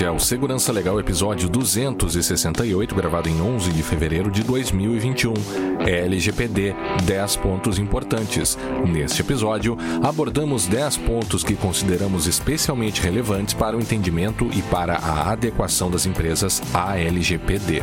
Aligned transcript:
Este 0.00 0.06
é 0.06 0.10
o 0.10 0.18
Segurança 0.18 0.72
Legal 0.72 0.98
episódio 0.98 1.46
268, 1.46 2.94
gravado 2.94 3.28
em 3.28 3.38
11 3.38 3.70
de 3.70 3.82
fevereiro 3.82 4.30
de 4.30 4.42
2021. 4.42 5.34
LGPD 5.78 6.74
10 7.04 7.36
pontos 7.36 7.78
importantes. 7.78 8.56
Neste 8.88 9.20
episódio, 9.20 9.76
abordamos 10.02 10.66
10 10.66 10.96
pontos 10.96 11.44
que 11.44 11.54
consideramos 11.54 12.26
especialmente 12.26 13.02
relevantes 13.02 13.52
para 13.52 13.76
o 13.76 13.80
entendimento 13.80 14.48
e 14.54 14.62
para 14.62 14.94
a 14.94 15.32
adequação 15.32 15.90
das 15.90 16.06
empresas 16.06 16.62
à 16.72 16.96
LGPD. 16.96 17.82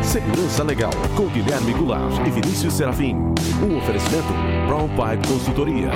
Segurança 0.00 0.62
Legal, 0.62 0.92
com 1.14 1.26
Guilherme 1.26 1.74
Goulart 1.74 2.26
e 2.26 2.30
Vinícius 2.30 2.72
Serafim. 2.72 3.14
Um 3.62 3.76
oferecimento 3.76 4.32
Brown 4.68 4.88
Pipe 4.88 5.28
Consultoria. 5.28 5.90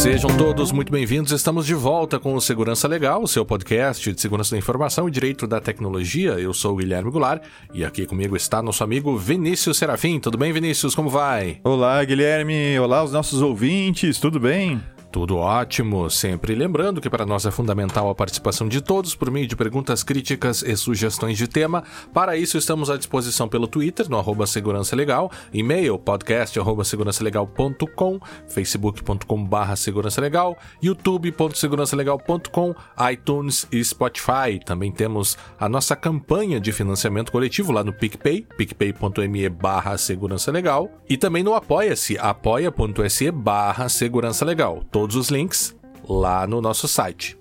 Sejam 0.00 0.34
todos 0.34 0.72
muito 0.72 0.90
bem-vindos. 0.90 1.30
Estamos 1.30 1.66
de 1.66 1.74
volta 1.74 2.18
com 2.18 2.32
o 2.32 2.40
Segurança 2.40 2.88
Legal, 2.88 3.22
o 3.22 3.28
seu 3.28 3.44
podcast 3.44 4.10
de 4.10 4.18
segurança 4.18 4.52
da 4.52 4.58
informação 4.58 5.06
e 5.06 5.10
direito 5.10 5.46
da 5.46 5.60
tecnologia. 5.60 6.30
Eu 6.40 6.54
sou 6.54 6.72
o 6.72 6.76
Guilherme 6.76 7.10
Goulart 7.10 7.42
e 7.74 7.84
aqui 7.84 8.06
comigo 8.06 8.34
está 8.34 8.62
nosso 8.62 8.82
amigo 8.82 9.14
Vinícius 9.18 9.76
Serafim. 9.76 10.18
Tudo 10.18 10.38
bem, 10.38 10.54
Vinícius? 10.54 10.94
Como 10.94 11.10
vai? 11.10 11.60
Olá, 11.62 12.02
Guilherme. 12.02 12.78
Olá, 12.78 13.04
os 13.04 13.12
nossos 13.12 13.42
ouvintes. 13.42 14.18
Tudo 14.18 14.40
bem? 14.40 14.80
Tudo 15.10 15.38
ótimo. 15.38 16.08
Sempre 16.08 16.54
lembrando 16.54 17.00
que 17.00 17.10
para 17.10 17.26
nós 17.26 17.44
é 17.44 17.50
fundamental 17.50 18.08
a 18.08 18.14
participação 18.14 18.68
de 18.68 18.80
todos 18.80 19.14
por 19.14 19.28
meio 19.28 19.46
de 19.46 19.56
perguntas, 19.56 20.04
críticas 20.04 20.62
e 20.62 20.76
sugestões 20.76 21.36
de 21.36 21.48
tema. 21.48 21.82
Para 22.14 22.36
isso, 22.36 22.56
estamos 22.56 22.88
à 22.88 22.96
disposição 22.96 23.48
pelo 23.48 23.66
Twitter, 23.66 24.08
no 24.08 24.18
arroba 24.18 24.46
Segurança 24.46 24.94
Legal, 24.94 25.30
e-mail 25.52 25.98
podcast 25.98 26.58
arroba 26.60 26.84
segurançalegal.com, 26.84 28.20
facebook.com 28.46 29.44
barra 29.44 29.74
segurança 29.74 30.20
legal, 30.20 30.56
youtube.segurançalegal.com, 30.80 32.74
iTunes 33.10 33.66
e 33.72 33.82
Spotify. 33.82 34.60
Também 34.64 34.92
temos 34.92 35.36
a 35.58 35.68
nossa 35.68 35.96
campanha 35.96 36.60
de 36.60 36.70
financiamento 36.70 37.32
coletivo 37.32 37.72
lá 37.72 37.82
no 37.82 37.92
PicPay, 37.92 38.46
picpay.me 38.56 39.48
barra 39.48 39.98
segurança 39.98 40.52
legal, 40.52 40.88
e 41.08 41.16
também 41.16 41.42
no 41.42 41.54
Apoia-se, 41.54 42.16
apoia.se 42.16 43.30
barra 43.32 43.88
segurança 43.88 44.44
legal 44.44 44.84
todos 45.00 45.16
os 45.16 45.30
links 45.30 45.74
lá 46.06 46.46
no 46.46 46.60
nosso 46.60 46.86
site. 46.86 47.34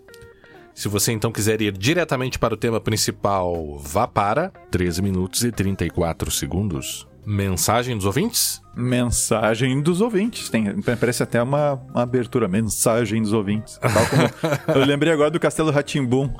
Se 0.73 0.87
você 0.87 1.11
então 1.11 1.29
quiser 1.29 1.61
ir 1.61 1.77
diretamente 1.77 2.39
para 2.39 2.53
o 2.53 2.57
tema 2.57 2.79
principal, 2.79 3.77
vá 3.77 4.07
para 4.07 4.47
13 4.71 5.01
minutos 5.01 5.43
e 5.43 5.51
34 5.51 6.31
segundos. 6.31 7.05
Mensagem 7.25 7.97
dos 7.97 8.05
ouvintes? 8.05 8.61
Mensagem 8.73 9.81
dos 9.81 9.99
ouvintes. 9.99 10.47
Tem, 10.47 10.81
parece 10.81 11.21
até 11.21 11.43
uma, 11.43 11.73
uma 11.73 12.03
abertura. 12.03 12.47
Mensagem 12.47 13.21
dos 13.21 13.33
ouvintes. 13.33 13.77
Como, 13.77 14.79
eu 14.79 14.85
lembrei 14.85 15.11
agora 15.11 15.29
do 15.29 15.37
Castelo 15.37 15.69
Ratimbum. 15.69 16.33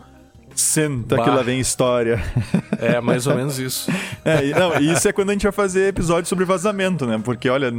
Senta 0.55 1.17
bah. 1.17 1.23
que 1.25 1.29
lá 1.29 1.41
vem 1.41 1.59
história. 1.59 2.23
É, 2.79 3.01
mais 3.01 3.27
ou 3.27 3.35
menos 3.35 3.59
isso. 3.59 3.91
É, 4.23 4.57
não, 4.57 4.77
isso 4.79 5.07
é 5.07 5.11
quando 5.11 5.31
a 5.31 5.33
gente 5.33 5.43
vai 5.43 5.51
fazer 5.51 5.87
episódio 5.87 6.29
sobre 6.29 6.45
vazamento, 6.45 7.05
né? 7.05 7.19
Porque, 7.23 7.49
olha, 7.49 7.71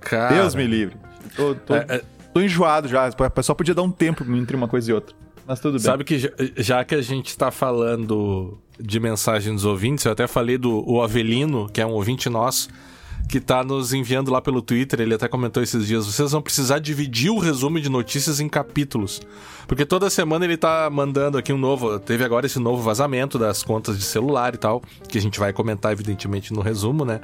Cara, 0.00 0.34
Deus 0.34 0.54
me 0.54 0.66
livre. 0.66 0.96
Tô, 1.36 1.54
tô... 1.54 1.74
É, 1.74 1.86
é 1.88 2.02
tô 2.34 2.40
enjoado 2.40 2.88
já. 2.88 3.10
Pessoal 3.12 3.54
podia 3.54 3.74
dar 3.74 3.82
um 3.82 3.90
tempo 3.90 4.24
entre 4.34 4.56
uma 4.56 4.66
coisa 4.66 4.90
e 4.90 4.94
outra. 4.94 5.14
Mas 5.46 5.60
tudo 5.60 5.74
bem. 5.74 5.80
Sabe 5.80 6.04
que 6.04 6.18
já, 6.18 6.30
já 6.56 6.84
que 6.84 6.94
a 6.94 7.00
gente 7.00 7.36
tá 7.38 7.50
falando 7.50 8.58
de 8.78 8.98
mensagem 8.98 9.54
dos 9.54 9.64
ouvintes, 9.64 10.04
eu 10.04 10.12
até 10.12 10.26
falei 10.26 10.58
do 10.58 10.82
o 10.90 11.00
Avelino, 11.00 11.68
que 11.68 11.80
é 11.80 11.86
um 11.86 11.92
ouvinte 11.92 12.28
nosso, 12.28 12.68
que 13.28 13.40
tá 13.40 13.62
nos 13.62 13.92
enviando 13.92 14.30
lá 14.30 14.40
pelo 14.40 14.60
Twitter, 14.60 15.00
ele 15.00 15.14
até 15.14 15.28
comentou 15.28 15.62
esses 15.62 15.86
dias, 15.86 16.06
vocês 16.06 16.32
vão 16.32 16.42
precisar 16.42 16.78
dividir 16.78 17.30
o 17.30 17.38
resumo 17.38 17.80
de 17.80 17.88
notícias 17.88 18.40
em 18.40 18.48
capítulos. 18.48 19.22
Porque 19.68 19.86
toda 19.86 20.10
semana 20.10 20.44
ele 20.44 20.56
tá 20.56 20.90
mandando 20.90 21.38
aqui 21.38 21.52
um 21.52 21.58
novo, 21.58 21.98
teve 22.00 22.24
agora 22.24 22.46
esse 22.46 22.58
novo 22.58 22.82
vazamento 22.82 23.38
das 23.38 23.62
contas 23.62 23.96
de 23.96 24.04
celular 24.04 24.54
e 24.54 24.58
tal, 24.58 24.82
que 25.08 25.18
a 25.18 25.20
gente 25.20 25.38
vai 25.38 25.52
comentar 25.52 25.92
evidentemente 25.92 26.52
no 26.52 26.60
resumo, 26.60 27.04
né? 27.04 27.20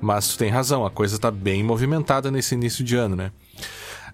Mas 0.00 0.28
tu 0.28 0.38
tem 0.38 0.50
razão, 0.50 0.84
a 0.86 0.90
coisa 0.90 1.18
tá 1.18 1.30
bem 1.30 1.62
movimentada 1.62 2.30
nesse 2.30 2.54
início 2.54 2.84
de 2.84 2.96
ano, 2.96 3.16
né? 3.16 3.32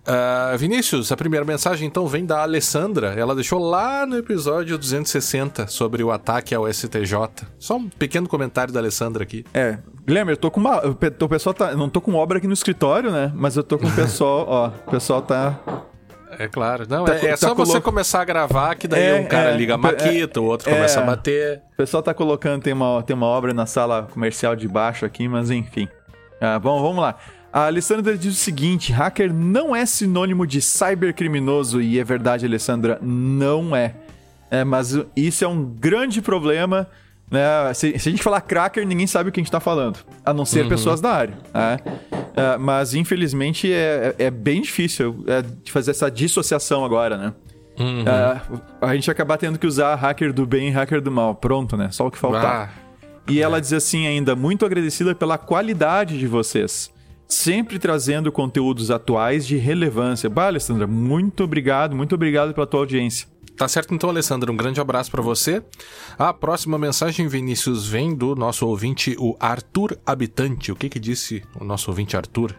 Uh, 0.01 0.57
Vinícius, 0.57 1.13
a 1.13 1.17
primeira 1.17 1.45
mensagem 1.45 1.87
então 1.87 2.07
vem 2.07 2.25
da 2.25 2.43
Alessandra. 2.43 3.15
Ela 3.17 3.35
deixou 3.35 3.59
lá 3.59 4.07
no 4.07 4.17
episódio 4.17 4.79
260 4.79 5.67
sobre 5.67 6.03
o 6.03 6.11
ataque 6.11 6.55
ao 6.55 6.71
STJ. 6.73 7.15
Só 7.59 7.77
um 7.77 7.89
pequeno 7.89 8.29
comentário 8.29 8.73
da 8.73 8.81
Alessandra 8.81 9.23
aqui. 9.23 9.45
É, 9.53 9.79
Guilherme, 10.07 10.33
eu 10.33 10.37
tô 10.37 10.51
com 10.51 10.61
uma. 10.61 10.81
O 10.87 11.29
pessoal 11.29 11.55
tá. 11.55 11.75
Não 11.75 11.89
tô 11.89 12.01
com 12.01 12.15
obra 12.15 12.39
aqui 12.39 12.47
no 12.47 12.55
escritório, 12.55 13.11
né? 13.11 13.31
Mas 13.35 13.57
eu 13.57 13.63
tô 13.63 13.79
com 13.79 13.87
o 13.87 13.93
pessoal, 13.95 14.47
ó. 14.49 14.69
O 14.87 14.91
pessoal 14.91 15.23
tá. 15.23 15.59
É 16.39 16.49
claro. 16.49 16.87
Não, 16.89 17.05
tá, 17.05 17.15
é, 17.17 17.27
é 17.27 17.31
tá 17.31 17.37
só 17.37 17.55
você 17.55 17.81
começar 17.81 18.23
a 18.23 18.25
gravar 18.25 18.75
que 18.77 18.89
daí 18.89 19.19
é, 19.19 19.21
um 19.21 19.27
cara 19.27 19.51
é, 19.51 19.57
liga 19.57 19.75
a 19.75 19.79
maquita, 19.79 20.39
é, 20.39 20.43
o 20.43 20.47
outro 20.47 20.71
começa 20.71 21.01
a 21.01 21.03
bater. 21.03 21.63
O 21.73 21.77
pessoal 21.77 22.03
tá 22.03 22.15
colocando, 22.15 22.63
tem 22.63 22.73
uma, 22.73 23.03
tem 23.03 23.15
uma 23.15 23.27
obra 23.27 23.53
na 23.53 23.67
sala 23.67 24.09
comercial 24.11 24.57
de 24.57 24.67
baixo 24.67 25.05
aqui, 25.05 25.29
mas 25.29 25.51
enfim. 25.51 25.89
Ah, 26.41 26.59
bom, 26.59 26.81
vamos 26.81 27.03
lá. 27.03 27.17
A 27.53 27.67
Alessandra 27.67 28.17
diz 28.17 28.35
o 28.35 28.37
seguinte: 28.37 28.93
hacker 28.93 29.33
não 29.33 29.75
é 29.75 29.85
sinônimo 29.85 30.47
de 30.47 30.61
cybercriminoso, 30.61 31.81
e 31.81 31.99
é 31.99 32.05
verdade, 32.05 32.47
Alessandra, 32.47 32.99
não 33.03 33.75
é. 33.75 33.95
é 34.51 34.65
mas 34.65 34.97
isso 35.17 35.45
é 35.45 35.49
um 35.49 35.65
grande 35.65 36.23
problema. 36.23 36.87
Né? 37.31 37.41
Se, 37.75 37.99
se, 37.99 38.09
a 38.09 38.13
gente 38.13 38.23
falar 38.23 38.41
cracker, 38.41 38.87
ninguém 38.87 39.07
sabe 39.07 39.31
o 39.31 39.33
que 39.33 39.41
a 39.41 39.43
gente 39.43 39.49
está 39.49 39.61
falando, 39.61 39.99
a 40.25 40.33
não 40.33 40.45
ser 40.45 40.63
uhum. 40.63 40.69
pessoas 40.69 41.01
da 41.01 41.11
área. 41.11 41.39
Né? 41.55 41.79
É, 42.37 42.57
mas 42.57 42.95
infelizmente 42.95 43.73
é, 43.73 44.15
é, 44.19 44.25
é 44.27 44.31
bem 44.31 44.63
difícil 44.63 45.25
é, 45.27 45.43
de 45.43 45.71
fazer 45.71 45.93
essa 45.93 46.11
dissociação 46.11 46.85
agora, 46.85 47.17
né? 47.17 47.33
Uhum. 47.79 48.05
É, 48.07 48.41
a 48.81 48.95
gente 48.95 49.11
acabar 49.11 49.39
tendo 49.39 49.59
que 49.59 49.67
usar 49.67 49.95
hacker 49.95 50.33
do 50.33 50.45
bem 50.45 50.69
e 50.69 50.71
hacker 50.71 51.01
do 51.01 51.11
mal. 51.11 51.35
Pronto, 51.35 51.77
né? 51.77 51.89
Só 51.91 52.07
o 52.07 52.11
que 52.11 52.19
faltar. 52.19 52.75
Ah. 52.75 52.91
E 53.29 53.41
ela 53.41 53.61
diz 53.61 53.73
assim 53.73 54.07
ainda, 54.07 54.35
muito 54.35 54.67
agradecida 54.67 55.15
pela 55.15 55.39
qualidade 55.39 56.19
de 56.19 56.27
vocês 56.27 56.93
sempre 57.31 57.79
trazendo 57.79 58.33
conteúdos 58.33 58.91
atuais 58.91 59.47
de 59.47 59.57
relevância. 59.57 60.29
Bah, 60.29 60.47
Alessandra, 60.47 60.87
muito 60.87 61.45
obrigado, 61.45 61.97
muito 61.97 62.15
obrigado 62.15 62.53
pela 62.53 62.67
tua 62.67 62.81
audiência. 62.81 63.29
Tá 63.57 63.69
certo 63.69 63.95
então, 63.95 64.09
Alessandra, 64.09 64.51
um 64.51 64.57
grande 64.57 64.81
abraço 64.81 65.11
para 65.11 65.23
você. 65.23 65.63
A 66.19 66.33
próxima 66.33 66.79
mensagem, 66.79 67.29
Vinícius, 67.29 67.87
vem 67.87 68.15
do 68.15 68.35
nosso 68.35 68.67
ouvinte, 68.67 69.15
o 69.19 69.37
Arthur 69.39 69.99
Habitante. 70.05 70.73
O 70.73 70.77
que 70.77 70.89
que 70.89 70.99
disse 70.99 71.43
o 71.61 71.65
nosso 71.65 71.91
ouvinte 71.91 72.17
Arthur? 72.17 72.57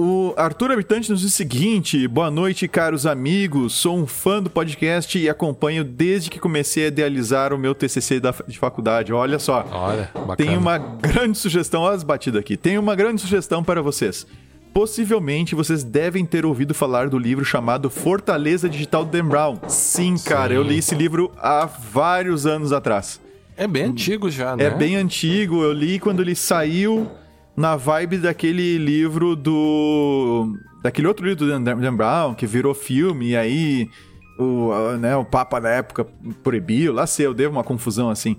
O 0.00 0.32
Arthur 0.36 0.70
Habitante 0.70 1.10
nos 1.10 1.22
diz 1.22 1.32
o 1.32 1.36
seguinte: 1.36 2.06
boa 2.06 2.30
noite, 2.30 2.68
caros 2.68 3.04
amigos. 3.04 3.72
Sou 3.72 3.98
um 3.98 4.06
fã 4.06 4.40
do 4.40 4.48
podcast 4.48 5.18
e 5.18 5.28
acompanho 5.28 5.82
desde 5.82 6.30
que 6.30 6.38
comecei 6.38 6.84
a 6.84 6.86
idealizar 6.86 7.52
o 7.52 7.58
meu 7.58 7.74
TCC 7.74 8.20
da, 8.20 8.32
de 8.46 8.56
faculdade. 8.56 9.12
Olha 9.12 9.40
só. 9.40 9.66
Olha, 9.72 10.08
bacana. 10.14 10.36
Tem 10.36 10.56
uma 10.56 10.78
grande 10.78 11.36
sugestão, 11.36 11.82
olha 11.82 11.96
as 11.96 12.04
batidas 12.04 12.38
aqui. 12.38 12.56
Tem 12.56 12.78
uma 12.78 12.94
grande 12.94 13.20
sugestão 13.20 13.64
para 13.64 13.82
vocês. 13.82 14.24
Possivelmente 14.72 15.56
vocês 15.56 15.82
devem 15.82 16.24
ter 16.24 16.46
ouvido 16.46 16.74
falar 16.74 17.08
do 17.08 17.18
livro 17.18 17.44
chamado 17.44 17.90
Fortaleza 17.90 18.68
Digital 18.68 19.04
de 19.04 19.10
Dan 19.10 19.26
Brown. 19.26 19.58
Sim, 19.66 20.14
cara, 20.24 20.50
Sim. 20.50 20.54
eu 20.54 20.62
li 20.62 20.78
esse 20.78 20.94
livro 20.94 21.32
há 21.36 21.66
vários 21.66 22.46
anos 22.46 22.72
atrás. 22.72 23.20
É 23.56 23.66
bem 23.66 23.82
antigo 23.86 24.30
já, 24.30 24.54
né? 24.54 24.62
É 24.62 24.70
bem 24.70 24.94
antigo. 24.94 25.60
Eu 25.64 25.72
li 25.72 25.98
quando 25.98 26.22
ele 26.22 26.36
saiu 26.36 27.10
na 27.58 27.74
vibe 27.74 28.18
daquele 28.18 28.78
livro 28.78 29.34
do. 29.34 30.56
daquele 30.80 31.08
outro 31.08 31.26
livro 31.26 31.44
do 31.44 31.60
Dan, 31.60 31.94
Brown, 31.96 32.34
que 32.34 32.46
virou 32.46 32.72
filme, 32.72 33.30
e 33.30 33.36
aí 33.36 33.90
o, 34.38 34.70
né, 34.98 35.16
o 35.16 35.24
Papa 35.24 35.58
na 35.58 35.70
época 35.70 36.06
proibiu, 36.44 36.92
lá 36.92 37.04
sei, 37.06 37.26
eu 37.26 37.34
devo 37.34 37.56
uma 37.56 37.64
confusão 37.64 38.08
assim. 38.08 38.36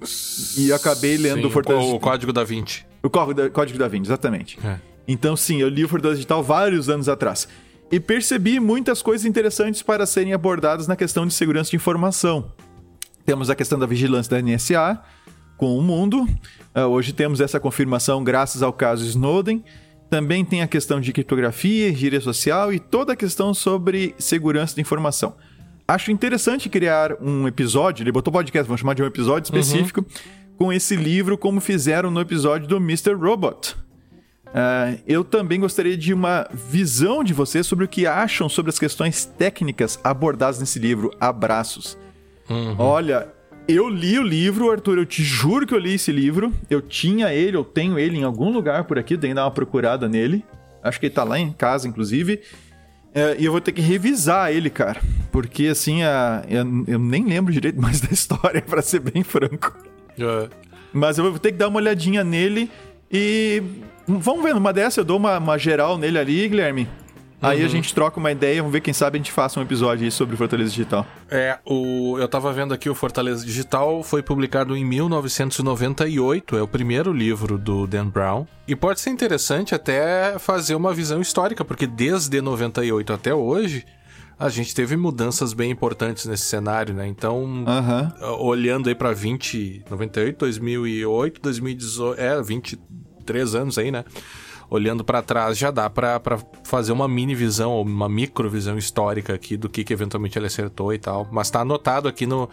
E 0.58 0.70
eu 0.70 0.76
acabei 0.76 1.18
lendo 1.18 1.48
o 1.48 1.52
Fortaleza. 1.52 1.94
O 1.94 2.00
Código 2.00 2.32
da 2.32 2.46
Vinci. 2.46 2.86
O 3.04 3.10
Código 3.10 3.78
da 3.78 3.88
Vinci, 3.90 4.08
exatamente. 4.08 4.58
É. 4.64 4.78
Então, 5.06 5.36
sim, 5.36 5.60
eu 5.60 5.68
li 5.68 5.84
o 5.84 5.90
Fortaleza 5.90 6.18
Digital 6.18 6.42
vários 6.42 6.88
anos 6.88 7.10
atrás. 7.10 7.48
E 7.92 8.00
percebi 8.00 8.60
muitas 8.60 9.02
coisas 9.02 9.26
interessantes 9.26 9.82
para 9.82 10.06
serem 10.06 10.32
abordadas 10.32 10.88
na 10.88 10.96
questão 10.96 11.28
de 11.28 11.34
segurança 11.34 11.72
de 11.72 11.76
informação. 11.76 12.54
Temos 13.26 13.50
a 13.50 13.56
questão 13.56 13.78
da 13.78 13.86
vigilância 13.86 14.30
da 14.30 14.42
NSA, 14.42 15.02
com 15.60 15.78
o 15.78 15.82
mundo. 15.82 16.24
Uh, 16.74 16.80
hoje 16.88 17.12
temos 17.12 17.42
essa 17.42 17.60
confirmação 17.60 18.24
graças 18.24 18.64
ao 18.64 18.72
caso 18.72 19.06
Snowden. 19.06 19.64
Também 20.10 20.44
tem 20.44 20.62
a 20.64 20.68
questão 20.68 21.02
de 21.02 21.12
criptografia, 21.12 21.94
gíria 21.94 22.22
social 22.22 22.74
e 22.74 22.80
toda 22.80 23.14
a 23.14 23.16
questão 23.16 23.54
sobre 23.54 24.16
segurança 24.18 24.74
de 24.74 24.82
informação. 24.82 25.36
Acho 25.86 26.12
interessante 26.12 26.70
criar 26.70 27.22
um 27.22 27.48
episódio, 27.48 28.04
ele 28.04 28.12
botou 28.12 28.32
podcast, 28.32 28.68
vamos 28.68 28.80
chamar 28.80 28.96
de 28.96 29.04
um 29.04 29.06
episódio 29.06 29.54
uhum. 29.54 29.60
específico, 29.60 30.00
uhum. 30.00 30.56
com 30.58 30.74
esse 30.74 30.96
livro, 30.96 31.38
como 31.38 31.60
fizeram 31.60 32.10
no 32.10 32.22
episódio 32.22 32.68
do 32.68 32.78
Mr. 32.78 33.14
Robot. 33.14 33.76
Uh, 34.48 35.00
eu 35.06 35.24
também 35.24 35.60
gostaria 35.60 35.98
de 35.98 36.14
uma 36.14 36.48
visão 36.52 37.24
de 37.24 37.34
vocês 37.34 37.68
sobre 37.68 37.86
o 37.86 37.88
que 37.88 38.08
acham 38.08 38.48
sobre 38.48 38.70
as 38.70 38.80
questões 38.80 39.26
técnicas 39.26 40.00
abordadas 40.04 40.60
nesse 40.60 40.80
livro. 40.80 41.12
Abraços. 41.20 41.98
Uhum. 42.50 42.76
Olha, 42.80 43.28
eu 43.72 43.88
li 43.88 44.18
o 44.18 44.24
livro, 44.24 44.72
Arthur, 44.72 44.98
eu 44.98 45.06
te 45.06 45.24
juro 45.24 45.66
que 45.66 45.74
eu 45.74 45.80
li 45.80 45.94
esse 45.94 46.12
livro. 46.12 46.54
Eu 46.70 46.82
tinha 46.82 47.34
ele, 47.34 47.56
eu 47.56 47.64
tenho 47.64 48.00
ele 48.00 48.18
em 48.18 48.24
algum 48.24 48.52
lugar 48.52 48.86
por 48.86 48.98
aqui, 48.98 49.18
tem 49.18 49.32
que 49.32 49.36
dar 49.36 49.46
uma 49.46 49.52
procurada 49.52 50.08
nele. 50.08 50.44
Acho 50.84 51.00
que 51.00 51.08
ele 51.08 51.14
tá 51.14 51.24
lá 51.24 51.38
em 51.38 51.52
casa, 51.52 51.88
inclusive. 51.88 52.42
É, 53.14 53.36
e 53.38 53.46
eu 53.46 53.52
vou 53.52 53.62
ter 53.62 53.72
que 53.72 53.82
revisar 53.82 54.52
ele, 54.52 54.70
cara. 54.70 55.02
Porque, 55.32 55.68
assim, 55.68 56.04
a, 56.04 56.44
eu, 56.50 56.66
eu 56.88 57.00
nem 57.00 57.26
lembro 57.26 57.52
direito 57.52 57.82
mais 57.82 58.02
da 58.02 58.12
história, 58.12 58.62
para 58.62 58.82
ser 58.82 59.00
bem 59.00 59.24
franco. 59.24 59.76
É. 60.18 60.50
Mas 60.92 61.18
eu 61.18 61.30
vou 61.30 61.40
ter 61.40 61.52
que 61.52 61.58
dar 61.58 61.68
uma 61.68 61.78
olhadinha 61.78 62.24
nele 62.24 62.70
e. 63.12 63.62
Vamos 64.08 64.44
ver, 64.44 64.56
numa 64.56 64.74
dessa 64.74 65.02
eu 65.02 65.06
dou 65.06 65.18
uma, 65.18 65.38
uma 65.38 65.58
geral 65.58 65.96
nele 65.96 66.18
ali, 66.18 66.50
Guilherme. 66.50 66.88
Aí 67.42 67.62
a 67.62 67.64
uhum. 67.64 67.70
gente 67.70 67.94
troca 67.94 68.20
uma 68.20 68.32
ideia, 68.32 68.62
vamos 68.62 68.74
ver 68.74 68.82
quem 68.82 68.94
sabe 68.94 69.18
a 69.18 69.20
gente 69.20 69.32
faça 69.32 69.60
um 69.60 69.64
episódio 69.64 70.04
aí 70.04 70.12
sobre 70.12 70.36
Fortaleza 70.36 70.72
Digital. 70.72 71.06
É, 71.30 71.58
o, 71.66 72.18
eu 72.20 72.28
tava 72.28 72.52
vendo 72.52 72.74
aqui 72.74 72.90
o 72.90 72.96
Fortaleza 72.96 73.46
Digital 73.46 74.04
foi 74.04 74.22
publicado 74.22 74.76
em 74.76 74.84
1998, 74.84 76.58
é 76.58 76.62
o 76.62 76.68
primeiro 76.68 77.14
livro 77.14 77.58
do 77.58 77.88
Dan 77.88 78.08
Brown. 78.08 78.46
E 78.68 78.76
pode 78.76 79.00
ser 79.00 79.12
interessante 79.12 79.74
até 79.74 80.38
fazer 80.38 80.76
uma 80.76 80.94
visão 80.94 81.22
histórica, 81.22 81.64
porque 81.64 81.88
desde 81.88 82.42
98 82.42 83.14
até 83.14 83.34
hoje, 83.34 83.86
a 84.38 84.50
gente 84.50 84.76
teve 84.76 84.98
mudanças 84.98 85.54
bem 85.54 85.72
importantes 85.72 86.26
nesse 86.26 86.44
cenário, 86.44 86.94
né? 86.94 87.08
Então, 87.08 87.44
uhum. 87.44 88.38
olhando 88.40 88.90
aí 88.90 88.96
pra 88.96 89.12
20, 89.12 89.84
98, 89.90 90.38
2008, 90.38 91.42
2018, 91.42 92.20
é, 92.22 92.42
23 92.42 93.56
anos 93.56 93.78
aí, 93.78 93.92
né? 93.92 94.04
Olhando 94.70 95.04
para 95.04 95.22
trás, 95.22 95.58
já 95.58 95.72
dá 95.72 95.90
para 95.90 96.22
fazer 96.64 96.92
uma 96.92 97.08
mini 97.08 97.34
visão, 97.34 97.72
ou 97.72 97.84
uma 97.84 98.08
micro 98.08 98.50
visão 98.50 98.78
histórica 98.78 99.34
aqui 99.34 99.58
do 99.58 99.68
que, 99.68 99.84
que 99.84 99.92
eventualmente 99.92 100.38
ele 100.38 100.46
acertou 100.46 100.94
e 100.94 101.00
tal. 101.00 101.28
Mas 101.32 101.50
tá 101.50 101.62
anotado 101.62 102.08
aqui 102.08 102.26
no, 102.26 102.50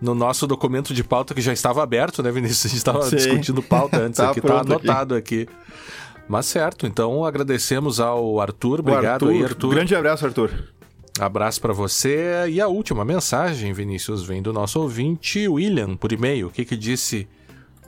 no 0.00 0.14
nosso 0.14 0.46
documento 0.46 0.94
de 0.94 1.04
pauta 1.04 1.34
que 1.34 1.40
já 1.40 1.52
estava 1.52 1.82
aberto, 1.82 2.22
né, 2.22 2.30
Vinícius? 2.30 2.66
A 2.66 2.68
gente 2.68 2.78
estava 2.78 3.10
discutindo 3.10 3.62
pauta 3.62 3.98
antes 3.98 4.16
tá 4.18 4.30
aqui, 4.30 4.40
tá 4.40 4.60
anotado 4.60 5.14
aqui. 5.14 5.42
aqui. 5.42 5.52
Mas 6.28 6.46
certo, 6.46 6.86
então 6.86 7.24
agradecemos 7.24 8.00
ao 8.00 8.40
Arthur. 8.40 8.80
Obrigado 8.80 9.24
Arthur, 9.24 9.30
aí, 9.30 9.44
Arthur. 9.44 9.70
Grande 9.70 9.94
abraço, 9.94 10.26
Arthur. 10.26 10.50
Abraço 11.18 11.60
para 11.60 11.72
você. 11.72 12.48
E 12.48 12.60
a 12.60 12.68
última 12.68 13.04
mensagem, 13.04 13.72
Vinícius, 13.72 14.22
vem 14.22 14.40
do 14.40 14.52
nosso 14.52 14.80
ouvinte 14.80 15.48
William 15.48 15.96
por 15.96 16.12
e-mail. 16.12 16.46
O 16.48 16.50
que 16.50 16.64
que 16.64 16.76
disse 16.76 17.26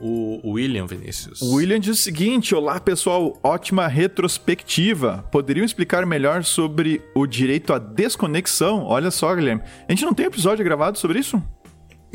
o 0.01 0.51
William 0.53 0.85
Vinícius. 0.87 1.41
O 1.41 1.55
William 1.55 1.79
diz 1.79 1.99
o 1.99 2.01
seguinte: 2.01 2.55
Olá 2.55 2.79
pessoal, 2.79 3.39
ótima 3.43 3.87
retrospectiva. 3.87 5.23
Poderiam 5.31 5.63
explicar 5.63 6.05
melhor 6.05 6.43
sobre 6.43 7.01
o 7.15 7.27
direito 7.27 7.73
à 7.73 7.77
desconexão? 7.77 8.83
Olha 8.83 9.11
só, 9.11 9.33
Guilherme. 9.35 9.61
A 9.87 9.91
gente 9.91 10.05
não 10.05 10.13
tem 10.13 10.25
episódio 10.25 10.65
gravado 10.65 10.97
sobre 10.97 11.19
isso? 11.19 11.41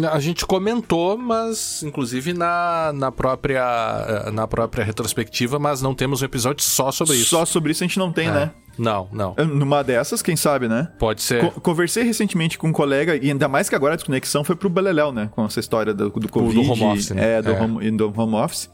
A 0.03 0.21
gente 0.21 0.45
comentou, 0.45 1.17
mas 1.17 1.83
inclusive 1.83 2.35
na, 2.35 2.93
na, 2.95 3.11
própria, 3.11 4.31
na 4.33 4.47
própria 4.47 4.85
retrospectiva, 4.85 5.59
mas 5.59 5.81
não 5.81 5.95
temos 5.95 6.21
um 6.21 6.25
episódio 6.27 6.63
só 6.63 6.93
sobre 6.93 7.15
isso. 7.15 7.31
Só 7.31 7.47
sobre 7.47 7.73
isso 7.73 7.83
a 7.83 7.87
gente 7.87 7.99
não 7.99 8.13
tem, 8.13 8.29
é. 8.29 8.33
né? 8.33 8.51
Não, 8.79 9.09
não. 9.11 9.35
Numa 9.47 9.83
dessas, 9.83 10.21
quem 10.21 10.37
sabe, 10.37 10.69
né? 10.69 10.89
Pode 10.99 11.23
ser. 11.23 11.51
Co 11.51 11.61
conversei 11.63 12.03
recentemente 12.03 12.59
com 12.59 12.69
um 12.69 12.73
colega, 12.73 13.17
e 13.17 13.31
ainda 13.31 13.49
mais 13.49 13.71
que 13.71 13.75
agora 13.75 13.95
a 13.95 13.97
desconexão 13.97 14.45
foi 14.45 14.55
pro 14.55 14.69
Beleléu, 14.69 15.13
né? 15.13 15.31
Com 15.33 15.47
essa 15.47 15.61
história 15.61 15.95
do, 15.95 16.11
do 16.11 16.29
Covid. 16.29 16.55
Do 16.55 16.73
home 16.73 16.85
office, 16.85 17.11
né? 17.11 17.39
É, 17.39 17.43
do, 17.43 17.53
é. 17.53 17.61
Home, 17.61 17.91
do 17.93 18.13
home 18.15 18.35
office. 18.35 18.69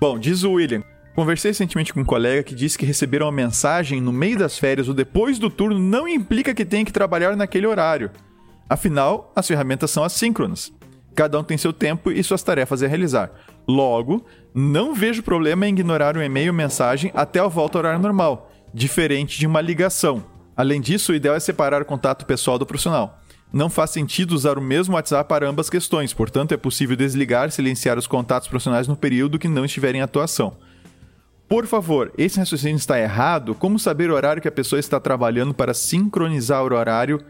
Bom, 0.00 0.18
diz 0.18 0.42
o 0.44 0.52
William. 0.52 0.82
Conversei 1.14 1.50
recentemente 1.50 1.94
com 1.94 2.00
um 2.00 2.04
colega 2.04 2.42
que 2.42 2.54
disse 2.54 2.76
que 2.76 2.84
receberam 2.84 3.26
uma 3.26 3.32
mensagem 3.32 4.00
no 4.00 4.12
meio 4.12 4.36
das 4.36 4.58
férias 4.58 4.88
ou 4.88 4.94
depois 4.94 5.38
do 5.38 5.48
turno 5.48 5.78
não 5.78 6.08
implica 6.08 6.52
que 6.52 6.64
tenha 6.64 6.84
que 6.84 6.92
trabalhar 6.92 7.36
naquele 7.36 7.66
horário. 7.66 8.10
Afinal, 8.68 9.32
as 9.36 9.46
ferramentas 9.46 9.90
são 9.90 10.02
assíncronas. 10.02 10.72
Cada 11.14 11.38
um 11.38 11.44
tem 11.44 11.56
seu 11.56 11.72
tempo 11.72 12.10
e 12.10 12.22
suas 12.24 12.42
tarefas 12.42 12.82
a 12.82 12.88
realizar. 12.88 13.30
Logo, 13.68 14.24
não 14.52 14.94
vejo 14.94 15.22
problema 15.22 15.66
em 15.66 15.70
ignorar 15.70 16.16
o 16.16 16.22
e-mail 16.22 16.50
ou 16.50 16.56
mensagem 16.56 17.10
até 17.14 17.38
a 17.40 17.46
volta 17.46 17.78
ao 17.78 17.80
horário 17.80 18.00
normal, 18.00 18.50
diferente 18.72 19.38
de 19.38 19.46
uma 19.46 19.60
ligação. 19.60 20.24
Além 20.56 20.80
disso, 20.80 21.12
o 21.12 21.14
ideal 21.14 21.34
é 21.34 21.40
separar 21.40 21.82
o 21.82 21.86
contato 21.86 22.26
pessoal 22.26 22.58
do 22.58 22.66
profissional. 22.66 23.20
Não 23.52 23.70
faz 23.70 23.90
sentido 23.90 24.32
usar 24.32 24.58
o 24.58 24.62
mesmo 24.62 24.94
WhatsApp 24.94 25.28
para 25.28 25.48
ambas 25.48 25.70
questões, 25.70 26.12
portanto, 26.12 26.52
é 26.52 26.56
possível 26.56 26.96
desligar 26.96 27.48
e 27.48 27.52
silenciar 27.52 27.96
os 27.96 28.06
contatos 28.06 28.48
profissionais 28.48 28.88
no 28.88 28.96
período 28.96 29.38
que 29.38 29.46
não 29.46 29.64
estiverem 29.64 30.00
em 30.00 30.02
atuação. 30.02 30.56
Por 31.48 31.66
favor, 31.66 32.12
esse 32.18 32.38
raciocínio 32.38 32.76
está 32.76 32.98
errado? 32.98 33.54
Como 33.54 33.78
saber 33.78 34.10
o 34.10 34.14
horário 34.14 34.42
que 34.42 34.48
a 34.48 34.52
pessoa 34.52 34.80
está 34.80 34.98
trabalhando 34.98 35.54
para 35.54 35.72
sincronizar 35.74 36.62
o 36.62 36.74
horário 36.74 37.20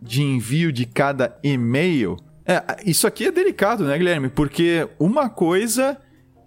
de 0.00 0.22
envio 0.22 0.72
de 0.72 0.86
cada 0.86 1.36
e-mail. 1.42 2.16
É, 2.44 2.62
isso 2.84 3.06
aqui 3.06 3.26
é 3.26 3.32
delicado, 3.32 3.84
né, 3.84 3.96
Guilherme? 3.98 4.28
Porque 4.28 4.88
uma 4.98 5.28
coisa 5.28 5.98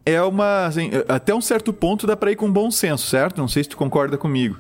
é 0.06 0.22
uma. 0.22 0.66
Assim, 0.66 0.90
até 1.08 1.34
um 1.34 1.42
certo 1.42 1.74
ponto 1.74 2.08
dá 2.08 2.16
pra 2.16 2.32
ir 2.32 2.36
com 2.36 2.52
bom 2.52 2.72
senso, 2.72 3.08
certo? 3.08 3.38
Não 3.38 3.48
sei 3.48 3.64
se 3.64 3.70
tu 3.70 3.78
concorda 3.78 4.18
comigo. 4.18 4.58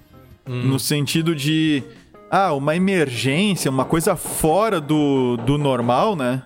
Hum. 0.48 0.64
No 0.64 0.80
sentido 0.80 1.36
de. 1.36 1.84
Ah, 2.30 2.54
uma 2.54 2.76
emergência, 2.76 3.72
uma 3.72 3.86
coisa 3.86 4.16
fora 4.16 4.80
do, 4.80 5.38
do 5.38 5.58
normal, 5.58 6.16
né? 6.16 6.44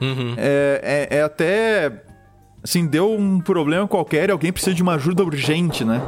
Uhum. 0.00 0.34
É, 0.36 1.08
é, 1.10 1.18
é 1.18 1.22
até. 1.22 2.02
Assim, 2.62 2.86
deu 2.86 3.12
um 3.12 3.40
problema 3.40 3.86
qualquer 3.86 4.28
e 4.28 4.32
alguém 4.32 4.52
precisa 4.52 4.74
de 4.74 4.82
uma 4.82 4.94
ajuda 4.94 5.22
urgente, 5.22 5.84
né? 5.84 6.00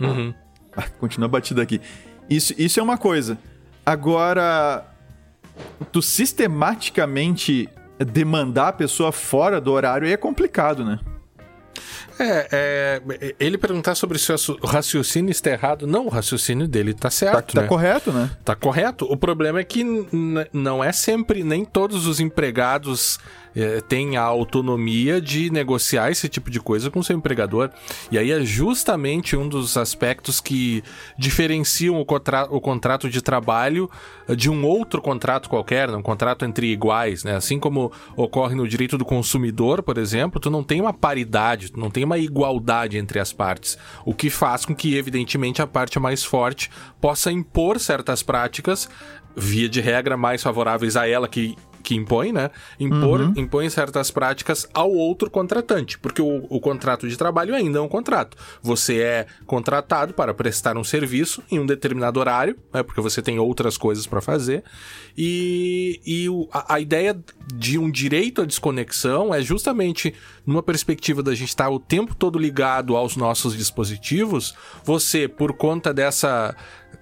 Uhum. 0.00 0.34
Ah, 0.76 0.84
continua 1.00 1.28
batido 1.28 1.60
aqui. 1.60 1.80
Isso, 2.28 2.54
isso 2.58 2.78
é 2.78 2.82
uma 2.82 2.98
coisa. 2.98 3.38
Agora, 3.84 4.84
tu 5.92 6.02
sistematicamente 6.02 7.68
demandar 7.98 8.68
a 8.68 8.72
pessoa 8.72 9.12
fora 9.12 9.60
do 9.60 9.72
horário 9.72 10.08
é 10.08 10.16
complicado, 10.16 10.84
né? 10.84 10.98
É, 12.18 12.48
é, 12.50 13.34
ele 13.38 13.58
perguntar 13.58 13.94
sobre 13.94 14.18
se 14.18 14.32
o 14.32 14.66
raciocínio 14.66 15.30
está 15.30 15.50
errado. 15.50 15.86
Não, 15.86 16.06
o 16.06 16.08
raciocínio 16.08 16.66
dele 16.66 16.92
está 16.92 17.10
certo. 17.10 17.54
Tá, 17.54 17.60
né? 17.60 17.66
tá 17.66 17.68
correto, 17.68 18.12
né? 18.12 18.30
Tá 18.44 18.56
correto. 18.56 19.04
O 19.10 19.16
problema 19.16 19.60
é 19.60 19.64
que 19.64 19.84
não 20.52 20.82
é 20.82 20.92
sempre, 20.92 21.44
nem 21.44 21.64
todos 21.64 22.06
os 22.06 22.18
empregados 22.18 23.18
é, 23.56 23.80
tem 23.80 24.16
a 24.16 24.22
autonomia 24.22 25.20
de 25.20 25.50
negociar 25.50 26.10
esse 26.10 26.28
tipo 26.28 26.50
de 26.50 26.60
coisa 26.60 26.90
com 26.90 27.02
seu 27.02 27.16
empregador. 27.16 27.70
E 28.10 28.18
aí 28.18 28.30
é 28.30 28.44
justamente 28.44 29.34
um 29.34 29.48
dos 29.48 29.76
aspectos 29.76 30.40
que 30.40 30.84
diferenciam 31.18 31.98
o, 31.98 32.04
contra 32.04 32.44
o 32.44 32.60
contrato 32.60 33.08
de 33.08 33.22
trabalho 33.22 33.90
de 34.36 34.50
um 34.50 34.64
outro 34.64 35.00
contrato 35.00 35.48
qualquer, 35.48 35.88
um 35.90 36.02
contrato 36.02 36.44
entre 36.44 36.70
iguais, 36.70 37.24
né? 37.24 37.36
Assim 37.36 37.58
como 37.58 37.90
ocorre 38.16 38.54
no 38.54 38.68
direito 38.68 38.98
do 38.98 39.04
consumidor, 39.04 39.82
por 39.82 39.96
exemplo, 39.96 40.38
tu 40.38 40.50
não 40.50 40.62
tem 40.62 40.80
uma 40.80 40.92
paridade, 40.92 41.72
tu 41.72 41.80
não 41.80 41.90
tem 41.90 42.04
uma 42.04 42.18
igualdade 42.18 42.98
entre 42.98 43.18
as 43.18 43.32
partes, 43.32 43.78
o 44.04 44.12
que 44.12 44.28
faz 44.28 44.64
com 44.64 44.74
que, 44.74 44.96
evidentemente, 44.96 45.62
a 45.62 45.66
parte 45.66 45.98
mais 45.98 46.22
forte 46.22 46.70
possa 47.00 47.32
impor 47.32 47.80
certas 47.80 48.22
práticas 48.22 48.88
via 49.36 49.68
de 49.68 49.80
regra 49.80 50.16
mais 50.16 50.42
favoráveis 50.42 50.96
a 50.96 51.06
ela 51.06 51.28
que 51.28 51.56
que 51.86 51.94
impõe, 51.94 52.32
né? 52.32 52.50
Impor, 52.80 53.20
uhum. 53.20 53.32
impõe 53.36 53.70
certas 53.70 54.10
práticas 54.10 54.68
ao 54.74 54.90
outro 54.90 55.30
contratante, 55.30 55.96
porque 55.96 56.20
o, 56.20 56.44
o, 56.48 56.58
contrato 56.58 57.08
de 57.08 57.16
trabalho 57.16 57.54
ainda 57.54 57.78
é 57.78 57.80
um 57.80 57.86
contrato. 57.86 58.36
Você 58.60 58.98
é 58.98 59.26
contratado 59.46 60.12
para 60.12 60.34
prestar 60.34 60.76
um 60.76 60.82
serviço 60.82 61.44
em 61.48 61.60
um 61.60 61.64
determinado 61.64 62.18
horário, 62.18 62.58
né? 62.74 62.82
Porque 62.82 63.00
você 63.00 63.22
tem 63.22 63.38
outras 63.38 63.78
coisas 63.78 64.04
para 64.04 64.20
fazer. 64.20 64.64
E, 65.16 66.00
e 66.04 66.28
o, 66.28 66.48
a, 66.52 66.74
a, 66.74 66.80
ideia 66.80 67.16
de 67.54 67.78
um 67.78 67.88
direito 67.88 68.42
à 68.42 68.44
desconexão 68.44 69.32
é 69.32 69.40
justamente 69.40 70.12
numa 70.44 70.64
perspectiva 70.64 71.22
da 71.22 71.36
gente 71.36 71.50
estar 71.50 71.70
o 71.70 71.78
tempo 71.78 72.16
todo 72.16 72.36
ligado 72.36 72.96
aos 72.96 73.16
nossos 73.16 73.56
dispositivos, 73.56 74.56
você, 74.82 75.28
por 75.28 75.52
conta 75.52 75.94
dessa 75.94 76.52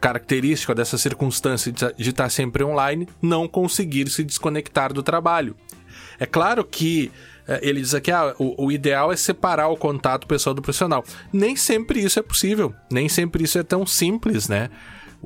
característica 0.00 0.74
dessa 0.74 0.98
circunstância 0.98 1.72
de 1.72 2.10
estar 2.10 2.28
sempre 2.30 2.64
online, 2.64 3.08
não 3.20 3.48
conseguir 3.48 4.08
se 4.10 4.24
desconectar 4.24 4.92
do 4.92 5.02
trabalho. 5.02 5.56
É 6.18 6.26
claro 6.26 6.64
que 6.64 7.10
eh, 7.46 7.60
ele 7.62 7.80
diz 7.80 7.94
aqui, 7.94 8.10
ah, 8.10 8.34
o, 8.38 8.66
o, 8.66 8.72
ideal 8.72 9.12
é 9.12 9.16
separar 9.16 9.68
o 9.68 9.76
contato 9.76 10.26
pessoal 10.26 10.54
do 10.54 10.62
profissional. 10.62 11.04
Nem 11.32 11.56
sempre 11.56 12.00
isso 12.00 12.18
é 12.18 12.22
possível, 12.22 12.74
nem 12.90 13.08
sempre 13.08 13.44
isso 13.44 13.58
é 13.58 13.62
tão 13.62 13.86
simples, 13.86 14.48
né? 14.48 14.70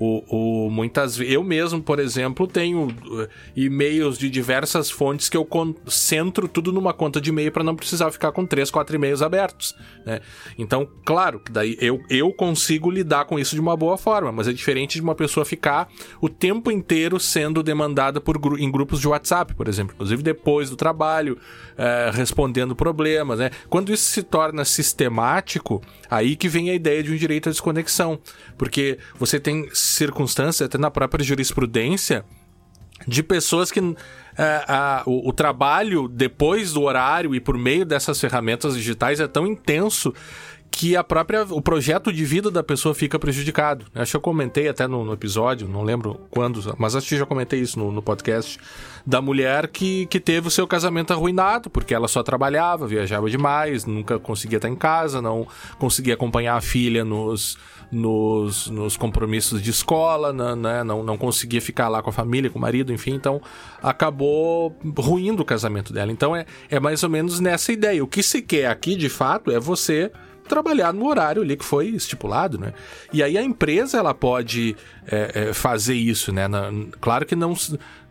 O, 0.00 0.67
o, 0.67 0.71
muitas 0.71 1.19
Eu 1.19 1.43
mesmo, 1.43 1.83
por 1.83 1.99
exemplo, 1.99 2.47
tenho 2.47 2.87
uh, 2.87 3.28
e-mails 3.57 4.17
de 4.17 4.31
diversas 4.31 4.88
fontes 4.88 5.28
que 5.28 5.37
eu 5.37 5.45
concentro 5.45 6.47
tudo 6.47 6.73
numa 6.73 6.93
conta 6.95 7.21
de 7.21 7.31
e-mail 7.31 7.50
para 7.50 7.64
não 7.64 7.75
precisar 7.75 8.12
ficar 8.12 8.31
com 8.31 8.47
três, 8.47 8.71
quatro 8.71 8.95
e-mails 8.95 9.23
abertos. 9.23 9.75
Né? 10.07 10.21
Então, 10.57 10.88
claro, 11.05 11.40
que 11.40 11.50
daí 11.50 11.76
eu, 11.81 12.00
eu 12.09 12.33
consigo 12.33 12.93
lidar 12.93 13.25
com 13.25 13.40
isso 13.40 13.57
de 13.57 13.61
uma 13.61 13.76
boa 13.76 13.99
forma, 13.99 14.31
mas 14.31 14.47
é 14.47 14.52
diferente 14.52 14.95
de 14.95 15.02
uma 15.02 15.17
pessoa 15.17 15.45
ficar 15.45 15.88
o 16.21 16.28
tempo 16.28 16.71
inteiro 16.71 17.19
sendo 17.19 17.61
demandada 17.61 18.21
por, 18.21 18.38
em 18.57 18.71
grupos 18.71 19.00
de 19.00 19.09
WhatsApp, 19.09 19.52
por 19.57 19.67
exemplo, 19.67 19.95
inclusive 19.97 20.23
depois 20.23 20.71
do 20.71 20.76
trabalho, 20.76 21.37
é, 21.76 22.12
respondendo 22.14 22.76
problemas. 22.76 23.40
Né? 23.40 23.50
Quando 23.69 23.93
isso 23.93 24.05
se 24.05 24.23
torna 24.23 24.64
sistemático, 24.64 25.83
aí 26.09 26.37
que 26.37 26.49
vem 26.49 26.71
a 26.71 26.75
ideia 26.75 27.02
de 27.02 27.12
um 27.12 27.17
direito 27.17 27.49
à 27.49 27.52
desconexão. 27.52 28.21
Porque 28.57 28.99
você 29.19 29.40
tem 29.40 29.69
circunstâncias, 29.90 30.66
até 30.66 30.78
na 30.78 30.90
própria 30.90 31.25
jurisprudência, 31.25 32.25
de 33.07 33.23
pessoas 33.23 33.71
que 33.71 33.80
é, 34.37 34.64
a, 34.66 35.02
o, 35.07 35.28
o, 35.28 35.33
trabalho 35.33 36.09
depois 36.09 36.73
do 36.73 36.83
horário 36.83 37.35
e 37.35 37.40
por 37.40 37.57
meio 37.57 37.85
dessas 37.85 38.21
ferramentas 38.21 38.75
digitais 38.75 39.21
é 39.21 39.28
tão 39.28 39.47
intenso 39.47 40.12
que 40.71 40.95
a 40.95 41.02
própria 41.02 41.42
o 41.42 41.61
projeto 41.61 42.12
de 42.12 42.25
vida 42.25 42.50
da 42.50 42.62
pessoa 42.62 42.95
fica 42.95 43.18
prejudicado. 43.18 43.87
Acho 43.95 44.12
que 44.12 44.16
eu 44.16 44.21
comentei 44.21 44.68
até 44.68 44.87
no, 44.87 45.04
no 45.04 45.12
episódio, 45.12 45.66
não 45.66 45.83
lembro 45.83 46.21
quando, 46.30 46.75
mas 46.78 46.95
acho 46.95 47.09
que 47.09 47.16
já 47.16 47.26
comentei 47.26 47.61
isso 47.61 47.78
no, 47.78 47.90
no, 47.90 48.02
podcast 48.02 48.59
da 49.07 49.21
mulher 49.21 49.68
que, 49.68 50.07
que 50.07 50.21
teve 50.21 50.49
o 50.49 50.50
seu 50.50 50.66
casamento 50.66 51.12
arruinado 51.12 51.71
porque 51.71 51.95
ela 51.95 52.07
só 52.07 52.23
trabalhava, 52.23 52.87
viajava 52.87 53.28
demais, 53.30 53.87
nunca 53.87 54.18
conseguia 54.18 54.59
estar 54.59 54.68
em 54.68 54.76
casa, 54.76 55.23
não 55.23 55.47
conseguia 55.78 56.14
acompanhar 56.14 56.57
a 56.57 56.61
filha 56.61 57.04
nos 57.04 57.59
nos, 57.90 58.68
nos 58.68 58.97
compromissos 58.97 59.62
de 59.62 59.71
escola, 59.71 60.33
né? 60.33 60.85
não, 60.85 61.02
não 61.02 61.16
conseguia 61.16 61.61
ficar 61.61 61.88
lá 61.88 62.02
com 62.02 62.11
a 62.11 62.12
família, 62.12 62.50
com 62.50 62.59
o 62.59 62.62
marido, 62.62 62.92
enfim, 62.92 63.14
então 63.14 63.40
acabou 63.83 64.76
ruindo 64.99 65.42
o 65.42 65.45
casamento 65.45 65.92
dela. 65.92 66.12
Então 66.12 66.37
é, 66.37 66.45
é 66.71 66.78
mais 66.78 67.02
ou 67.02 67.09
menos 67.09 67.40
nessa 67.40 67.73
ideia. 67.73 68.02
O 68.04 68.07
que 68.07 68.23
se 68.23 68.42
quer 68.42 68.66
aqui, 68.66 68.95
de 68.95 69.09
fato, 69.09 69.50
é 69.50 69.59
você 69.59 70.11
trabalhar 70.49 70.92
no 70.92 71.07
horário 71.07 71.42
ali 71.42 71.57
que 71.57 71.64
foi 71.64 71.88
estipulado, 71.88 72.59
né? 72.59 72.73
E 73.12 73.23
aí 73.23 73.37
a 73.37 73.42
empresa 73.42 73.99
ela 73.99 74.14
pode 74.14 74.75
é, 75.07 75.49
é, 75.49 75.52
fazer 75.52 75.95
isso, 75.95 76.33
né? 76.33 76.49
Na, 76.49 76.71
claro 77.00 77.26
que 77.26 77.37
não, 77.37 77.54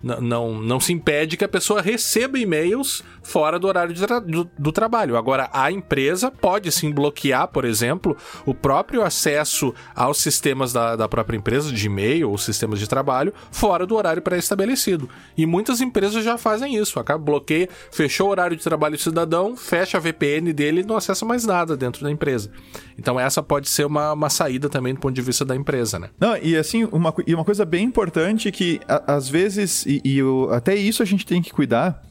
não, 0.02 0.62
não 0.62 0.80
se 0.80 0.94
impede 0.94 1.36
que 1.36 1.44
a 1.44 1.50
pessoa 1.50 1.82
receba 1.82 2.38
e-mails 2.38 3.04
fora 3.24 3.58
do 3.58 3.68
horário 3.68 3.96
tra 3.96 4.20
do, 4.20 4.50
do, 4.58 4.72
trabalho. 4.72 5.18
Agora, 5.18 5.50
a 5.52 5.72
empresa 5.72 6.30
pode 6.30 6.72
sim 6.72 6.92
bloquear, 6.92 7.48
por 7.48 7.66
exemplo, 7.66 8.16
o 8.46 8.54
próprio 8.54 9.04
acesso 9.04 9.74
aos 9.96 10.20
sistemas 10.20 10.72
da, 10.72 10.96
da 10.96 11.10
própria 11.10 11.36
empresa, 11.36 11.72
de 11.72 11.88
e-mail 11.88 12.30
ou 12.30 12.38
sistemas 12.38 12.80
de 12.80 12.88
trabalho, 12.88 13.34
fora 13.52 13.86
do 13.86 13.96
horário 13.96 14.22
pré-estabelecido. 14.22 15.10
E 15.36 15.46
muitas 15.46 15.82
empresas 15.82 16.24
já 16.24 16.38
fazem 16.38 16.76
isso. 16.76 17.00
Acaba 17.00 17.24
bloqueia, 17.24 17.68
fechou 17.92 18.28
o 18.28 18.32
horário 18.32 18.56
de 18.56 18.64
trabalho 18.64 18.96
do 18.96 19.02
cidadão, 19.02 19.58
fecha 19.58 19.98
a 19.98 20.02
VPN 20.02 20.54
dele 20.54 20.82
e 20.82 20.86
não 20.86 20.96
acessa 20.96 21.26
mais 21.26 21.46
nada 21.46 21.76
dentro 21.76 22.04
da 22.04 22.12
empresa. 22.12 22.52
Então, 22.98 23.20
essa 23.20 23.42
pode 23.42 23.70
ser 23.70 23.86
uma, 23.86 24.14
uma 24.14 24.30
saída 24.30 24.70
também 24.70 24.94
do 24.94 25.00
ponto 25.00 25.14
de 25.14 25.22
vista 25.22 25.44
da 25.44 25.56
empresa, 25.56 25.98
né? 25.98 26.10
Não, 26.20 26.38
e 26.38 26.56
assim, 26.56 26.86
uma, 26.92 27.14
e 27.26 27.34
uma 27.34 27.44
coisa 27.44 27.66
bem 27.66 27.84
importante 27.84 28.52
que 28.52 28.80
a, 28.88 29.16
às 29.16 29.28
vezes, 29.28 29.86
e, 29.88 30.02
e 30.04 30.18
eu, 30.18 30.50
até 30.52 30.76
isso 30.76 31.02
a 31.02 31.06
gente 31.06 31.26
tem 31.26 31.42
que 31.42 31.52
cuidar, 31.52 32.04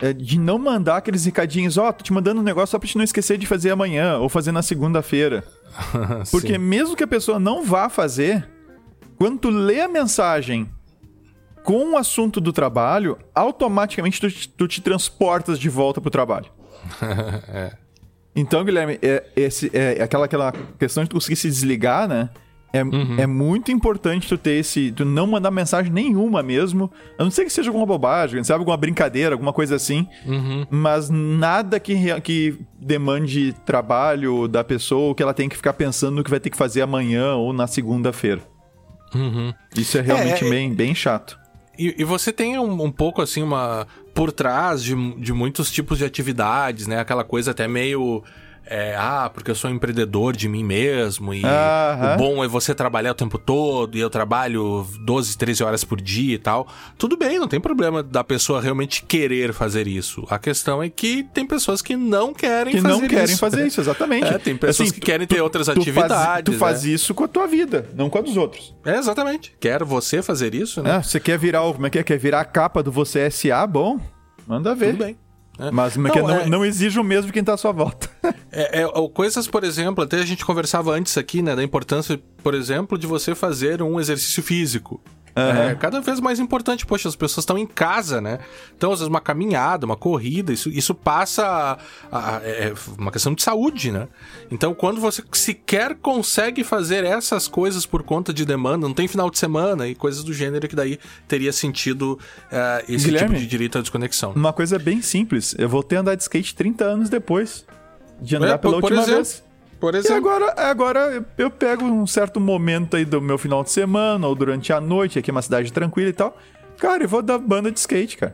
é 0.00 0.12
de 0.12 0.38
não 0.38 0.58
mandar 0.58 0.96
aqueles 0.96 1.24
recadinhos, 1.24 1.78
ó, 1.78 1.88
oh, 1.88 1.92
tô 1.92 2.02
te 2.02 2.12
mandando 2.12 2.40
um 2.40 2.44
negócio 2.44 2.72
só 2.72 2.78
pra 2.78 2.88
te 2.88 2.96
não 2.98 3.04
esquecer 3.04 3.38
de 3.38 3.46
fazer 3.46 3.70
amanhã 3.70 4.18
ou 4.18 4.28
fazer 4.28 4.50
na 4.50 4.60
segunda-feira. 4.60 5.44
Porque 6.32 6.58
mesmo 6.58 6.96
que 6.96 7.04
a 7.04 7.06
pessoa 7.06 7.38
não 7.38 7.64
vá 7.64 7.88
fazer, 7.88 8.48
quando 9.16 9.38
tu 9.38 9.50
lê 9.50 9.80
a 9.80 9.86
mensagem 9.86 10.68
com 11.62 11.92
o 11.92 11.96
assunto 11.96 12.40
do 12.40 12.52
trabalho, 12.52 13.16
automaticamente 13.32 14.20
tu, 14.20 14.48
tu 14.56 14.66
te 14.66 14.80
transportas 14.80 15.56
de 15.56 15.68
volta 15.68 16.00
pro 16.00 16.10
trabalho. 16.10 16.46
é. 17.48 17.72
Então, 18.34 18.64
Guilherme, 18.64 18.98
é, 19.00 19.24
esse, 19.36 19.70
é 19.72 20.02
aquela, 20.02 20.24
aquela 20.24 20.52
questão 20.78 21.04
de 21.04 21.10
tu 21.10 21.14
conseguir 21.14 21.36
se 21.36 21.48
desligar, 21.48 22.08
né? 22.08 22.30
É, 22.72 22.82
uhum. 22.82 23.16
é 23.18 23.26
muito 23.26 23.70
importante 23.70 24.26
tu 24.26 24.38
ter 24.38 24.52
esse. 24.52 24.90
Tu 24.92 25.04
não 25.04 25.26
mandar 25.26 25.50
mensagem 25.50 25.92
nenhuma 25.92 26.42
mesmo. 26.42 26.90
A 27.18 27.24
não 27.24 27.30
ser 27.30 27.44
que 27.44 27.52
seja 27.52 27.68
alguma 27.68 27.84
bobagem, 27.84 28.42
sabe? 28.42 28.60
Alguma 28.60 28.76
brincadeira, 28.76 29.34
alguma 29.34 29.52
coisa 29.52 29.76
assim. 29.76 30.08
Uhum. 30.24 30.66
Mas 30.70 31.10
nada 31.10 31.78
que, 31.78 31.94
que 32.22 32.58
demande 32.80 33.54
trabalho 33.66 34.48
da 34.48 34.64
pessoa, 34.64 35.14
que 35.14 35.22
ela 35.22 35.34
tem 35.34 35.48
que 35.48 35.56
ficar 35.56 35.74
pensando 35.74 36.16
no 36.16 36.24
que 36.24 36.30
vai 36.30 36.40
ter 36.40 36.48
que 36.48 36.56
fazer 36.56 36.80
amanhã 36.80 37.34
ou 37.34 37.52
na 37.52 37.66
segunda-feira. 37.66 38.40
Uhum. 39.14 39.52
Isso 39.76 39.98
é 39.98 40.00
realmente 40.00 40.42
é, 40.42 40.46
é 40.46 40.50
bem, 40.50 40.72
bem 40.72 40.94
chato. 40.94 41.38
E, 41.78 41.94
e, 41.98 42.04
você 42.04 42.32
tem 42.32 42.58
um, 42.58 42.84
um, 42.84 42.90
pouco 42.90 43.20
assim, 43.20 43.42
uma. 43.42 43.86
Por 44.14 44.30
trás 44.30 44.82
de, 44.82 44.94
de 45.14 45.32
muitos 45.32 45.70
tipos 45.70 45.98
de 45.98 46.04
atividades, 46.04 46.86
né? 46.86 46.98
Aquela 47.00 47.24
coisa 47.24 47.50
até 47.50 47.66
meio 47.66 48.22
é, 48.64 48.94
ah, 48.96 49.30
porque 49.32 49.50
eu 49.50 49.54
sou 49.54 49.70
empreendedor 49.70 50.36
de 50.36 50.48
mim 50.48 50.62
mesmo 50.64 51.34
e 51.34 51.42
o 51.42 52.16
bom 52.16 52.44
é 52.44 52.48
você 52.48 52.74
trabalhar 52.74 53.10
o 53.10 53.14
tempo 53.14 53.38
todo 53.38 53.96
e 53.96 54.00
eu 54.00 54.08
trabalho 54.08 54.86
12, 55.00 55.36
13 55.36 55.64
horas 55.64 55.84
por 55.84 56.00
dia 56.00 56.34
e 56.34 56.38
tal. 56.38 56.66
Tudo 56.96 57.16
bem, 57.16 57.38
não 57.38 57.48
tem 57.48 57.60
problema 57.60 58.02
da 58.02 58.22
pessoa 58.22 58.60
realmente 58.60 59.04
querer 59.04 59.52
fazer 59.52 59.86
isso. 59.86 60.26
A 60.30 60.38
questão 60.38 60.82
é 60.82 60.88
que 60.88 61.24
tem 61.34 61.46
pessoas 61.46 61.82
que 61.82 61.96
não 61.96 62.32
querem 62.32 62.74
que 62.74 62.80
fazer 62.80 62.94
isso. 62.94 63.00
Que 63.00 63.02
não 63.02 63.08
querem 63.08 63.36
fazer 63.36 63.66
isso, 63.66 63.80
exatamente. 63.80 64.26
É, 64.26 64.38
tem 64.38 64.56
pessoas 64.56 64.88
assim, 64.88 65.00
que 65.00 65.04
querem 65.04 65.26
ter 65.26 65.40
outras 65.40 65.66
tu 65.66 65.72
atividades. 65.72 66.16
Faz, 66.16 66.44
tu 66.44 66.52
faz 66.52 66.84
é. 66.84 66.88
isso 66.88 67.14
com 67.14 67.24
a 67.24 67.28
tua 67.28 67.46
vida, 67.46 67.88
não 67.94 68.08
com 68.08 68.18
a 68.18 68.20
dos 68.22 68.36
outros. 68.36 68.74
É, 68.84 68.96
exatamente. 68.96 69.54
Quer 69.58 69.82
você 69.82 70.22
fazer 70.22 70.54
isso, 70.54 70.82
né? 70.82 70.96
É, 70.96 71.02
você 71.02 71.18
quer 71.18 71.38
virar 71.38 71.60
como 71.72 71.86
é 71.86 71.90
que 71.90 71.98
é? 71.98 72.02
Quer 72.02 72.18
virar 72.18 72.40
a 72.40 72.44
capa 72.44 72.82
do 72.82 72.92
Você 72.92 73.30
SA? 73.30 73.66
Bom, 73.66 74.00
manda 74.46 74.74
ver. 74.74 74.92
Tudo 74.92 75.04
bem. 75.04 75.16
É. 75.62 75.70
Mas 75.70 75.96
não, 75.96 76.12
não, 76.12 76.30
é... 76.30 76.48
não 76.48 76.64
exige 76.64 76.98
o 76.98 77.04
mesmo 77.04 77.26
de 77.26 77.32
quem 77.32 77.40
está 77.40 77.54
à 77.54 77.56
sua 77.56 77.70
volta. 77.70 78.10
é, 78.50 78.82
é, 78.82 78.86
coisas, 79.14 79.46
por 79.46 79.62
exemplo, 79.62 80.02
até 80.02 80.16
a 80.16 80.24
gente 80.24 80.44
conversava 80.44 80.92
antes 80.92 81.16
aqui, 81.16 81.40
né, 81.40 81.54
da 81.54 81.62
importância, 81.62 82.20
por 82.42 82.54
exemplo, 82.54 82.98
de 82.98 83.06
você 83.06 83.34
fazer 83.34 83.80
um 83.80 84.00
exercício 84.00 84.42
físico. 84.42 85.00
Uhum. 85.34 85.70
É 85.70 85.74
cada 85.74 86.00
vez 86.00 86.20
mais 86.20 86.38
importante. 86.38 86.84
Poxa, 86.84 87.08
as 87.08 87.16
pessoas 87.16 87.42
estão 87.42 87.56
em 87.56 87.66
casa, 87.66 88.20
né? 88.20 88.38
Então, 88.76 88.92
às 88.92 88.98
vezes, 88.98 89.08
uma 89.08 89.20
caminhada, 89.20 89.86
uma 89.86 89.96
corrida, 89.96 90.52
isso, 90.52 90.68
isso 90.68 90.94
passa 90.94 91.46
a, 91.46 91.78
a, 92.10 92.36
a, 92.36 92.40
é 92.42 92.74
uma 92.98 93.10
questão 93.10 93.34
de 93.34 93.42
saúde, 93.42 93.90
né? 93.90 94.08
Então, 94.50 94.74
quando 94.74 95.00
você 95.00 95.22
sequer 95.32 95.96
consegue 95.96 96.62
fazer 96.62 97.04
essas 97.04 97.48
coisas 97.48 97.86
por 97.86 98.02
conta 98.02 98.32
de 98.32 98.44
demanda, 98.44 98.86
não 98.86 98.94
tem 98.94 99.08
final 99.08 99.30
de 99.30 99.38
semana 99.38 99.88
e 99.88 99.94
coisas 99.94 100.22
do 100.22 100.32
gênero 100.32 100.68
que 100.68 100.76
daí 100.76 100.98
teria 101.26 101.52
sentido 101.52 102.18
uh, 102.50 102.84
esse 102.88 103.06
Guilherme, 103.06 103.28
tipo 103.28 103.40
de 103.40 103.46
direito 103.46 103.78
à 103.78 103.80
desconexão. 103.80 104.32
Uma 104.32 104.52
coisa 104.52 104.78
bem 104.78 105.00
simples. 105.00 105.54
Eu 105.58 105.68
voltei 105.68 105.96
a 105.96 106.00
andar 106.02 106.14
de 106.14 106.22
skate 106.22 106.54
30 106.54 106.84
anos 106.84 107.08
depois 107.08 107.64
de 108.20 108.36
andar 108.36 108.54
é, 108.54 108.58
pela 108.58 108.74
por, 108.80 108.84
última 108.84 109.02
por 109.02 109.10
exemplo, 109.10 109.24
vez. 109.24 109.44
Por 109.82 109.96
exemplo. 109.96 110.14
E 110.14 110.16
agora, 110.16 110.54
agora 110.56 111.26
eu 111.36 111.50
pego 111.50 111.84
um 111.84 112.06
certo 112.06 112.38
momento 112.38 112.96
aí 112.96 113.04
do 113.04 113.20
meu 113.20 113.36
final 113.36 113.64
de 113.64 113.70
semana 113.72 114.28
ou 114.28 114.32
durante 114.32 114.72
a 114.72 114.80
noite, 114.80 115.18
aqui 115.18 115.28
é 115.28 115.32
uma 115.32 115.42
cidade 115.42 115.72
tranquila 115.72 116.08
e 116.08 116.12
tal. 116.12 116.38
Cara, 116.78 117.02
eu 117.02 117.08
vou 117.08 117.20
dar 117.20 117.36
banda 117.36 117.68
de 117.68 117.80
skate, 117.80 118.16
cara. 118.16 118.32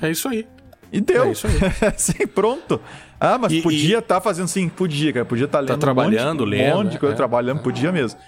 É 0.00 0.10
isso 0.10 0.26
aí. 0.26 0.48
E 0.90 0.98
deu. 0.98 1.24
É 1.24 1.32
isso 1.32 1.46
aí. 1.46 1.52
Sim, 1.98 2.26
pronto. 2.26 2.80
Ah, 3.20 3.36
mas 3.36 3.52
e, 3.52 3.60
podia 3.60 3.98
estar 3.98 4.14
tá 4.14 4.20
fazendo 4.22 4.48
sim, 4.48 4.70
podia, 4.70 5.12
cara. 5.12 5.26
Podia 5.26 5.44
estar 5.44 5.58
tá, 5.58 5.64
tá 5.66 5.72
lendo. 5.72 5.78
Tá 5.78 5.86
trabalhando, 5.86 6.40
um 6.40 6.46
monte, 6.46 6.56
lendo. 6.56 6.72
Um 6.72 6.82
monte 6.84 6.92
de 6.92 6.98
coisa, 6.98 7.14
é. 7.14 7.16
trabalhando, 7.16 7.60
podia 7.60 7.92
mesmo. 7.92 8.18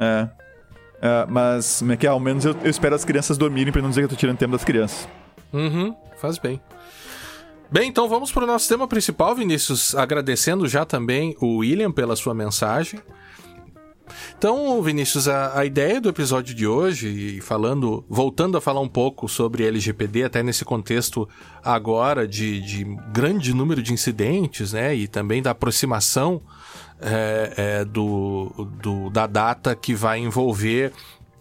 É. 0.00 0.28
é 1.00 1.26
mas, 1.28 1.84
é 1.88 1.96
que 1.96 2.06
ao 2.06 2.18
menos 2.18 2.44
eu, 2.44 2.56
eu, 2.64 2.70
espero 2.70 2.96
as 2.96 3.04
crianças 3.04 3.38
dormirem 3.38 3.72
pra 3.72 3.80
não 3.80 3.90
dizer 3.90 4.00
que 4.00 4.06
eu 4.06 4.10
tô 4.10 4.16
tirando 4.16 4.38
tempo 4.38 4.52
das 4.52 4.64
crianças. 4.64 5.08
Uhum, 5.52 5.94
faz 6.16 6.36
bem. 6.36 6.60
Bem, 7.70 7.90
então 7.90 8.08
vamos 8.08 8.32
para 8.32 8.44
o 8.44 8.46
nosso 8.46 8.66
tema 8.66 8.88
principal, 8.88 9.34
Vinícius, 9.34 9.94
agradecendo 9.94 10.66
já 10.66 10.86
também 10.86 11.36
o 11.38 11.58
William 11.58 11.92
pela 11.92 12.16
sua 12.16 12.32
mensagem. 12.32 12.98
Então, 14.38 14.80
Vinícius, 14.82 15.28
a, 15.28 15.58
a, 15.58 15.66
ideia 15.66 16.00
do 16.00 16.08
episódio 16.08 16.54
de 16.54 16.66
hoje, 16.66 17.08
e 17.08 17.40
falando, 17.42 18.02
voltando 18.08 18.56
a 18.56 18.60
falar 18.60 18.80
um 18.80 18.88
pouco 18.88 19.28
sobre 19.28 19.66
LGPD, 19.66 20.24
até 20.24 20.42
nesse 20.42 20.64
contexto 20.64 21.28
agora 21.62 22.26
de, 22.26 22.58
de 22.62 22.84
grande 23.12 23.52
número 23.52 23.82
de 23.82 23.92
incidentes, 23.92 24.72
né, 24.72 24.94
e 24.94 25.06
também 25.06 25.42
da 25.42 25.50
aproximação 25.50 26.40
é, 26.98 27.52
é, 27.54 27.84
do, 27.84 28.50
do, 28.80 29.10
da 29.10 29.26
data 29.26 29.76
que 29.76 29.94
vai 29.94 30.18
envolver 30.20 30.90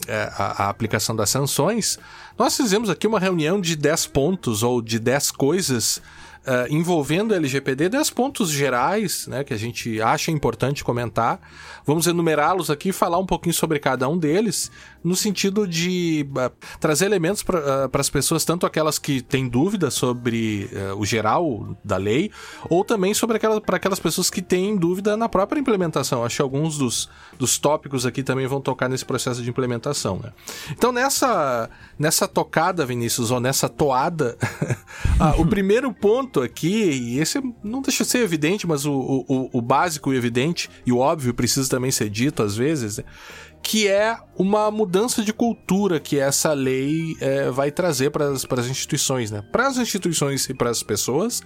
é, 0.07 0.29
a, 0.37 0.65
a, 0.65 0.69
aplicação 0.69 1.15
das 1.15 1.29
sanções, 1.29 1.97
nós 2.37 2.55
fizemos 2.55 2.89
aqui 2.89 3.07
uma 3.07 3.19
reunião 3.19 3.59
de 3.61 3.75
10 3.75 4.07
pontos 4.07 4.61
ou 4.61 4.81
de 4.81 4.99
10 4.99 5.31
coisas 5.31 6.01
uh, 6.47 6.73
envolvendo 6.73 7.35
LGPD, 7.35 7.89
10 7.89 8.09
pontos 8.11 8.49
gerais, 8.49 9.27
né, 9.27 9.43
que 9.43 9.53
a 9.53 9.57
gente 9.57 10.01
acha 10.01 10.31
importante 10.31 10.83
comentar. 10.83 11.39
Vamos 11.85 12.07
enumerá-los 12.07 12.69
aqui 12.69 12.89
e 12.89 12.93
falar 12.93 13.17
um 13.19 13.25
pouquinho 13.25 13.53
sobre 13.53 13.79
cada 13.79 14.07
um 14.07 14.17
deles, 14.17 14.71
no 15.03 15.15
sentido 15.15 15.67
de 15.67 16.27
uh, 16.31 16.51
trazer 16.79 17.05
elementos 17.05 17.43
para 17.43 17.87
uh, 17.87 17.97
as 17.97 18.09
pessoas, 18.09 18.45
tanto 18.45 18.65
aquelas 18.65 18.99
que 18.99 19.21
têm 19.21 19.47
dúvidas 19.47 19.93
sobre 19.93 20.69
o 20.97 21.05
geral 21.05 21.75
da 21.83 21.97
lei, 21.97 22.31
ou 22.69 22.83
também 22.83 23.13
sobre 23.13 23.37
aquelas, 23.37 23.59
para 23.59 23.77
aquelas 23.77 23.99
pessoas 23.99 24.29
que 24.29 24.41
têm 24.41 24.75
dúvida 24.75 25.17
na 25.17 25.27
própria 25.27 25.59
implementação. 25.59 26.23
Acho 26.23 26.37
que 26.37 26.41
alguns 26.41 26.77
dos, 26.77 27.09
dos 27.37 27.57
tópicos 27.57 28.05
aqui 28.05 28.23
também 28.23 28.47
vão 28.47 28.61
tocar 28.61 28.87
nesse 28.87 29.05
processo 29.05 29.41
de 29.41 29.49
implementação. 29.49 30.19
Né? 30.23 30.31
Então, 30.71 30.91
nessa, 30.91 31.69
nessa 31.97 32.27
tocada, 32.27 32.85
Vinícius, 32.85 33.31
ou 33.31 33.39
nessa 33.39 33.67
toada, 33.67 34.37
o 35.37 35.45
primeiro 35.47 35.93
ponto 35.93 36.41
aqui, 36.41 36.91
e 36.91 37.19
esse 37.19 37.41
não 37.63 37.81
deixa 37.81 38.03
de 38.03 38.09
ser 38.09 38.19
evidente, 38.19 38.67
mas 38.67 38.85
o, 38.85 39.25
o, 39.27 39.49
o 39.53 39.61
básico 39.61 40.13
e 40.13 40.17
evidente, 40.17 40.69
e 40.85 40.91
o 40.91 40.97
óbvio 40.97 41.33
precisa 41.33 41.69
também 41.69 41.91
ser 41.91 42.09
dito 42.09 42.43
às 42.43 42.55
vezes, 42.55 42.97
né? 42.97 43.03
Que 43.67 43.85
é 43.85 44.17
uma 44.37 44.71
mudança 44.71 45.21
de 45.21 45.33
cultura 45.33 45.99
que 45.99 46.17
essa 46.17 46.53
lei 46.53 47.17
é, 47.19 47.51
vai 47.51 47.69
trazer 47.69 48.11
para 48.11 48.29
as 48.29 48.65
instituições, 48.65 49.29
né? 49.29 49.43
Para 49.51 49.67
as 49.67 49.75
instituições 49.75 50.47
e 50.47 50.53
para 50.53 50.69
as 50.69 50.81
pessoas, 50.81 51.43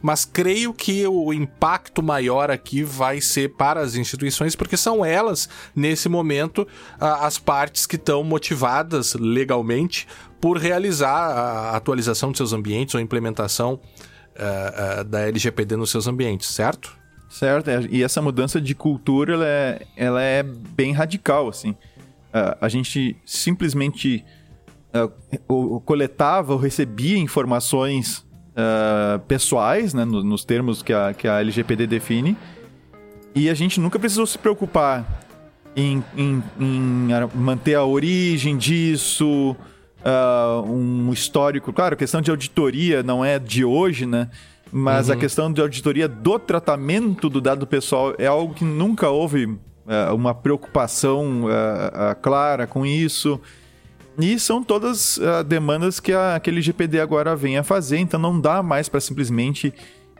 mas 0.00 0.24
creio 0.24 0.72
que 0.72 1.06
o 1.06 1.30
impacto 1.30 2.02
maior 2.02 2.50
aqui 2.50 2.82
vai 2.82 3.20
ser 3.20 3.50
para 3.50 3.82
as 3.82 3.96
instituições, 3.96 4.56
porque 4.56 4.78
são 4.78 5.04
elas, 5.04 5.46
nesse 5.76 6.08
momento, 6.08 6.66
as 6.98 7.38
partes 7.38 7.84
que 7.84 7.96
estão 7.96 8.24
motivadas 8.24 9.12
legalmente 9.12 10.08
por 10.40 10.56
realizar 10.56 11.18
a 11.18 11.76
atualização 11.76 12.32
de 12.32 12.38
seus 12.38 12.54
ambientes 12.54 12.94
ou 12.94 12.98
a 12.98 13.02
implementação 13.02 13.74
uh, 13.74 15.00
uh, 15.00 15.04
da 15.04 15.20
LGPD 15.28 15.76
nos 15.76 15.90
seus 15.90 16.06
ambientes, 16.06 16.48
certo? 16.48 16.96
Certo, 17.28 17.68
é, 17.68 17.86
e 17.90 18.02
essa 18.02 18.22
mudança 18.22 18.60
de 18.60 18.74
cultura 18.74 19.34
ela 19.34 19.46
é, 19.46 19.86
ela 19.96 20.22
é 20.22 20.42
bem 20.42 20.92
radical, 20.92 21.48
assim. 21.48 21.70
Uh, 21.70 22.56
a 22.60 22.68
gente 22.68 23.16
simplesmente 23.24 24.24
uh, 25.46 25.80
coletava 25.80 26.54
ou 26.54 26.58
recebia 26.58 27.18
informações 27.18 28.26
uh, 28.52 29.18
pessoais, 29.26 29.92
né, 29.92 30.04
nos, 30.04 30.24
nos 30.24 30.44
termos 30.44 30.82
que 30.82 30.92
a, 30.92 31.12
que 31.12 31.28
a 31.28 31.40
LGPD 31.40 31.86
define, 31.86 32.36
e 33.34 33.50
a 33.50 33.54
gente 33.54 33.78
nunca 33.78 33.98
precisou 33.98 34.26
se 34.26 34.38
preocupar 34.38 35.22
em, 35.76 36.02
em, 36.16 36.42
em 36.58 37.08
manter 37.34 37.74
a 37.74 37.84
origem 37.84 38.56
disso, 38.56 39.54
um 40.66 41.12
histórico. 41.12 41.72
Claro, 41.72 41.96
questão 41.96 42.20
de 42.20 42.30
auditoria 42.30 43.02
não 43.02 43.24
é 43.24 43.38
de 43.38 43.64
hoje, 43.64 44.06
né? 44.06 44.28
Mas 44.72 45.08
uhum. 45.08 45.14
a 45.14 45.16
questão 45.16 45.52
de 45.52 45.60
auditoria 45.60 46.08
do 46.08 46.38
tratamento 46.38 47.28
do 47.28 47.40
dado 47.40 47.66
pessoal 47.66 48.14
é 48.18 48.26
algo 48.26 48.54
que 48.54 48.64
nunca 48.64 49.08
houve 49.08 49.46
uh, 49.46 50.14
uma 50.14 50.34
preocupação 50.34 51.44
uh, 51.44 51.46
uh, 51.46 52.20
clara 52.20 52.66
com 52.66 52.84
isso. 52.84 53.40
E 54.18 54.38
são 54.38 54.64
todas 54.64 55.20
demandas 55.46 56.00
que 56.00 56.12
a, 56.12 56.34
aquele 56.34 56.60
GPD 56.60 56.98
agora 56.98 57.36
vem 57.36 57.56
a 57.56 57.62
fazer, 57.62 57.98
então 57.98 58.18
não 58.18 58.40
dá 58.40 58.64
mais 58.64 58.88
para 58.88 58.98
simplesmente 58.98 59.72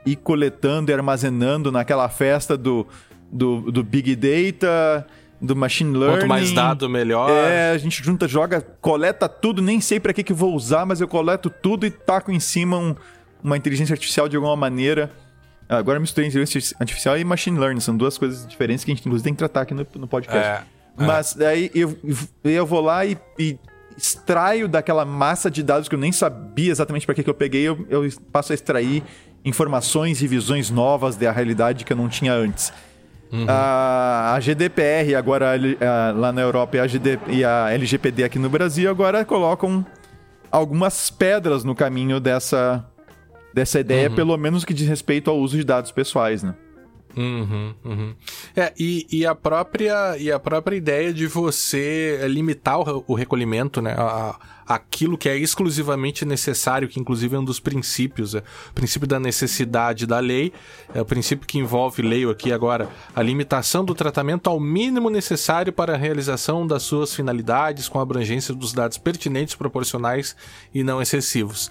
ir 0.07 0.15
coletando 0.15 0.93
e 0.93 0.95
armazenando 0.95 1.73
naquela 1.73 2.09
festa 2.09 2.57
do, 2.57 2.87
do, 3.29 3.73
do 3.73 3.83
Big 3.83 4.15
Data, 4.15 5.05
do 5.41 5.57
Machine 5.57 5.97
Learning. 5.97 6.19
Quanto 6.19 6.29
mais 6.29 6.53
dado, 6.53 6.89
melhor. 6.89 7.31
É, 7.31 7.73
a 7.73 7.79
gente 7.79 8.03
junta, 8.03 8.29
joga, 8.29 8.61
coleta 8.81 9.29
tudo, 9.29 9.61
nem 9.61 9.81
sei 9.81 9.99
para 10.01 10.13
que, 10.13 10.23
que 10.23 10.33
vou 10.33 10.55
usar, 10.55 10.87
mas 10.87 11.01
eu 11.01 11.09
coleto 11.09 11.51
tudo 11.51 11.85
e 11.85 11.91
taco 11.91 12.31
em 12.31 12.41
cima 12.41 12.79
um 12.79 12.95
uma 13.43 13.57
inteligência 13.57 13.93
artificial 13.93 14.29
de 14.29 14.37
alguma 14.37 14.57
maneira. 14.57 15.11
Agora 15.69 16.01
misturei 16.01 16.29
inteligência 16.29 16.77
artificial 16.81 17.19
e 17.19 17.25
machine 17.25 17.59
learning, 17.59 17.81
são 17.81 17.97
duas 17.97 18.17
coisas 18.17 18.47
diferentes 18.47 18.85
que 18.85 18.91
a 18.91 18.95
gente 18.95 19.05
inclusive 19.05 19.25
tem 19.25 19.35
que 19.35 19.39
tratar 19.39 19.63
aqui 19.63 19.75
no, 19.75 19.87
no 19.97 20.09
podcast. 20.09 20.49
É, 20.49 20.63
é. 21.03 21.07
Mas 21.07 21.35
daí 21.35 21.71
eu, 21.75 21.97
eu 22.43 22.67
vou 22.67 22.81
lá 22.81 23.05
e, 23.05 23.19
e, 23.39 23.59
extraio 23.97 24.69
daquela 24.69 25.05
massa 25.05 25.51
de 25.51 25.63
dados 25.63 25.89
que 25.89 25.95
eu 25.95 25.99
nem 25.99 26.13
sabia 26.13 26.71
exatamente 26.71 27.05
para 27.05 27.15
que, 27.15 27.23
que 27.23 27.29
eu 27.29 27.35
peguei, 27.35 27.63
eu, 27.63 27.87
eu 27.91 28.09
passo 28.33 28.53
a 28.53 28.55
extrair 28.55 29.03
informações 29.45 30.23
e 30.23 30.27
visões 30.27 30.71
novas 30.71 31.17
da 31.17 31.31
realidade 31.31 31.85
que 31.85 31.93
eu 31.93 31.97
não 31.97 32.09
tinha 32.09 32.33
antes. 32.33 32.73
Uhum. 33.31 33.45
A, 33.47 34.35
a, 34.35 34.41
GDPR 34.41 35.15
agora 35.15 35.53
a, 35.53 36.13
lá 36.13 36.33
na 36.33 36.41
Europa 36.41 36.79
e 36.79 36.81
a, 36.81 36.87
GD, 36.87 37.19
e 37.29 37.45
a 37.45 37.71
LGPD 37.71 38.25
aqui 38.25 38.39
no 38.39 38.49
Brasil 38.49 38.91
agora 38.91 39.25
colocam 39.25 39.85
algumas 40.51 41.11
pedras 41.11 41.63
no 41.63 41.75
caminho 41.75 42.21
dessa, 42.21 42.85
dessa 43.59 43.81
ideia, 43.81 44.09
uhum. 44.09 44.15
pelo 44.15 44.37
menos 44.37 44.65
que 44.65 44.73
diz 44.73 44.87
respeito 44.87 45.29
ao 45.29 45.37
uso 45.37 45.57
de 45.57 45.65
dados 45.65 45.91
pessoais, 45.91 46.45
né? 46.45 46.55
Uhum, 47.17 47.75
uhum. 47.85 48.15
É, 48.55 48.73
e, 48.79 49.05
e, 49.11 49.27
a 49.27 49.35
própria, 49.35 50.17
e 50.17 50.31
a 50.31 50.39
própria 50.39 50.77
ideia 50.77 51.13
de 51.13 51.27
você 51.27 52.21
limitar 52.29 52.79
o, 52.79 53.05
o 53.09 53.15
recolhimento, 53.15 53.83
né? 53.83 53.97
A, 53.99 54.39
aquilo 54.69 55.17
que 55.17 55.29
é 55.29 55.37
exclusivamente 55.37 56.25
necessário, 56.27 56.87
que 56.89 57.01
inclusive 57.01 57.35
é 57.35 57.39
um 57.39 57.45
dos 57.45 57.59
princípios, 57.59 58.35
é, 58.35 58.43
o 58.71 58.75
princípio 58.75 59.09
da 59.09 59.19
necessidade 59.19 60.07
da 60.07 60.21
lei, 60.21 60.53
é 60.95 61.01
o 61.01 61.05
princípio 61.05 61.49
que 61.49 61.59
envolve, 61.59 62.03
leio 62.03 62.31
aqui 62.31 62.53
agora, 62.53 62.89
a 63.17 63.23
limitação 63.23 63.85
do 63.85 63.95
tratamento 63.95 64.49
ao 64.49 64.61
mínimo 64.61 65.11
necessário 65.11 65.73
para 65.73 65.95
a 65.95 65.97
realização 65.97 66.67
das 66.67 66.83
suas 66.83 67.15
finalidades 67.15 67.89
com 67.89 67.99
abrangência 67.99 68.55
dos 68.55 68.73
dados 68.73 68.99
pertinentes, 68.99 69.57
proporcionais 69.57 70.37
e 70.73 70.85
não 70.85 71.01
excessivos. 71.03 71.71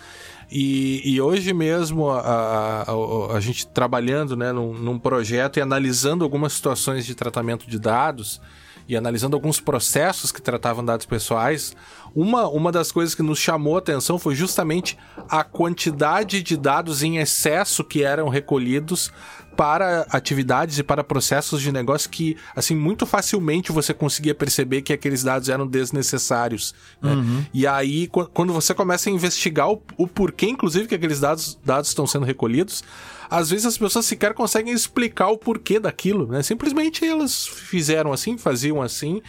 E, 0.49 1.01
e 1.03 1.19
hoje 1.19 1.53
mesmo 1.53 2.09
a, 2.09 2.21
a, 2.21 2.81
a, 2.83 3.35
a, 3.35 3.39
gente 3.39 3.67
trabalhando 3.67 4.37
né, 4.37 4.53
num, 4.53 4.73
num 4.73 4.97
projeto 4.97 5.57
e 5.57 5.61
analisando 5.61 6.23
algumas 6.23 6.53
situações 6.53 7.05
de 7.05 7.13
tratamento 7.13 7.69
de 7.69 7.77
dados 7.77 8.39
e 8.87 8.95
analisando 8.95 9.35
alguns 9.35 9.59
processos 9.59 10.31
que 10.31 10.41
tratavam 10.41 10.83
dados 10.83 11.05
pessoais, 11.05 11.75
uma, 12.15 12.47
uma 12.47 12.71
das 12.71 12.91
coisas 12.91 13.13
que 13.13 13.21
nos 13.21 13.37
chamou 13.37 13.75
a 13.75 13.79
atenção 13.79 14.17
foi 14.17 14.33
justamente 14.33 14.97
a 15.29 15.43
quantidade 15.43 16.41
de 16.41 16.55
dados 16.55 17.03
em 17.03 17.17
excesso 17.17 17.83
que 17.83 18.03
eram 18.03 18.29
recolhidos 18.29 19.11
para 19.57 20.05
atividades 20.11 20.77
e 20.77 20.83
para 20.83 21.03
processos 21.03 21.63
de 21.63 21.71
negócio 21.71 22.11
que, 22.11 22.37
assim, 22.55 22.75
muito 22.75 23.07
facilmente 23.07 23.71
você 23.71 23.91
conseguia 23.91 24.35
perceber 24.35 24.83
que 24.83 24.93
aqueles 24.93 25.23
dados 25.23 25.49
eram 25.49 25.65
desnecessários. 25.65 26.75
Né? 27.01 27.11
Uhum. 27.11 27.45
E 27.51 27.65
aí, 27.65 28.07
quando 28.07 28.53
você 28.53 28.75
começa 28.75 29.09
a 29.09 29.11
investigar 29.11 29.67
o, 29.71 29.81
o 29.97 30.07
porquê, 30.07 30.45
inclusive, 30.45 30.87
que 30.87 30.93
aqueles 30.93 31.19
dados, 31.19 31.57
dados 31.65 31.89
estão 31.89 32.05
sendo 32.05 32.23
recolhidos, 32.23 32.83
às 33.29 33.49
vezes 33.49 33.65
as 33.65 33.77
pessoas 33.77 34.05
sequer 34.05 34.35
conseguem 34.35 34.71
explicar 34.71 35.29
o 35.29 35.37
porquê 35.37 35.79
daquilo, 35.79 36.27
né? 36.27 36.43
Simplesmente 36.43 37.03
elas 37.03 37.47
fizeram 37.47 38.13
assim, 38.13 38.37
faziam 38.37 38.81
assim, 38.81 39.21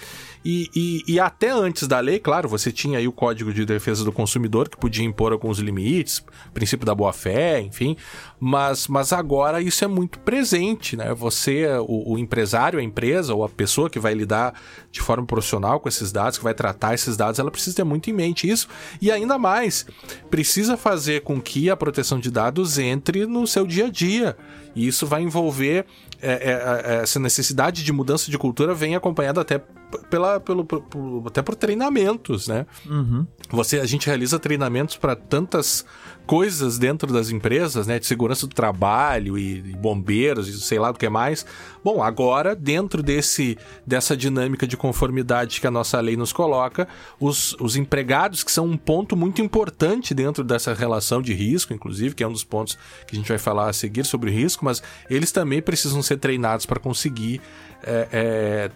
e, 0.51 0.71
e, 0.75 1.05
e, 1.07 1.21
até 1.21 1.51
antes 1.51 1.87
da 1.87 2.01
lei, 2.01 2.19
claro, 2.19 2.49
você 2.49 2.73
tinha 2.73 2.99
aí 2.99 3.07
o 3.07 3.13
Código 3.13 3.53
de 3.53 3.67
Defesa 3.67 4.03
do 4.03 4.11
Consumidor, 4.11 4.71
que 4.71 4.79
podia 4.79 5.05
impor 5.05 5.31
alguns 5.31 5.59
limites, 5.59 6.25
princípio 6.55 6.87
da 6.87 6.95
boa-fé, 6.95 7.61
enfim, 7.61 7.99
mas, 8.41 8.89
mas 8.89 9.13
agora 9.13 9.61
isso 9.61 9.85
é 9.85 9.87
muito 9.87 10.19
presente, 10.21 10.97
né? 10.97 11.13
Você, 11.13 11.67
o, 11.87 12.15
o, 12.15 12.19
empresário, 12.19 12.79
a 12.79 12.83
empresa, 12.83 13.35
ou 13.35 13.45
a 13.45 13.49
pessoa 13.51 13.91
que 13.91 13.99
vai 13.99 14.15
lidar 14.15 14.55
de 14.91 15.03
forma 15.03 15.27
profissional 15.27 15.81
com 15.81 15.89
esses 15.91 16.11
dados, 16.11 16.39
que 16.39 16.45
vai 16.45 16.55
tratar 16.55 16.95
esses 16.95 17.15
dados, 17.15 17.39
ela 17.39 17.51
precisa 17.51 17.77
ter 17.77 17.85
muito 17.85 18.09
em 18.09 18.15
mente 18.15 18.49
isso, 18.49 18.69
e 19.03 19.11
ainda 19.11 19.37
mais, 19.37 19.85
precisa 20.31 20.79
fazer 20.79 21.25
com 21.25 21.43
que 21.43 21.69
a 21.69 21.77
proteção 21.77 22.19
de 22.19 22.31
dados 22.31 22.79
entre 22.79 23.27
no 23.27 23.47
seu 23.47 23.67
dia 23.67 23.89
a 23.89 23.91
dia, 23.91 24.35
e 24.75 24.87
isso 24.87 25.07
vai 25.07 25.21
envolver 25.21 25.85
é, 26.21 26.33
é, 26.33 26.93
é, 26.93 27.03
essa 27.03 27.19
necessidade 27.19 27.85
de 27.85 27.93
mudança 27.93 28.31
de 28.31 28.39
cultura 28.39 28.75
vem 28.75 28.95
acompanhada 28.95 29.41
até 29.41 29.63
pela, 30.11 30.39
pelo, 30.41 30.65
por, 30.65 30.83
até 31.27 31.41
por 31.43 31.55
treinamentos, 31.55 32.49
né? 32.49 32.67
Uhum. 32.87 33.27
Você, 33.51 33.81
a 33.81 33.87
gente 33.87 34.07
realiza 34.07 34.39
treinamentos 34.39 34.97
para 34.97 35.17
tantas 35.17 35.85
coisas 36.29 36.79
dentro 36.79 37.11
das 37.11 37.31
empresas, 37.31 37.87
né, 37.87 37.99
de 37.99 38.05
segurança 38.05 38.47
do 38.47 38.55
trabalho 38.55 39.39
e, 39.39 39.61
e 39.61 39.77
bombeiros 39.77 40.47
e 40.47 40.61
sei 40.61 40.79
lá 40.79 40.93
do 40.93 40.99
que 40.99 41.09
mais. 41.09 41.47
Bom, 41.83 42.03
agora 42.03 42.55
dentro 42.55 43.03
desse 43.03 43.57
dessa 43.87 44.15
dinâmica 44.15 44.67
de 44.67 44.77
conformidade 44.77 45.59
que 45.59 45.67
a 45.67 45.71
nossa 45.71 45.99
lei 46.03 46.19
nos 46.19 46.31
coloca, 46.31 46.87
os, 47.19 47.57
os 47.59 47.77
empregados 47.77 48.45
que 48.45 48.53
são 48.53 48.67
um 48.67 48.77
ponto 48.77 49.17
muito 49.17 49.41
importante 49.41 50.13
dentro 50.13 50.45
dessa 50.45 50.75
relação 50.75 51.23
de 51.23 51.33
risco, 51.33 51.73
inclusive, 51.73 52.15
que 52.15 52.23
é 52.23 52.29
um 52.29 52.33
dos 52.33 52.45
pontos 52.45 52.77
que 53.07 53.17
a 53.17 53.19
gente 53.19 53.29
vai 53.29 53.39
falar 53.39 53.71
a 53.71 53.73
seguir 53.73 54.05
sobre 54.05 54.29
o 54.29 54.33
risco, 54.33 54.67
mas 54.67 54.83
eles 55.09 55.33
também 55.33 55.63
precisam 55.63 56.03
ser 56.09 56.17
treinados 56.17 56.67
para 56.67 56.81
conseguir 56.81 57.41
é, 57.83 58.09
é, 58.13 58.71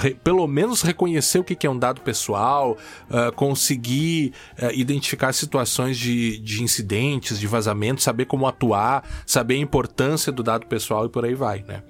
re, 0.00 0.14
pelo 0.14 0.46
menos 0.46 0.82
reconhecer 0.82 1.38
o 1.38 1.44
que 1.44 1.66
é 1.66 1.70
um 1.70 1.78
dado 1.78 2.00
pessoal, 2.00 2.76
uh, 3.10 3.32
conseguir 3.32 4.32
uh, 4.60 4.70
identificar 4.72 5.32
situações 5.32 5.98
de, 5.98 6.38
de 6.38 6.62
incidentes, 6.62 7.38
de 7.38 7.46
vazamento, 7.46 8.02
saber 8.02 8.24
como 8.24 8.46
atuar, 8.46 9.04
saber 9.26 9.54
a 9.54 9.58
importância 9.58 10.32
do 10.32 10.42
dado 10.42 10.66
pessoal 10.66 11.06
e 11.06 11.08
por 11.08 11.24
aí 11.24 11.34
vai, 11.34 11.64
né? 11.66 11.82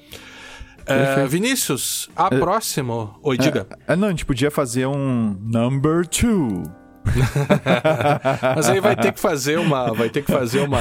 Uh, 0.80 1.28
Vinícius, 1.28 2.08
a 2.16 2.26
é, 2.26 2.38
próxima. 2.38 3.14
Oi, 3.22 3.38
diga. 3.38 3.66
É, 3.86 3.94
não, 3.94 4.08
a 4.08 4.10
gente 4.10 4.24
podia 4.24 4.50
fazer 4.50 4.86
um 4.86 5.36
number 5.40 6.04
two. 6.06 6.79
Mas 8.56 8.68
aí 8.68 8.80
vai 8.80 8.96
ter 8.96 9.12
que 9.12 9.20
fazer 9.20 9.58
uma. 9.58 9.92
Vai 9.92 10.08
ter 10.08 10.22
que 10.22 10.30
fazer 10.30 10.60
uma. 10.60 10.78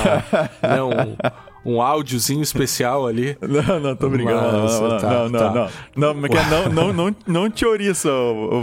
Né, 0.61 0.81
um, 0.83 1.73
um 1.73 1.81
áudiozinho 1.81 2.41
especial 2.41 3.07
ali. 3.07 3.37
Não, 3.41 3.79
não, 3.79 3.95
tô 3.95 4.09
brincando. 4.09 4.59
Mas, 4.59 4.79
não, 4.79 4.97
tá, 4.97 5.09
não, 5.09 5.29
não, 5.29 5.39
tá. 5.39 5.71
não, 5.95 6.13
não, 6.13 6.13
não, 6.13 6.29
não, 6.29 6.69
não, 6.69 6.93
não, 6.93 7.15
não 7.27 7.49
te 7.49 7.65
oriça. 7.65 8.09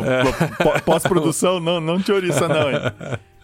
É. 0.05 0.81
Pós-produção, 0.81 1.61
não, 1.61 1.81
não 1.81 2.01
te 2.01 2.12
oriça, 2.12 2.49
não. 2.49 2.71
Hein? 2.71 2.79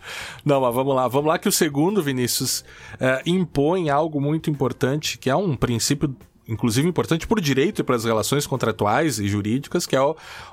Não, 0.45 0.61
mas 0.61 0.75
vamos 0.75 0.97
lá. 0.97 1.07
Vamos 1.07 1.29
lá 1.29 1.39
que 1.39 1.49
o 1.49 1.53
segundo, 1.53 2.03
Vinícius, 2.03 2.65
é, 2.99 3.23
impõe 3.25 3.89
algo 3.89 4.21
muito 4.21 4.51
importante, 4.51 5.17
que 5.17 5.31
é 5.31 5.37
um 5.37 5.55
princípio 5.55 6.15
inclusive 6.49 6.89
importante 6.89 7.27
por 7.27 7.41
direito 7.41 7.81
e 7.81 7.85
para 7.85 7.97
as 7.97 8.05
relações 8.05 8.47
contratuais 8.47 9.19
e 9.19 9.29
jurídicas, 9.29 9.87
que 9.87 9.97
é 9.97 10.01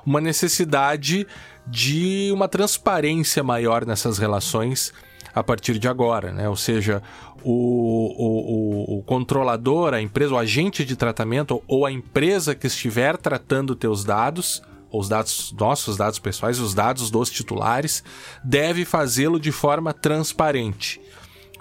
uma 0.04 0.20
necessidade 0.20 1.26
de 1.66 2.30
uma 2.32 2.48
transparência 2.48 3.42
maior 3.42 3.84
nessas 3.84 4.18
relações 4.18 4.92
a 5.34 5.42
partir 5.42 5.78
de 5.78 5.86
agora, 5.88 6.32
né? 6.32 6.48
Ou 6.48 6.56
seja, 6.56 7.02
o, 7.42 8.94
o, 8.94 8.98
o, 8.98 9.02
controlador, 9.02 9.94
a 9.94 10.00
empresa, 10.00 10.34
o 10.34 10.38
agente 10.38 10.84
de 10.84 10.96
tratamento 10.96 11.62
ou 11.68 11.86
a 11.86 11.92
empresa 11.92 12.54
que 12.54 12.66
estiver 12.66 13.16
tratando 13.16 13.76
teus 13.76 14.04
dados, 14.04 14.62
os 14.92 15.08
dados 15.08 15.54
nossos 15.58 15.96
dados 15.96 16.18
pessoais, 16.18 16.58
os 16.58 16.74
dados 16.74 17.10
dos 17.10 17.30
titulares, 17.30 18.02
deve 18.42 18.84
fazê-lo 18.84 19.38
de 19.38 19.52
forma 19.52 19.92
transparente 19.92 21.00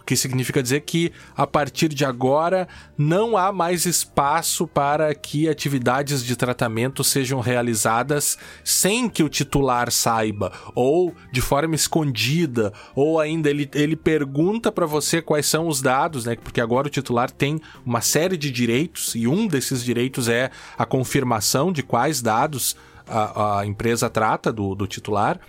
que 0.10 0.18
significa 0.18 0.64
dizer 0.64 0.82
que 0.82 1.12
a 1.38 1.46
partir 1.46 1.90
de 1.90 2.04
agora 2.04 2.68
não 2.98 3.38
há 3.38 3.52
mais 3.52 3.86
espaço 3.86 4.66
para 4.66 5.14
que 5.14 5.48
atividades 5.48 6.26
de 6.26 6.36
tratamento 6.36 7.04
sejam 7.04 7.40
realizadas 7.40 8.36
sem 8.64 9.08
que 9.08 9.22
o 9.22 9.30
titular 9.30 9.92
saiba, 9.92 10.52
ou 10.74 11.14
de 11.32 11.42
forma 11.42 11.76
escondida, 11.76 12.74
ou 12.96 13.20
ainda 13.20 13.52
ele, 13.52 13.70
ele 13.72 13.96
pergunta 13.96 14.72
para 14.72 14.88
você 14.88 15.22
quais 15.22 15.46
são 15.46 15.68
os 15.68 15.80
dados, 15.80 16.26
né? 16.26 16.36
Porque 16.36 16.60
agora 16.60 16.88
o 16.88 16.90
titular 16.90 17.30
tem 17.30 17.62
uma 17.86 18.02
série 18.02 18.36
de 18.36 18.50
direitos 18.50 19.14
e 19.14 19.28
um 19.28 19.46
desses 19.46 19.84
direitos 19.84 20.28
é 20.28 20.50
a 20.76 20.88
confirmação 20.88 21.72
de 21.72 21.84
quais 21.84 22.20
dados 22.20 22.76
a, 23.08 23.60
a 23.60 23.66
empresa 23.68 24.10
trata 24.10 24.52
do, 24.52 24.74
do 24.74 24.88
titular. 24.88 25.40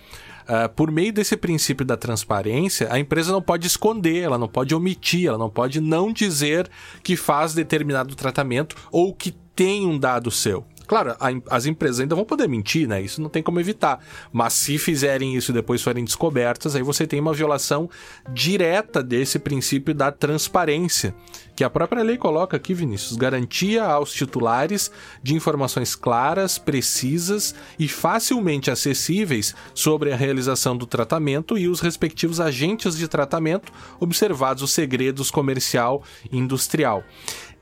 Uh, 0.51 0.67
por 0.67 0.91
meio 0.91 1.13
desse 1.13 1.37
princípio 1.37 1.85
da 1.85 1.95
transparência, 1.95 2.91
a 2.91 2.99
empresa 2.99 3.31
não 3.31 3.41
pode 3.41 3.65
esconder, 3.65 4.21
ela 4.23 4.37
não 4.37 4.49
pode 4.49 4.75
omitir, 4.75 5.29
ela 5.29 5.37
não 5.37 5.49
pode 5.49 5.79
não 5.79 6.11
dizer 6.11 6.69
que 7.01 7.15
faz 7.15 7.53
determinado 7.53 8.15
tratamento 8.15 8.75
ou 8.91 9.13
que 9.13 9.31
tem 9.55 9.85
um 9.85 9.97
dado 9.97 10.29
seu. 10.29 10.65
Claro, 10.91 11.15
a, 11.21 11.55
as 11.55 11.65
empresas 11.65 12.01
ainda 12.01 12.15
vão 12.15 12.25
poder 12.25 12.49
mentir, 12.49 12.85
né? 12.85 13.01
Isso 13.01 13.21
não 13.21 13.29
tem 13.29 13.41
como 13.41 13.61
evitar. 13.61 14.03
Mas 14.29 14.51
se 14.51 14.77
fizerem 14.77 15.37
isso 15.37 15.51
e 15.51 15.53
depois 15.53 15.81
forem 15.81 16.03
descobertas, 16.03 16.75
aí 16.75 16.83
você 16.83 17.07
tem 17.07 17.17
uma 17.17 17.33
violação 17.33 17.89
direta 18.33 19.01
desse 19.01 19.39
princípio 19.39 19.95
da 19.95 20.11
transparência, 20.11 21.15
que 21.55 21.63
a 21.63 21.69
própria 21.69 22.03
lei 22.03 22.17
coloca 22.17 22.57
aqui, 22.57 22.73
Vinícius, 22.73 23.15
garantia 23.15 23.85
aos 23.85 24.11
titulares 24.11 24.91
de 25.23 25.33
informações 25.33 25.95
claras, 25.95 26.57
precisas 26.57 27.55
e 27.79 27.87
facilmente 27.87 28.69
acessíveis 28.69 29.55
sobre 29.73 30.11
a 30.11 30.15
realização 30.17 30.75
do 30.75 30.85
tratamento 30.85 31.57
e 31.57 31.69
os 31.69 31.79
respectivos 31.79 32.41
agentes 32.41 32.97
de 32.97 33.07
tratamento, 33.07 33.71
observados 33.97 34.61
os 34.61 34.71
segredos 34.71 35.31
comercial 35.31 36.03
e 36.29 36.37
industrial. 36.37 37.01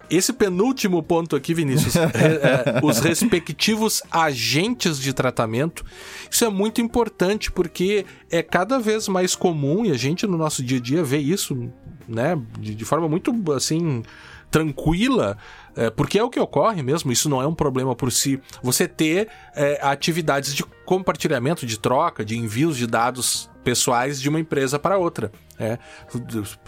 Esse 0.10 0.34
penúltimo 0.34 1.04
ponto 1.04 1.36
aqui, 1.36 1.54
Vinícius, 1.54 1.96
é, 1.96 2.02
é, 2.02 2.80
os 2.84 2.98
respectivos 3.02 4.02
agentes 4.12 5.00
de 5.00 5.14
tratamento, 5.14 5.86
isso 6.30 6.44
é 6.44 6.50
muito 6.50 6.82
importante 6.82 7.52
porque 7.52 8.06
é 8.32 8.42
cada 8.42 8.80
vez 8.80 9.08
mais 9.08 9.36
comum 9.36 9.86
e 9.86 9.92
a 9.92 9.98
gente 9.98 10.26
no 10.26 10.38
nosso 10.38 10.64
dia 10.64 10.78
a 10.78 10.82
dia 10.82 11.04
vê 11.04 11.18
isso, 11.18 11.70
né, 12.08 12.40
de, 12.60 12.74
de 12.74 12.86
forma 12.86 13.08
muito 13.08 13.34
assim 13.54 14.04
tranquila, 14.50 15.38
é, 15.76 15.90
porque 15.90 16.18
é 16.18 16.24
o 16.24 16.30
que 16.30 16.40
ocorre 16.40 16.82
mesmo, 16.82 17.12
isso 17.12 17.30
não 17.30 17.42
é 17.42 17.48
um 17.48 17.54
problema 17.54 17.96
por 17.96 18.12
si. 18.12 18.40
Você 18.64 18.88
ter 18.88 19.30
é, 19.56 19.80
atividades 19.82 20.56
de 20.56 20.64
compartilhamento, 20.90 21.68
de 21.68 21.78
troca, 21.78 22.26
de 22.26 22.36
envios 22.36 22.76
de 22.76 22.88
dados 22.88 23.48
pessoais 23.64 24.20
de 24.20 24.28
uma 24.28 24.40
empresa 24.40 24.80
para 24.80 24.98
outra. 24.98 25.32
É, 25.62 25.78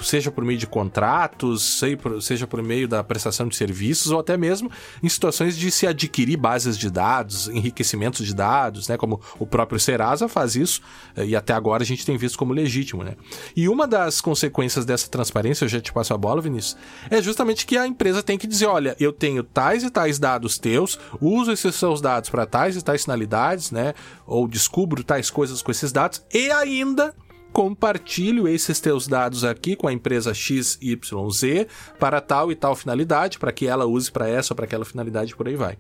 seja 0.04 0.30
por 0.30 0.44
meio 0.44 0.60
de 0.60 0.68
contratos, 0.68 1.80
seja 2.20 2.46
por 2.46 2.62
meio 2.62 2.90
da 2.90 3.02
prestação 3.02 3.48
de 3.48 3.56
serviços, 3.56 4.12
ou 4.12 4.20
até 4.20 4.36
mesmo 4.36 4.70
em 5.02 5.08
situações 5.08 5.58
de 5.58 5.72
se 5.72 5.88
adquirir 5.88 6.36
bases 6.36 6.78
de 6.78 6.92
dados, 6.92 7.48
enriquecimentos 7.48 8.28
de 8.28 8.36
dados, 8.36 8.90
né, 8.90 8.98
como 8.98 9.22
o 9.40 9.48
próprio 9.48 9.80
Serasa 9.80 10.28
faz 10.28 10.58
isso, 10.58 10.82
eh, 11.16 11.28
e 11.28 11.36
até 11.38 11.54
agora 11.54 11.84
a 11.84 11.86
gente 11.86 12.06
tem 12.06 12.18
visto 12.18 12.38
como 12.38 12.52
legítimo. 12.52 13.02
Né? 13.02 13.16
E 13.56 13.70
uma 13.70 13.88
das 13.88 14.20
consequências 14.20 14.84
dessa 14.84 15.10
transparência, 15.10 15.64
eu 15.64 15.70
já 15.70 15.80
te 15.80 15.94
passo 15.94 16.14
a 16.14 16.18
bola, 16.18 16.42
Vinícius, 16.42 16.76
é 17.10 17.22
justamente 17.22 17.66
que 17.66 17.78
a 17.78 17.88
empresa 17.88 18.22
tem 18.22 18.38
que 18.38 18.46
dizer: 18.46 18.66
olha, 18.66 18.94
eu 19.00 19.14
tenho 19.14 19.42
tais 19.42 19.86
e 19.86 19.90
tais 19.90 20.20
dados 20.20 20.60
teus, 20.60 21.00
uso 21.22 21.54
esses 21.54 21.76
seus 21.76 22.02
dados 22.02 22.30
para 22.30 22.46
tais 22.46 22.76
e 22.76 22.84
tais 22.84 23.06
finalidades, 23.06 23.72
né, 23.72 23.94
ou 24.26 24.48
descubro 24.48 25.04
tais 25.04 25.30
coisas 25.30 25.62
com 25.62 25.72
esses 25.72 25.92
dados, 25.92 26.24
e 26.34 26.52
ainda 26.52 27.14
compartilho 27.52 28.48
esses 28.48 28.80
teus 28.80 29.08
dados 29.08 29.44
aqui 29.44 29.76
com 29.76 29.88
a 29.88 29.94
empresa 29.94 30.34
XYZ 30.34 31.68
para 32.00 32.22
tal 32.22 32.52
e 32.52 32.56
tal 32.56 32.76
finalidade, 32.76 33.38
para 33.38 33.52
que 33.52 33.68
ela 33.68 33.86
use 33.86 34.12
para 34.12 34.30
essa 34.30 34.54
ou 34.54 34.56
para 34.56 34.66
aquela 34.66 34.86
finalidade 34.86 35.36
por 35.36 35.48
aí 35.48 35.56
vai. 35.56 35.78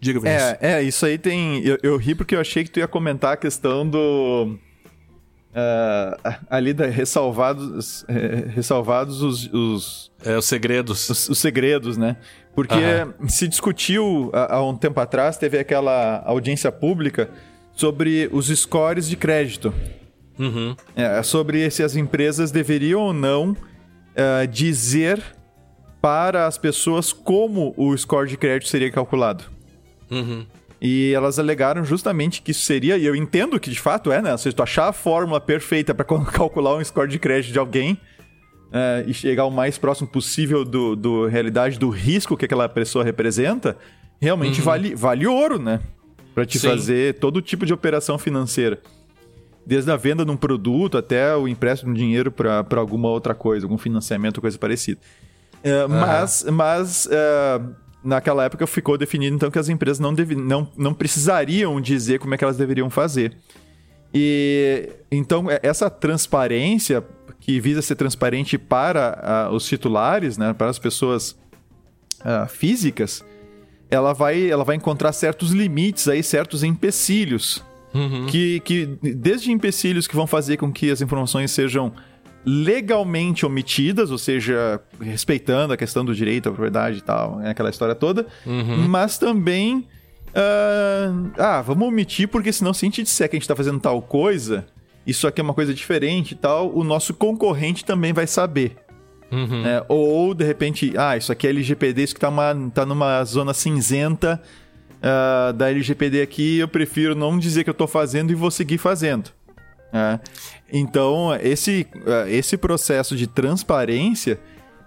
Diga, 0.00 0.20
Vinícius. 0.20 0.56
É, 0.60 0.72
é, 0.72 0.82
isso 0.82 1.06
aí 1.06 1.16
tem. 1.16 1.64
Eu, 1.64 1.78
eu 1.82 1.96
ri 1.96 2.14
porque 2.14 2.34
eu 2.34 2.40
achei 2.40 2.64
que 2.64 2.70
tu 2.70 2.78
ia 2.78 2.88
comentar 2.88 3.32
a 3.32 3.36
questão 3.36 3.88
do. 3.88 4.58
Uh, 5.54 6.34
ali 6.50 6.74
da, 6.74 6.86
ressalvados, 6.86 8.04
é, 8.08 8.44
ressalvados 8.48 9.22
os, 9.22 9.46
os, 9.52 10.12
é, 10.24 10.36
os 10.36 10.44
segredos. 10.46 11.08
Os, 11.08 11.28
os, 11.28 11.38
segredos, 11.38 11.96
né? 11.96 12.16
Porque 12.54 12.74
se 13.28 13.46
discutiu 13.46 14.30
há, 14.34 14.56
há 14.56 14.68
um 14.68 14.76
tempo 14.76 15.00
atrás, 15.00 15.38
teve 15.38 15.58
aquela 15.58 16.22
audiência 16.26 16.70
pública 16.72 17.30
sobre 17.74 18.28
os 18.32 18.46
scores 18.46 19.08
de 19.08 19.16
crédito. 19.16 19.74
Uhum. 20.38 20.74
É, 20.96 21.22
sobre 21.22 21.70
se 21.70 21.82
as 21.82 21.94
empresas 21.96 22.50
deveriam 22.50 23.00
ou 23.00 23.12
não 23.12 23.50
uh, 23.52 24.46
dizer 24.50 25.22
para 26.00 26.46
as 26.46 26.58
pessoas 26.58 27.12
como 27.12 27.72
o 27.76 27.96
score 27.96 28.28
de 28.28 28.36
crédito 28.36 28.68
seria 28.68 28.90
calculado. 28.90 29.44
Uhum. 30.10 30.44
E 30.80 31.12
elas 31.14 31.38
alegaram 31.38 31.82
justamente 31.84 32.42
que 32.42 32.50
isso 32.50 32.62
seria, 32.66 32.98
e 32.98 33.06
eu 33.06 33.16
entendo 33.16 33.58
que 33.58 33.70
de 33.70 33.80
fato 33.80 34.12
é, 34.12 34.20
né? 34.20 34.36
Se 34.36 34.52
tu 34.52 34.62
achar 34.62 34.88
a 34.88 34.92
fórmula 34.92 35.40
perfeita 35.40 35.94
para 35.94 36.04
calcular 36.30 36.76
um 36.76 36.84
score 36.84 37.08
de 37.08 37.18
crédito 37.18 37.52
de 37.52 37.58
alguém 37.58 37.94
uh, 37.94 39.08
e 39.08 39.14
chegar 39.14 39.46
o 39.46 39.50
mais 39.50 39.78
próximo 39.78 40.06
possível 40.06 40.64
do, 40.64 40.94
do 40.94 41.26
realidade 41.26 41.78
do 41.78 41.88
risco 41.88 42.36
que 42.36 42.44
aquela 42.44 42.68
pessoa 42.68 43.02
representa, 43.02 43.76
realmente 44.20 44.58
uhum. 44.58 44.64
vale, 44.64 44.94
vale 44.94 45.26
ouro, 45.26 45.58
né? 45.58 45.80
Para 46.34 46.44
te 46.44 46.58
Sim. 46.58 46.68
fazer 46.68 47.14
todo 47.14 47.40
tipo 47.40 47.64
de 47.64 47.72
operação 47.72 48.18
financeira 48.18 48.80
desde 49.66 49.90
a 49.90 49.96
venda 49.96 50.24
de 50.24 50.30
um 50.30 50.36
produto 50.36 50.98
até 50.98 51.34
o 51.36 51.48
empréstimo 51.48 51.94
de 51.94 52.00
dinheiro 52.00 52.30
para 52.30 52.64
alguma 52.76 53.08
outra 53.08 53.34
coisa, 53.34 53.64
algum 53.64 53.78
financiamento, 53.78 54.40
coisa 54.40 54.58
parecida. 54.58 55.00
Uh, 55.64 55.88
Mas, 55.88 56.44
mas 56.52 57.06
uh, 57.06 57.74
naquela 58.02 58.44
época 58.44 58.66
ficou 58.66 58.98
definido 58.98 59.34
então 59.34 59.50
que 59.50 59.58
as 59.58 59.70
empresas 59.70 59.98
não, 59.98 60.12
deve, 60.12 60.34
não, 60.34 60.70
não 60.76 60.92
precisariam 60.92 61.80
dizer 61.80 62.18
como 62.18 62.34
é 62.34 62.38
que 62.38 62.44
elas 62.44 62.58
deveriam 62.58 62.90
fazer. 62.90 63.34
E 64.12 64.90
então 65.10 65.50
é, 65.50 65.58
essa 65.62 65.88
transparência 65.88 67.02
que 67.40 67.58
visa 67.60 67.80
ser 67.80 67.94
transparente 67.94 68.58
para 68.58 69.48
uh, 69.50 69.54
os 69.54 69.66
titulares, 69.66 70.36
né, 70.36 70.52
para 70.52 70.68
as 70.68 70.78
pessoas 70.78 71.36
físicas, 72.48 73.22
ela 73.90 74.12
vai, 74.12 74.50
ela 74.50 74.64
vai 74.64 74.76
encontrar 74.76 75.12
certos 75.12 75.50
limites 75.50 76.08
aí, 76.08 76.22
certos 76.22 76.62
empecilhos 76.62 77.62
Uhum. 77.94 78.26
Que, 78.26 78.58
que 78.60 78.86
desde 79.14 79.52
empecilhos 79.52 80.08
que 80.08 80.16
vão 80.16 80.26
fazer 80.26 80.56
com 80.56 80.72
que 80.72 80.90
as 80.90 81.00
informações 81.00 81.52
sejam 81.52 81.92
legalmente 82.44 83.46
omitidas, 83.46 84.10
ou 84.10 84.18
seja, 84.18 84.80
respeitando 85.00 85.72
a 85.72 85.76
questão 85.76 86.04
do 86.04 86.14
direito 86.14 86.48
à 86.48 86.52
propriedade 86.52 86.98
e 86.98 87.00
tal, 87.00 87.36
né, 87.36 87.50
aquela 87.50 87.70
história 87.70 87.94
toda, 87.94 88.26
uhum. 88.44 88.88
mas 88.88 89.16
também. 89.16 89.86
Uh, 90.36 91.30
ah, 91.38 91.62
vamos 91.62 91.86
omitir, 91.86 92.26
porque 92.26 92.52
senão, 92.52 92.74
se 92.74 92.84
a 92.84 92.88
gente 92.88 93.04
disser 93.04 93.30
que 93.30 93.36
a 93.36 93.38
gente 93.38 93.44
está 93.44 93.54
fazendo 93.54 93.78
tal 93.78 94.02
coisa, 94.02 94.66
isso 95.06 95.28
aqui 95.28 95.40
é 95.40 95.44
uma 95.44 95.54
coisa 95.54 95.72
diferente 95.72 96.32
e 96.32 96.34
tal, 96.34 96.76
o 96.76 96.82
nosso 96.82 97.14
concorrente 97.14 97.84
também 97.84 98.12
vai 98.12 98.26
saber. 98.26 98.76
Uhum. 99.30 99.62
Né? 99.62 99.82
Ou, 99.88 100.34
de 100.34 100.44
repente, 100.44 100.92
ah, 100.96 101.16
isso 101.16 101.32
aqui 101.32 101.46
é 101.46 101.50
LGPD, 101.50 102.02
isso 102.02 102.14
que 102.14 102.20
tá, 102.20 102.28
uma, 102.28 102.54
tá 102.72 102.86
numa 102.86 103.24
zona 103.24 103.52
cinzenta 103.52 104.40
uh, 105.04 105.52
da 105.52 105.70
LGPD 105.70 106.22
aqui, 106.22 106.58
eu 106.58 106.68
prefiro 106.68 107.14
não 107.14 107.38
dizer 107.38 107.64
que 107.64 107.70
eu 107.70 107.72
estou 107.72 107.86
fazendo 107.86 108.30
e 108.30 108.34
vou 108.34 108.50
seguir 108.50 108.78
fazendo. 108.78 109.28
Uh, 109.92 110.18
então, 110.72 111.36
esse, 111.40 111.86
uh, 111.96 112.28
esse 112.28 112.56
processo 112.56 113.16
de 113.16 113.26
transparência, 113.26 114.40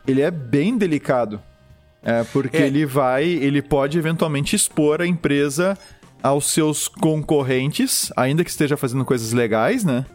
ele 0.07 0.21
é 0.21 0.31
bem 0.31 0.77
delicado. 0.77 1.41
É, 2.03 2.23
porque 2.25 2.57
é. 2.57 2.67
ele 2.67 2.85
vai, 2.85 3.25
ele 3.25 3.61
pode 3.61 3.97
eventualmente 3.97 4.55
expor 4.55 5.01
a 5.01 5.07
empresa 5.07 5.77
aos 6.23 6.51
seus 6.51 6.87
concorrentes, 6.87 8.11
ainda 8.15 8.43
que 8.43 8.49
esteja 8.49 8.77
fazendo 8.77 9.03
coisas 9.03 9.33
legais, 9.33 9.83
né? 9.83 10.05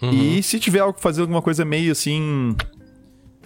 Uhum. 0.00 0.10
E 0.10 0.42
se 0.42 0.58
tiver 0.58 0.80
algo 0.80 0.98
fazer 0.98 1.20
alguma 1.20 1.42
coisa 1.42 1.64
meio 1.64 1.92
assim 1.92 2.56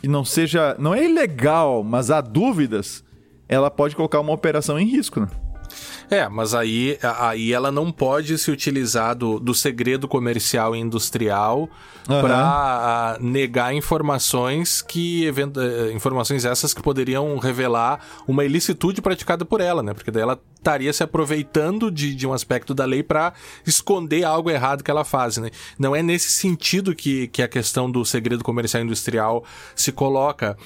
que 0.00 0.08
não 0.08 0.24
seja, 0.24 0.76
não 0.78 0.94
é 0.94 1.04
ilegal, 1.04 1.82
mas 1.82 2.10
há 2.10 2.20
dúvidas, 2.20 3.04
ela 3.48 3.70
pode 3.70 3.96
colocar 3.96 4.20
uma 4.20 4.32
operação 4.32 4.78
em 4.78 4.86
risco, 4.86 5.20
né? 5.20 5.28
É, 6.10 6.26
mas 6.28 6.54
aí, 6.54 6.98
aí 7.02 7.52
ela 7.52 7.70
não 7.70 7.92
pode 7.92 8.38
se 8.38 8.50
utilizar 8.50 9.14
do, 9.14 9.38
do 9.38 9.54
segredo 9.54 10.08
comercial 10.08 10.74
e 10.74 10.78
industrial 10.78 11.68
uhum. 12.08 12.20
para 12.22 13.18
negar 13.20 13.74
informações 13.74 14.80
que 14.80 15.28
eh, 15.28 15.92
informações 15.92 16.46
essas 16.46 16.72
que 16.72 16.82
poderiam 16.82 17.36
revelar 17.36 18.00
uma 18.26 18.44
ilicitude 18.44 19.02
praticada 19.02 19.44
por 19.44 19.60
ela, 19.60 19.82
né? 19.82 19.92
Porque 19.92 20.10
daí 20.10 20.22
ela 20.22 20.40
estaria 20.68 20.92
se 20.92 21.02
aproveitando 21.02 21.90
de, 21.90 22.14
de 22.14 22.26
um 22.26 22.32
aspecto 22.32 22.74
da 22.74 22.84
lei 22.84 23.02
para 23.02 23.32
esconder 23.66 24.24
algo 24.24 24.50
errado 24.50 24.84
que 24.84 24.90
ela 24.90 25.04
faz, 25.04 25.38
né? 25.38 25.50
Não 25.78 25.96
é 25.96 26.02
nesse 26.02 26.30
sentido 26.30 26.94
que, 26.94 27.26
que 27.28 27.42
a 27.42 27.48
questão 27.48 27.90
do 27.90 28.04
segredo 28.04 28.44
comercial 28.44 28.82
industrial 28.82 29.44
se 29.74 29.90
coloca. 29.90 30.56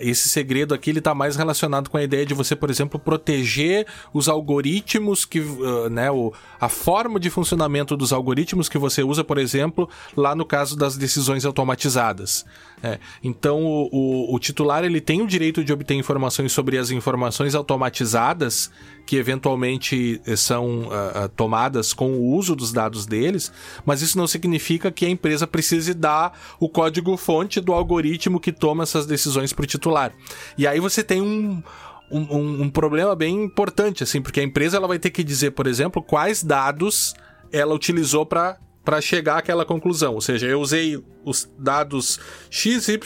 esse 0.00 0.28
segredo 0.28 0.72
aqui 0.72 0.90
ele 0.90 1.00
está 1.00 1.14
mais 1.14 1.34
relacionado 1.34 1.90
com 1.90 1.96
a 1.96 2.02
ideia 2.02 2.24
de 2.24 2.32
você, 2.32 2.54
por 2.54 2.70
exemplo, 2.70 3.00
proteger 3.00 3.86
os 4.14 4.28
algoritmos 4.28 5.24
que, 5.24 5.40
uh, 5.40 5.88
né, 5.90 6.10
o, 6.10 6.32
a 6.60 6.68
forma 6.68 7.18
de 7.18 7.28
funcionamento 7.28 7.96
dos 7.96 8.12
algoritmos 8.12 8.68
que 8.68 8.78
você 8.78 9.02
usa, 9.02 9.24
por 9.24 9.38
exemplo, 9.38 9.88
lá 10.16 10.34
no 10.34 10.44
caso 10.44 10.76
das 10.76 10.96
decisões 10.96 11.44
automatizadas. 11.44 12.44
É, 12.82 12.98
então 13.22 13.62
o, 13.62 13.88
o, 13.92 14.34
o, 14.34 14.38
titular 14.38 14.84
ele 14.84 15.02
tem 15.02 15.20
o 15.20 15.26
direito 15.26 15.62
de 15.62 15.70
obter 15.70 15.94
informações 15.94 16.50
sobre 16.50 16.78
as 16.78 16.90
informações 16.90 17.54
automatizadas 17.54 18.70
que 19.06 19.16
eventualmente 19.16 20.18
eh, 20.24 20.36
são 20.36 20.82
uh, 20.82 21.28
tomadas 21.36 21.92
com 21.92 22.12
o 22.12 22.34
uso 22.34 22.54
dos 22.54 22.72
dados 22.72 23.04
deles, 23.04 23.52
mas 23.84 24.02
isso 24.02 24.16
não 24.16 24.26
significa 24.26 24.90
que 24.90 25.04
a 25.04 25.10
empresa 25.10 25.46
precise 25.46 25.92
dar 25.92 26.38
o 26.58 26.68
código-fonte 26.68 27.60
do 27.60 27.72
algoritmo 27.72 28.38
que 28.40 28.52
toma 28.52 28.84
essas 28.84 29.06
decisões 29.06 29.52
para 29.52 29.64
o 29.64 29.66
titular. 29.66 30.12
E 30.56 30.66
aí 30.66 30.78
você 30.78 31.02
tem 31.02 31.20
um, 31.20 31.62
um, 32.10 32.62
um, 32.62 32.70
problema 32.70 33.14
bem 33.14 33.44
importante, 33.44 34.04
assim, 34.04 34.22
porque 34.22 34.40
a 34.40 34.44
empresa 34.44 34.76
ela 34.76 34.88
vai 34.88 34.98
ter 34.98 35.10
que 35.10 35.24
dizer, 35.24 35.50
por 35.50 35.66
exemplo, 35.66 36.02
quais 36.02 36.42
dados 36.42 37.12
ela 37.52 37.74
utilizou 37.74 38.24
para 38.24 38.58
para 38.84 39.00
chegar 39.00 39.38
àquela 39.38 39.64
conclusão. 39.64 40.14
Ou 40.14 40.20
seja, 40.20 40.46
eu 40.46 40.60
usei 40.60 41.02
os 41.24 41.50
dados 41.58 42.18
XYZ 42.50 42.98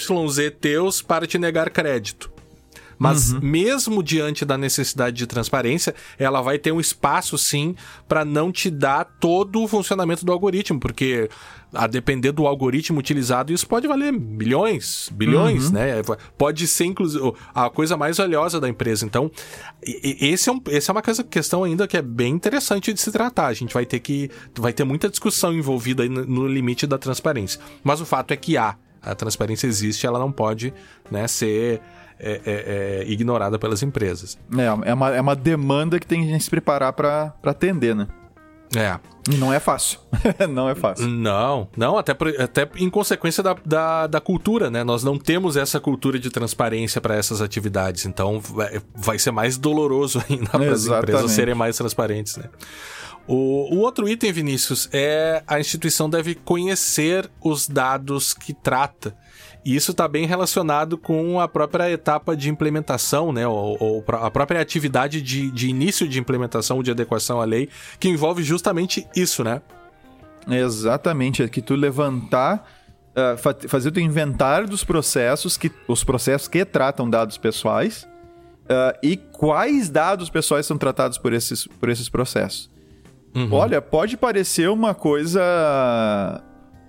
teus 0.60 1.02
para 1.02 1.26
te 1.26 1.38
negar 1.38 1.70
crédito. 1.70 2.32
Mas 2.98 3.32
uhum. 3.32 3.40
mesmo 3.40 4.02
diante 4.02 4.44
da 4.44 4.56
necessidade 4.56 5.16
de 5.16 5.26
transparência, 5.26 5.94
ela 6.18 6.40
vai 6.40 6.58
ter 6.58 6.72
um 6.72 6.80
espaço 6.80 7.36
sim 7.36 7.74
para 8.08 8.24
não 8.24 8.52
te 8.52 8.70
dar 8.70 9.04
todo 9.04 9.62
o 9.62 9.68
funcionamento 9.68 10.24
do 10.24 10.32
algoritmo, 10.32 10.78
porque 10.78 11.28
a 11.74 11.86
depender 11.86 12.32
do 12.32 12.46
algoritmo 12.46 12.98
utilizado, 12.98 13.52
isso 13.52 13.66
pode 13.66 13.86
valer 13.86 14.12
milhões, 14.12 15.10
bilhões, 15.12 15.66
uhum. 15.66 15.72
né? 15.72 16.02
Pode 16.38 16.66
ser, 16.66 16.84
inclusive, 16.84 17.32
a 17.54 17.68
coisa 17.68 17.96
mais 17.96 18.16
valiosa 18.16 18.60
da 18.60 18.68
empresa. 18.68 19.04
Então, 19.04 19.30
esse 19.82 20.48
é, 20.48 20.52
um, 20.52 20.60
esse 20.68 20.90
é 20.90 20.92
uma 20.92 21.02
questão 21.02 21.64
ainda 21.64 21.86
que 21.86 21.96
é 21.96 22.02
bem 22.02 22.32
interessante 22.34 22.92
de 22.92 23.00
se 23.00 23.10
tratar. 23.10 23.46
A 23.46 23.54
gente 23.54 23.74
vai 23.74 23.84
ter 23.84 23.98
que. 24.00 24.30
Vai 24.58 24.72
ter 24.72 24.84
muita 24.84 25.08
discussão 25.08 25.52
envolvida 25.52 26.08
no 26.08 26.46
limite 26.46 26.86
da 26.86 26.98
transparência. 26.98 27.60
Mas 27.82 28.00
o 28.00 28.06
fato 28.06 28.32
é 28.32 28.36
que 28.36 28.56
há. 28.56 28.76
A 29.02 29.14
transparência 29.14 29.66
existe, 29.66 30.06
ela 30.06 30.18
não 30.18 30.32
pode 30.32 30.72
né, 31.10 31.28
ser 31.28 31.82
é, 32.18 32.40
é, 32.46 33.02
é 33.02 33.04
ignorada 33.06 33.58
pelas 33.58 33.82
empresas. 33.82 34.38
É, 34.56 34.88
é, 34.90 34.94
uma, 34.94 35.14
é 35.14 35.20
uma 35.20 35.36
demanda 35.36 36.00
que 36.00 36.06
tem 36.06 36.26
que 36.26 36.40
se 36.40 36.48
preparar 36.48 36.92
para 36.94 37.34
atender, 37.44 37.94
né? 37.94 38.08
É. 38.74 38.98
Não 39.38 39.52
é 39.52 39.58
fácil. 39.58 40.00
não 40.50 40.68
é 40.68 40.74
fácil. 40.74 41.06
Não, 41.08 41.68
não, 41.76 41.96
até, 41.96 42.12
por, 42.12 42.28
até 42.40 42.68
em 42.76 42.90
consequência 42.90 43.42
da, 43.42 43.56
da, 43.64 44.06
da, 44.06 44.20
cultura, 44.20 44.70
né? 44.70 44.84
Nós 44.84 45.02
não 45.02 45.18
temos 45.18 45.56
essa 45.56 45.80
cultura 45.80 46.18
de 46.18 46.30
transparência 46.30 47.00
para 47.00 47.14
essas 47.14 47.40
atividades. 47.40 48.04
Então 48.04 48.40
vai, 48.40 48.80
vai 48.94 49.18
ser 49.18 49.30
mais 49.30 49.56
doloroso 49.56 50.22
ainda 50.28 50.50
para 50.50 50.72
as 50.72 50.86
empresas 50.86 51.30
serem 51.30 51.54
mais 51.54 51.76
transparentes, 51.76 52.36
né? 52.36 52.44
O, 53.26 53.74
o, 53.74 53.78
outro 53.78 54.06
item, 54.06 54.30
Vinícius, 54.32 54.88
é 54.92 55.42
a 55.46 55.58
instituição 55.58 56.10
deve 56.10 56.34
conhecer 56.34 57.30
os 57.42 57.66
dados 57.66 58.34
que 58.34 58.52
trata. 58.52 59.16
E 59.64 59.74
isso 59.74 59.92
está 59.92 60.06
bem 60.06 60.26
relacionado 60.26 60.98
com 60.98 61.40
a 61.40 61.48
própria 61.48 61.90
etapa 61.90 62.36
de 62.36 62.50
implementação, 62.50 63.32
né? 63.32 63.46
Ou, 63.46 63.76
ou 63.80 64.04
a 64.08 64.30
própria 64.30 64.60
atividade 64.60 65.22
de, 65.22 65.50
de 65.50 65.68
início 65.68 66.06
de 66.06 66.20
implementação 66.20 66.82
de 66.82 66.90
adequação 66.90 67.40
à 67.40 67.44
lei, 67.44 67.70
que 67.98 68.08
envolve 68.08 68.42
justamente 68.42 69.06
isso, 69.16 69.42
né? 69.42 69.62
Exatamente, 70.46 71.42
é 71.42 71.48
que 71.48 71.62
tu 71.62 71.74
levantar, 71.74 72.68
uh, 73.16 73.68
fazer 73.68 73.90
o 73.96 74.00
inventário 74.00 74.68
dos 74.68 74.84
processos, 74.84 75.56
que, 75.56 75.72
os 75.88 76.04
processos 76.04 76.46
que 76.46 76.62
tratam 76.66 77.08
dados 77.08 77.38
pessoais, 77.38 78.06
uh, 78.64 78.98
e 79.02 79.16
quais 79.16 79.88
dados 79.88 80.28
pessoais 80.28 80.66
são 80.66 80.76
tratados 80.76 81.16
por 81.16 81.32
esses, 81.32 81.66
por 81.66 81.88
esses 81.88 82.10
processos. 82.10 82.70
Uhum. 83.34 83.52
Olha, 83.52 83.80
pode 83.80 84.16
parecer 84.16 84.68
uma 84.68 84.94
coisa. 84.94 85.42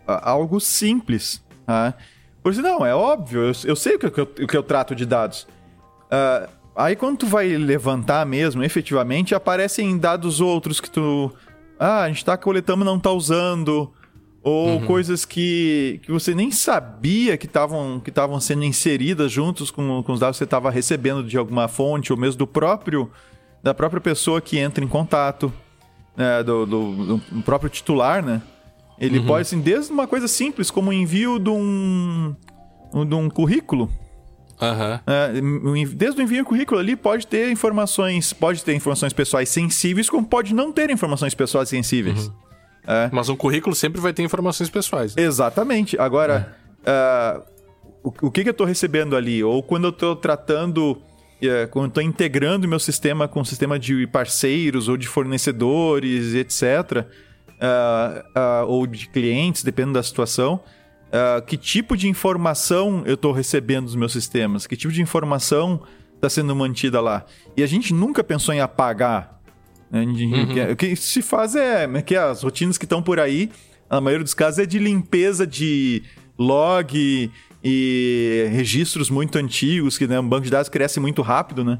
algo 0.05 0.59
simples. 0.59 1.43
Tá? 1.65 1.95
Por 2.45 2.51
isso, 2.51 2.61
não, 2.61 2.85
é 2.85 2.93
óbvio, 2.93 3.41
eu, 3.41 3.51
eu 3.65 3.75
sei 3.75 3.95
o 3.95 3.99
que, 3.99 4.19
eu, 4.19 4.23
o 4.23 4.47
que 4.47 4.55
eu 4.55 4.61
trato 4.61 4.93
de 4.93 5.03
dados. 5.03 5.47
Uh, 6.03 6.47
aí 6.75 6.95
quando 6.95 7.17
tu 7.17 7.25
vai 7.25 7.47
levantar 7.57 8.23
mesmo, 8.23 8.63
efetivamente, 8.63 9.33
aparecem 9.33 9.97
dados 9.97 10.39
outros 10.39 10.79
que 10.79 10.87
tu. 10.87 11.33
Ah, 11.79 12.03
a 12.03 12.07
gente 12.07 12.23
tá 12.23 12.37
coletando 12.37 12.83
e 12.83 12.85
não 12.85 12.99
tá 12.99 13.09
usando. 13.09 13.91
Ou 14.43 14.73
uhum. 14.73 14.85
coisas 14.85 15.25
que, 15.25 15.99
que 16.03 16.11
você 16.11 16.35
nem 16.35 16.51
sabia 16.51 17.35
que 17.35 17.47
estavam 17.47 17.99
que 17.99 18.13
sendo 18.41 18.63
inseridas 18.63 19.31
juntos 19.31 19.71
com, 19.71 20.03
com 20.03 20.13
os 20.13 20.19
dados 20.19 20.35
que 20.35 20.37
você 20.37 20.43
estava 20.43 20.69
recebendo 20.69 21.23
de 21.23 21.39
alguma 21.39 21.67
fonte, 21.67 22.13
ou 22.13 22.19
mesmo 22.19 22.37
do 22.37 22.45
próprio 22.45 23.09
da 23.63 23.73
própria 23.73 23.99
pessoa 23.99 24.39
que 24.39 24.59
entra 24.59 24.85
em 24.85 24.87
contato, 24.87 25.51
né, 26.15 26.43
do, 26.43 26.67
do, 26.67 27.17
do 27.17 27.41
próprio 27.41 27.71
titular, 27.71 28.23
né? 28.23 28.39
Ele 28.99 29.19
uhum. 29.19 29.25
pode, 29.25 29.41
assim, 29.41 29.59
desde 29.59 29.91
uma 29.91 30.07
coisa 30.07 30.27
simples, 30.27 30.71
como 30.71 30.89
o 30.89 30.93
envio 30.93 31.37
de 31.37 31.49
um, 31.49 32.35
de 33.07 33.15
um 33.15 33.29
currículo. 33.29 33.89
Uhum. 34.61 34.99
É, 35.05 35.33
desde 35.93 36.21
o 36.21 36.23
envio 36.23 36.43
do 36.43 36.47
currículo 36.47 36.79
ali 36.79 36.95
pode 36.95 37.27
ter 37.27 37.51
informações, 37.51 38.31
pode 38.31 38.63
ter 38.63 38.73
informações 38.73 39.11
pessoais 39.11 39.49
sensíveis, 39.49 40.09
como 40.09 40.25
pode 40.25 40.53
não 40.53 40.71
ter 40.71 40.89
informações 40.89 41.33
pessoais 41.33 41.67
sensíveis. 41.67 42.27
Uhum. 42.27 42.33
É. 42.87 43.09
Mas 43.11 43.27
um 43.27 43.35
currículo 43.35 43.75
sempre 43.75 43.99
vai 43.99 44.13
ter 44.13 44.23
informações 44.23 44.69
pessoais. 44.69 45.17
Exatamente. 45.17 45.99
Agora, 45.99 46.55
é. 46.85 46.91
uh, 46.91 47.43
o, 48.03 48.27
o 48.27 48.31
que, 48.31 48.43
que 48.43 48.49
eu 48.49 48.51
estou 48.51 48.65
recebendo 48.65 49.15
ali? 49.15 49.43
Ou 49.43 49.61
quando 49.61 49.85
eu 49.85 49.89
estou 49.89 50.15
tratando, 50.15 50.91
uh, 50.91 51.67
quando 51.71 51.87
estou 51.87 52.03
integrando 52.03 52.65
meu 52.65 52.79
sistema 52.79 53.27
com 53.27 53.41
o 53.41 53.45
sistema 53.45 53.77
de 53.77 54.07
parceiros 54.07 54.87
ou 54.87 54.95
de 54.95 55.07
fornecedores, 55.07 56.33
etc 56.33 57.05
uh, 57.55 58.65
uh, 58.65 58.67
ou 58.67 58.85
de 58.87 59.07
clientes, 59.09 59.63
dependendo 59.63 59.93
da 59.93 60.03
situação, 60.03 60.59
uh, 61.07 61.41
que 61.45 61.57
tipo 61.57 61.95
de 61.95 62.07
informação 62.07 63.03
eu 63.05 63.15
estou 63.15 63.31
recebendo 63.31 63.85
dos 63.85 63.95
meus 63.95 64.11
sistemas, 64.11 64.67
que 64.67 64.75
tipo 64.75 64.93
de 64.93 65.01
informação 65.01 65.81
está 66.15 66.29
sendo 66.29 66.55
mantida 66.55 67.01
lá. 67.01 67.25
E 67.55 67.63
a 67.63 67.67
gente 67.67 67.93
nunca 67.93 68.23
pensou 68.23 68.53
em 68.53 68.59
apagar. 68.59 69.39
Né? 69.89 70.03
Uhum. 70.03 70.71
O 70.71 70.75
que 70.75 70.95
se 70.95 71.21
faz 71.21 71.55
é, 71.55 71.83
é 71.83 72.01
que 72.01 72.15
as 72.15 72.43
rotinas 72.43 72.77
que 72.77 72.85
estão 72.85 73.01
por 73.01 73.19
aí, 73.19 73.51
a 73.89 74.01
maioria 74.01 74.23
dos 74.23 74.33
casos 74.33 74.59
é 74.59 74.65
de 74.65 74.79
limpeza 74.79 75.45
de 75.45 76.03
log 76.37 77.31
e 77.63 78.47
registros 78.51 79.09
muito 79.09 79.37
antigos, 79.37 79.97
que 79.97 80.07
né, 80.07 80.19
um 80.19 80.27
banco 80.27 80.43
de 80.43 80.51
dados 80.51 80.69
cresce 80.69 80.99
muito 80.99 81.21
rápido, 81.21 81.63
né? 81.63 81.79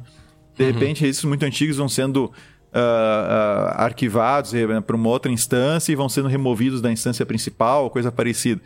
De 0.58 0.64
uhum. 0.64 0.72
repente, 0.72 1.02
registros 1.02 1.28
muito 1.28 1.44
antigos 1.44 1.78
vão 1.78 1.90
sendo 1.90 2.32
uh, 2.76 3.74
arquivados 3.76 4.52
uh, 4.54 4.82
para 4.82 4.96
uma 4.96 5.10
outra 5.10 5.32
instância 5.32 5.92
e 5.92 5.96
vão 5.96 6.10
sendo 6.10 6.28
removidos 6.28 6.82
da 6.82 6.92
instância 6.92 7.26
principal, 7.26 7.90
coisa 7.90 8.12
parecida. 8.12 8.62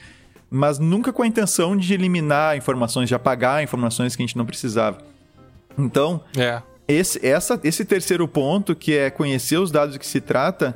Mas 0.50 0.80
nunca 0.80 1.14
com 1.14 1.22
a 1.22 1.28
intenção 1.28 1.78
de 1.78 1.94
eliminar 1.94 2.58
informações, 2.58 3.08
de 3.08 3.14
apagar 3.14 3.64
informações 3.64 4.16
que 4.16 4.24
a 4.24 4.26
gente 4.26 4.36
não 4.36 4.46
precisava. 4.46 4.98
Então, 5.78 6.24
é. 6.36 6.62
esse, 6.88 7.24
essa, 7.26 7.60
esse 7.64 7.86
terceiro 7.86 8.28
ponto, 8.28 8.76
que 8.76 8.98
é 8.98 9.12
conhecer 9.12 9.58
os 9.58 9.70
dados 9.70 9.94
de 9.94 10.00
que 10.00 10.08
se 10.08 10.20
trata, 10.20 10.76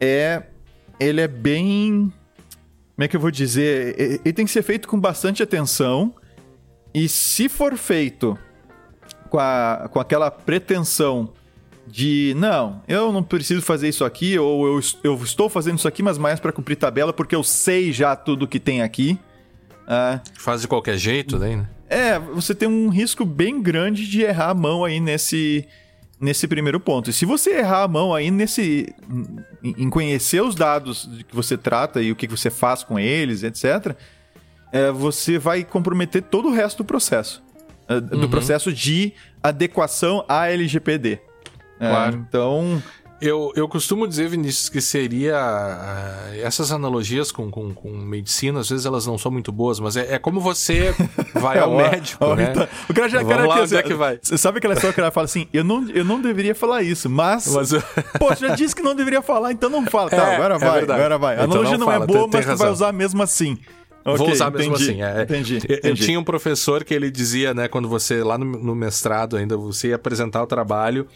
é 0.00 0.42
ele 0.98 1.20
é 1.20 1.28
bem. 1.28 2.12
Como 2.94 3.04
é 3.04 3.08
que 3.08 3.16
eu 3.16 3.20
vou 3.20 3.30
dizer? 3.30 4.20
Ele 4.24 4.32
tem 4.32 4.44
que 4.44 4.50
ser 4.50 4.62
feito 4.62 4.88
com 4.88 4.98
bastante 4.98 5.42
atenção. 5.42 6.12
E 6.92 7.08
se 7.08 7.48
for 7.48 7.76
feito 7.76 8.38
com, 9.28 9.38
a, 9.38 9.88
com 9.92 9.98
aquela 9.98 10.30
pretensão 10.30 11.32
de 11.86 12.34
não, 12.36 12.82
eu 12.88 13.12
não 13.12 13.22
preciso 13.22 13.60
fazer 13.62 13.88
isso 13.88 14.04
aqui, 14.04 14.38
ou 14.38 14.66
eu, 14.66 14.80
eu 15.02 15.14
estou 15.22 15.48
fazendo 15.48 15.78
isso 15.78 15.88
aqui, 15.88 16.02
mas 16.02 16.18
mais 16.18 16.40
para 16.40 16.52
cumprir 16.52 16.76
tabela, 16.76 17.12
porque 17.12 17.34
eu 17.34 17.42
sei 17.42 17.92
já 17.92 18.16
tudo 18.16 18.48
que 18.48 18.58
tem 18.58 18.82
aqui. 18.82 19.18
Ah, 19.86 20.20
Faz 20.38 20.62
de 20.62 20.68
qualquer 20.68 20.96
jeito, 20.96 21.38
daí, 21.38 21.56
né? 21.56 21.68
É, 21.88 22.18
você 22.18 22.54
tem 22.54 22.68
um 22.68 22.88
risco 22.88 23.24
bem 23.24 23.60
grande 23.62 24.06
de 24.06 24.22
errar 24.22 24.50
a 24.50 24.54
mão 24.54 24.84
aí 24.84 24.98
nesse, 24.98 25.68
nesse 26.18 26.48
primeiro 26.48 26.80
ponto. 26.80 27.10
E 27.10 27.12
se 27.12 27.26
você 27.26 27.58
errar 27.58 27.82
a 27.82 27.88
mão 27.88 28.14
aí 28.14 28.30
nesse 28.30 28.92
em 29.62 29.88
conhecer 29.90 30.42
os 30.42 30.54
dados 30.54 31.08
que 31.28 31.34
você 31.34 31.56
trata 31.56 32.02
e 32.02 32.10
o 32.10 32.16
que 32.16 32.26
você 32.26 32.50
faz 32.50 32.82
com 32.82 32.98
eles, 32.98 33.42
etc., 33.42 33.94
é, 34.72 34.90
você 34.90 35.38
vai 35.38 35.62
comprometer 35.62 36.22
todo 36.22 36.48
o 36.48 36.52
resto 36.52 36.78
do 36.78 36.84
processo. 36.84 37.44
É, 37.86 38.00
do 38.00 38.22
uhum. 38.22 38.30
processo 38.30 38.72
de 38.72 39.12
adequação 39.42 40.24
à 40.26 40.48
LGPD. 40.48 41.20
É, 41.84 41.90
claro. 41.90 42.26
então, 42.28 42.82
eu, 43.20 43.52
eu 43.56 43.68
costumo 43.68 44.06
dizer, 44.06 44.28
Vinícius, 44.28 44.68
que 44.68 44.80
seria. 44.80 45.34
Uh, 45.34 46.40
essas 46.42 46.70
analogias 46.72 47.32
com, 47.32 47.50
com, 47.50 47.72
com, 47.72 47.88
medicina, 47.88 48.60
às 48.60 48.68
vezes 48.68 48.84
elas 48.84 49.06
não 49.06 49.16
são 49.16 49.30
muito 49.30 49.50
boas, 49.50 49.80
mas 49.80 49.96
é, 49.96 50.14
é 50.14 50.18
como 50.18 50.40
você 50.40 50.94
vai 51.32 51.58
ao 51.58 51.74
médico. 51.74 52.34
né? 52.34 52.50
Então, 52.50 52.68
o 52.88 52.92
cara 52.94 53.08
já 53.08 53.18
Vamos 53.18 53.34
cara 53.34 53.46
lá, 53.46 53.62
onde 53.62 53.76
é 53.76 53.82
que 53.82 53.94
vai? 53.94 54.18
Sabe 54.22 54.58
aquela 54.58 54.74
história 54.74 54.92
que 54.92 55.00
ela 55.00 55.10
fala 55.10 55.24
assim: 55.24 55.46
eu 55.52 55.64
não, 55.64 55.88
eu 55.90 56.04
não 56.04 56.20
deveria 56.20 56.54
falar 56.54 56.82
isso, 56.82 57.08
mas. 57.08 57.46
mas 57.54 57.70
Pô, 58.18 58.34
já 58.34 58.54
disse 58.54 58.74
que 58.76 58.82
não 58.82 58.94
deveria 58.94 59.22
falar, 59.22 59.52
então 59.52 59.70
não 59.70 59.86
fala. 59.86 60.10
Tá, 60.10 60.16
é, 60.16 60.34
agora 60.34 60.56
é 60.56 60.58
vai, 60.58 60.82
agora 60.82 61.18
vai. 61.18 61.34
A 61.36 61.44
então 61.44 61.52
analogia 61.52 61.78
não, 61.78 61.86
não 61.86 61.92
é 61.92 61.98
boa, 61.98 62.06
tem, 62.06 62.30
mas 62.32 62.46
tem 62.46 62.54
tu 62.54 62.58
vai 62.58 62.70
usar 62.70 62.92
mesmo 62.92 63.22
assim. 63.22 63.58
Okay, 64.04 64.18
Vou 64.18 64.30
usar 64.30 64.50
mesmo 64.50 64.74
entendi, 64.74 64.90
assim. 64.90 65.02
É, 65.02 65.22
entendi, 65.22 65.56
entendi. 65.56 65.80
Eu, 65.82 65.90
eu, 65.90 65.94
tinha 65.94 66.20
um 66.20 66.24
professor 66.24 66.84
que 66.84 66.92
ele 66.92 67.10
dizia, 67.10 67.54
né, 67.54 67.68
quando 67.68 67.88
você, 67.88 68.22
lá 68.22 68.36
no, 68.36 68.44
no 68.44 68.74
mestrado 68.74 69.36
ainda, 69.36 69.56
você 69.56 69.88
ia 69.88 69.96
apresentar 69.96 70.42
o 70.42 70.46
trabalho. 70.46 71.08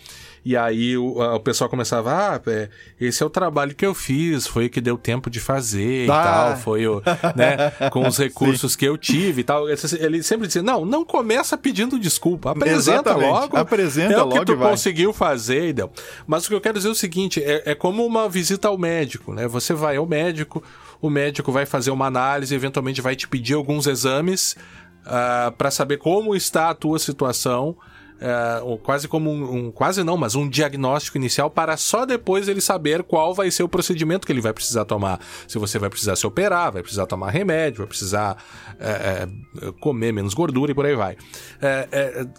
E 0.45 0.57
aí 0.57 0.97
o, 0.97 1.21
a, 1.21 1.35
o 1.35 1.41
pessoal 1.41 1.69
começava, 1.69 2.11
ah, 2.11 2.41
é, 2.47 2.71
esse 2.99 3.23
é 3.23 3.27
o 3.27 3.29
trabalho 3.29 3.75
que 3.75 3.85
eu 3.85 3.93
fiz, 3.93 4.47
foi 4.47 4.67
o 4.67 4.71
que 4.71 4.81
deu 4.81 4.97
tempo 4.97 5.29
de 5.29 5.41
fazer 5.41 6.03
ah. 6.03 6.05
e 6.05 6.07
tal, 6.07 6.57
foi 6.57 6.87
o, 6.87 7.03
né, 7.37 7.71
com 7.93 8.07
os 8.07 8.17
recursos 8.17 8.75
que 8.75 8.87
eu 8.87 8.97
tive 8.97 9.43
e 9.43 9.45
tal. 9.45 9.67
Ele 9.69 10.23
sempre 10.23 10.47
dizia, 10.47 10.63
não, 10.63 10.87
não 10.87 11.05
começa 11.05 11.59
pedindo 11.59 11.99
desculpa, 11.99 12.53
apresenta 12.53 13.11
Exatamente. 13.11 13.31
logo. 13.31 13.57
Apresenta 13.59 14.15
é 14.15 14.23
o 14.23 14.31
que 14.31 14.45
tu 14.47 14.57
conseguiu 14.57 15.13
fazer 15.13 15.69
e 15.69 15.73
deu. 15.75 15.91
Mas 16.27 16.47
o 16.47 16.49
que 16.49 16.55
eu 16.55 16.61
quero 16.61 16.79
dizer 16.79 16.89
é 16.89 16.93
o 16.93 16.95
seguinte, 16.95 17.43
é, 17.43 17.73
é 17.73 17.75
como 17.75 18.07
uma 18.07 18.29
visita 18.29 18.69
ao 18.69 18.79
médico, 18.79 19.35
né? 19.35 19.47
Você 19.47 19.75
vai 19.75 19.97
ao 19.97 20.07
médico, 20.07 20.63
o 21.01 21.11
médico 21.11 21.53
vai 21.53 21.67
fazer 21.67 21.91
uma 21.91 22.07
análise, 22.07 22.55
eventualmente 22.55 23.01
vai 23.01 23.15
te 23.15 23.29
pedir 23.29 23.55
alguns 23.55 23.87
exames 23.87 24.53
uh, 24.53 24.57
ah, 25.07 25.55
para 25.57 25.71
saber 25.71 25.99
como 25.99 26.35
está 26.35 26.71
a 26.71 26.75
tua 26.75 26.99
situação 26.99 27.77
é, 28.21 28.79
quase 28.83 29.07
como 29.07 29.31
um, 29.31 29.55
um, 29.55 29.71
quase 29.71 30.03
não, 30.03 30.17
mas 30.17 30.35
um 30.35 30.49
diagnóstico 30.49 31.17
inicial 31.17 31.49
para 31.49 31.77
só 31.77 32.05
depois 32.05 32.49
ele 32.49 32.61
saber 32.61 33.05
qual 33.05 33.33
vai 33.33 33.49
ser 33.51 33.63
o 33.63 33.69
procedimento 33.69 34.27
que 34.27 34.33
ele 34.33 34.41
vai 34.41 34.53
precisar 34.53 34.85
tomar. 34.85 35.21
Se 35.47 35.57
você 35.57 35.79
vai 35.79 35.89
precisar 35.89 36.17
se 36.17 36.27
operar, 36.27 36.73
vai 36.73 36.83
precisar 36.83 37.07
tomar 37.07 37.31
remédio, 37.31 37.79
vai 37.79 37.87
precisar 37.87 38.37
é, 38.81 39.29
é, 39.63 39.73
comer 39.81 40.13
menos 40.13 40.35
gordura 40.35 40.73
e 40.73 40.75
por 40.75 40.85
aí 40.85 40.97
vai. 40.97 41.17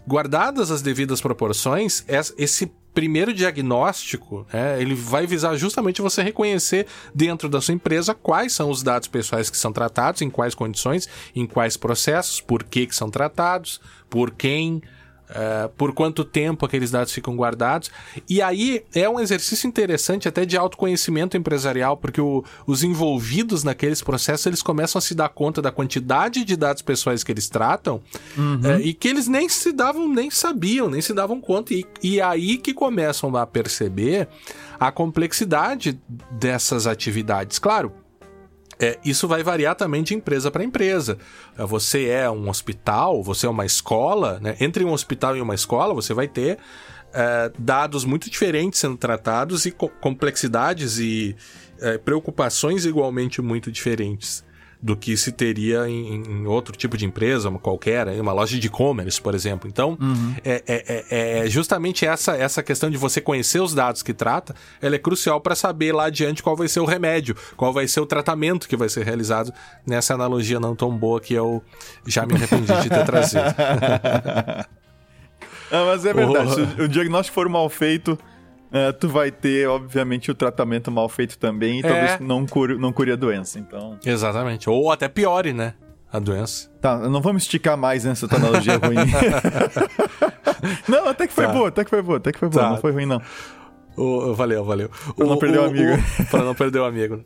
Guardadas 0.05 0.69
as 0.69 0.81
devidas 0.81 1.21
proporções, 1.21 2.03
esse 2.37 2.71
primeiro 2.93 3.33
diagnóstico, 3.33 4.45
é, 4.51 4.81
ele 4.81 4.95
vai 4.95 5.25
visar 5.25 5.55
justamente 5.55 6.01
você 6.01 6.21
reconhecer 6.21 6.87
dentro 7.13 7.47
da 7.47 7.61
sua 7.61 7.73
empresa 7.73 8.13
quais 8.13 8.53
são 8.53 8.69
os 8.69 8.83
dados 8.83 9.07
pessoais 9.07 9.49
que 9.49 9.57
são 9.57 9.71
tratados, 9.71 10.21
em 10.21 10.29
quais 10.29 10.55
condições, 10.55 11.07
em 11.35 11.45
quais 11.45 11.77
processos, 11.77 12.41
por 12.41 12.63
que, 12.63 12.87
que 12.87 12.95
são 12.95 13.09
tratados, 13.09 13.79
por 14.09 14.31
quem, 14.31 14.81
Uh, 15.29 15.69
por 15.77 15.93
quanto 15.93 16.25
tempo 16.25 16.65
aqueles 16.65 16.89
dados 16.89 17.13
ficam 17.13 17.35
guardados. 17.35 17.91
E 18.27 18.41
aí 18.41 18.83
é 18.95 19.07
um 19.07 19.19
exercício 19.19 19.67
interessante 19.67 20.27
até 20.27 20.43
de 20.43 20.57
autoconhecimento 20.57 21.37
empresarial, 21.37 21.95
porque 21.95 22.19
o, 22.19 22.43
os 22.65 22.83
envolvidos 22.83 23.63
naqueles 23.63 24.01
processos 24.01 24.47
eles 24.47 24.63
começam 24.63 24.97
a 24.97 25.01
se 25.03 25.13
dar 25.13 25.29
conta 25.29 25.61
da 25.61 25.71
quantidade 25.71 26.43
de 26.43 26.55
dados 26.55 26.81
pessoais 26.81 27.23
que 27.23 27.31
eles 27.31 27.47
tratam 27.47 28.01
uhum. 28.35 28.55
uh, 28.55 28.79
e 28.81 28.91
que 28.91 29.07
eles 29.07 29.27
nem 29.27 29.47
se 29.47 29.71
davam, 29.71 30.09
nem 30.09 30.31
sabiam, 30.31 30.89
nem 30.89 30.99
se 30.99 31.13
davam 31.13 31.39
conta. 31.39 31.75
E, 31.75 31.85
e 32.01 32.19
aí 32.19 32.57
que 32.57 32.73
começam 32.73 33.35
a 33.37 33.45
perceber 33.45 34.27
a 34.79 34.91
complexidade 34.91 35.99
dessas 36.31 36.87
atividades. 36.87 37.59
Claro, 37.59 37.91
é, 38.79 38.97
isso 39.03 39.27
vai 39.27 39.43
variar 39.43 39.75
também 39.75 40.01
de 40.01 40.15
empresa 40.15 40.49
para 40.49 40.63
empresa. 40.63 41.17
É, 41.57 41.65
você 41.65 42.07
é 42.07 42.29
um 42.29 42.49
hospital, 42.49 43.21
você 43.21 43.45
é 43.45 43.49
uma 43.49 43.65
escola, 43.65 44.39
né? 44.41 44.55
entre 44.59 44.85
um 44.85 44.93
hospital 44.93 45.35
e 45.35 45.41
uma 45.41 45.53
escola, 45.53 45.93
você 45.93 46.13
vai 46.13 46.27
ter 46.27 46.57
é, 47.13 47.51
dados 47.59 48.05
muito 48.05 48.29
diferentes 48.29 48.79
sendo 48.79 48.97
tratados 48.97 49.65
e 49.65 49.71
co 49.71 49.89
complexidades 49.89 50.97
e 50.99 51.35
é, 51.81 51.97
preocupações 51.97 52.85
igualmente 52.85 53.41
muito 53.41 53.71
diferentes 53.71 54.43
do 54.81 54.95
que 54.95 55.17
se 55.17 55.33
teria 55.33 55.89
em, 55.89 56.23
em 56.23 56.47
outro 56.47 56.75
tipo 56.75 56.97
de 56.97 57.05
empresa, 57.05 57.49
uma 57.49 57.59
qualquer, 57.59 58.07
uma 58.21 58.31
loja 58.31 58.57
de 58.57 58.67
e-commerce, 58.67 59.21
por 59.21 59.35
exemplo. 59.35 59.67
Então, 59.67 59.97
uhum. 59.99 60.35
é, 60.43 60.63
é, 60.65 61.05
é, 61.09 61.39
é, 61.39 61.49
justamente 61.49 62.05
essa, 62.05 62.37
essa 62.37 62.63
questão 62.63 62.89
de 62.89 62.95
você 62.97 63.19
conhecer 63.19 63.59
os 63.59 63.73
dados 63.73 64.01
que 64.01 64.13
trata, 64.13 64.55
ela 64.81 64.95
é 64.95 64.97
crucial 64.97 65.41
para 65.41 65.53
saber 65.53 65.93
lá 65.93 66.05
adiante 66.05 66.41
qual 66.41 66.55
vai 66.55 66.69
ser 66.69 66.79
o 66.79 66.85
remédio, 66.85 67.35
qual 67.57 67.73
vai 67.73 67.89
ser 67.89 67.99
o 67.99 68.05
tratamento 68.05 68.69
que 68.69 68.77
vai 68.77 68.87
ser 68.87 69.03
realizado 69.03 69.53
nessa 69.85 70.13
analogia 70.13 70.61
não 70.61 70.73
tão 70.73 70.97
boa 70.97 71.19
que 71.19 71.33
eu 71.33 71.61
já 72.07 72.25
me 72.25 72.35
arrependi 72.35 72.73
de 72.81 72.89
ter 72.89 73.05
trazido. 73.05 73.43
ah, 75.71 75.85
mas 75.85 76.05
é 76.05 76.13
verdade, 76.13 76.55
se 76.55 76.81
o 76.81 76.87
diagnóstico 76.87 77.35
for 77.35 77.49
mal 77.49 77.69
feito, 77.69 78.17
é, 78.71 78.91
tu 78.91 79.09
vai 79.09 79.31
ter, 79.31 79.67
obviamente, 79.67 80.29
o 80.31 80.35
tratamento 80.35 80.91
mal 80.91 81.09
feito 81.09 81.37
também 81.37 81.77
e 81.77 81.79
é. 81.79 81.81
talvez 81.81 82.19
não 82.19 82.45
cure, 82.45 82.77
não 82.77 82.91
cure 82.91 83.11
a 83.11 83.15
doença, 83.15 83.59
então... 83.59 83.97
Exatamente, 84.05 84.69
ou 84.69 84.91
até 84.91 85.07
piore, 85.07 85.53
né, 85.53 85.73
a 86.11 86.19
doença. 86.19 86.69
Tá, 86.81 86.97
não 86.97 87.21
vamos 87.21 87.43
esticar 87.43 87.77
mais 87.77 88.03
nessa 88.03 88.25
analogia 88.35 88.77
ruim. 88.77 88.95
não, 90.89 91.07
até 91.07 91.27
que 91.27 91.33
foi 91.33 91.45
tá. 91.45 91.53
boa, 91.53 91.67
até 91.67 91.83
que 91.83 91.89
foi 91.89 92.01
boa, 92.01 92.17
até 92.17 92.31
que 92.31 92.39
foi 92.39 92.49
boa, 92.49 92.63
tá. 92.63 92.69
não 92.71 92.77
foi 92.77 92.91
ruim 92.91 93.05
não. 93.05 93.21
O, 93.95 94.33
valeu, 94.33 94.63
valeu. 94.63 94.89
Pra 95.15 95.25
não 95.25 95.37
perder 95.37 95.59
o, 95.59 95.63
o 95.63 95.65
amigo. 95.65 96.03
O, 96.19 96.25
pra 96.25 96.43
não 96.43 96.55
perder 96.55 96.79
o 96.79 96.85
amigo. 96.85 97.23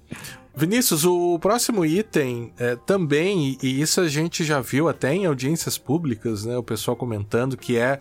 Vinícius, 0.55 1.03
o 1.03 1.39
próximo 1.39 1.83
item 1.83 2.53
é, 2.59 2.75
também, 2.75 3.57
e 3.61 3.81
isso 3.81 3.99
a 3.99 4.07
gente 4.07 4.43
já 4.43 4.61
viu 4.61 4.87
até 4.87 5.13
em 5.13 5.25
audiências 5.25 5.79
públicas, 5.79 6.45
né? 6.45 6.55
O 6.55 6.63
pessoal 6.63 6.95
comentando 6.95 7.57
que 7.57 7.75
é 7.75 7.99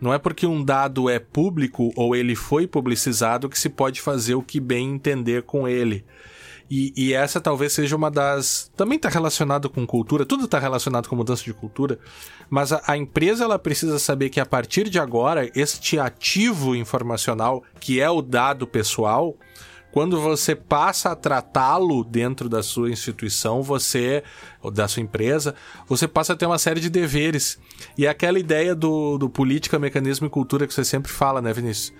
não 0.00 0.14
é 0.14 0.18
porque 0.18 0.46
um 0.46 0.64
dado 0.64 1.10
é 1.10 1.18
público 1.18 1.92
ou 1.94 2.16
ele 2.16 2.34
foi 2.34 2.66
publicizado 2.66 3.50
que 3.50 3.58
se 3.58 3.68
pode 3.68 4.00
fazer 4.00 4.34
o 4.34 4.42
que 4.42 4.58
bem 4.58 4.94
entender 4.94 5.42
com 5.42 5.68
ele. 5.68 6.04
E, 6.70 6.92
e 6.96 7.12
essa 7.12 7.40
talvez 7.40 7.72
seja 7.72 7.96
uma 7.96 8.10
das. 8.10 8.70
Também 8.76 8.94
está 8.94 9.08
relacionado 9.08 9.68
com 9.68 9.84
cultura, 9.84 10.24
tudo 10.24 10.44
está 10.44 10.58
relacionado 10.60 11.08
com 11.08 11.16
mudança 11.16 11.42
de 11.42 11.52
cultura, 11.52 11.98
mas 12.48 12.72
a, 12.72 12.80
a, 12.86 12.96
empresa 12.96 13.42
ela 13.42 13.58
precisa 13.58 13.98
saber 13.98 14.30
que 14.30 14.38
a 14.38 14.46
partir 14.46 14.88
de 14.88 15.00
agora, 15.00 15.50
este 15.52 15.98
ativo 15.98 16.76
informacional, 16.76 17.64
que 17.80 18.00
é 18.00 18.08
o 18.08 18.22
dado 18.22 18.68
pessoal, 18.68 19.36
quando 19.90 20.20
você 20.20 20.54
passa 20.54 21.10
a 21.10 21.16
tratá-lo 21.16 22.04
dentro 22.04 22.48
da 22.48 22.62
sua 22.62 22.88
instituição, 22.88 23.62
você, 23.62 24.22
ou 24.62 24.70
da 24.70 24.86
sua 24.86 25.02
empresa, 25.02 25.56
você 25.88 26.06
passa 26.06 26.34
a 26.34 26.36
ter 26.36 26.46
uma 26.46 26.58
série 26.58 26.80
de 26.80 26.88
deveres. 26.88 27.58
E 27.98 28.06
é 28.06 28.08
aquela 28.08 28.38
ideia 28.38 28.76
do, 28.76 29.18
do 29.18 29.28
política, 29.28 29.76
mecanismo 29.76 30.28
e 30.28 30.30
cultura 30.30 30.68
que 30.68 30.72
você 30.72 30.84
sempre 30.84 31.10
fala, 31.10 31.42
né, 31.42 31.52
Vinícius? 31.52 31.92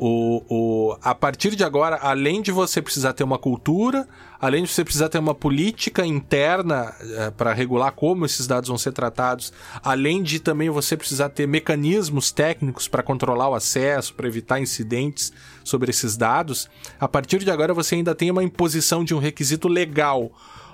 O, 0.00 0.44
o, 0.48 0.96
a 1.02 1.12
partir 1.12 1.56
de 1.56 1.64
agora, 1.64 1.96
além 1.96 2.40
de 2.40 2.52
você 2.52 2.80
precisar 2.80 3.12
ter 3.14 3.24
uma 3.24 3.38
cultura, 3.38 4.06
além 4.40 4.62
de 4.62 4.68
você 4.68 4.84
precisar 4.84 5.08
ter 5.08 5.18
uma 5.18 5.34
política 5.34 6.06
interna 6.06 6.94
é, 7.00 7.30
para 7.32 7.52
regular 7.52 7.90
como 7.90 8.24
esses 8.24 8.46
dados 8.46 8.68
vão 8.68 8.78
ser 8.78 8.92
tratados, 8.92 9.52
além 9.82 10.22
de 10.22 10.38
também 10.38 10.70
você 10.70 10.96
precisar 10.96 11.30
ter 11.30 11.48
mecanismos 11.48 12.30
técnicos 12.30 12.86
para 12.86 13.02
controlar 13.02 13.48
o 13.48 13.54
acesso, 13.56 14.14
para 14.14 14.28
evitar 14.28 14.60
incidentes 14.60 15.32
sobre 15.64 15.90
esses 15.90 16.16
dados, 16.16 16.68
a 17.00 17.08
partir 17.08 17.40
de 17.40 17.50
agora 17.50 17.74
você 17.74 17.96
ainda 17.96 18.14
tem 18.14 18.30
uma 18.30 18.44
imposição 18.44 19.02
de 19.02 19.14
um 19.14 19.18
requisito 19.18 19.66
legal. 19.66 20.30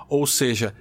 Ou 0.07 0.27
seja, 0.27 0.75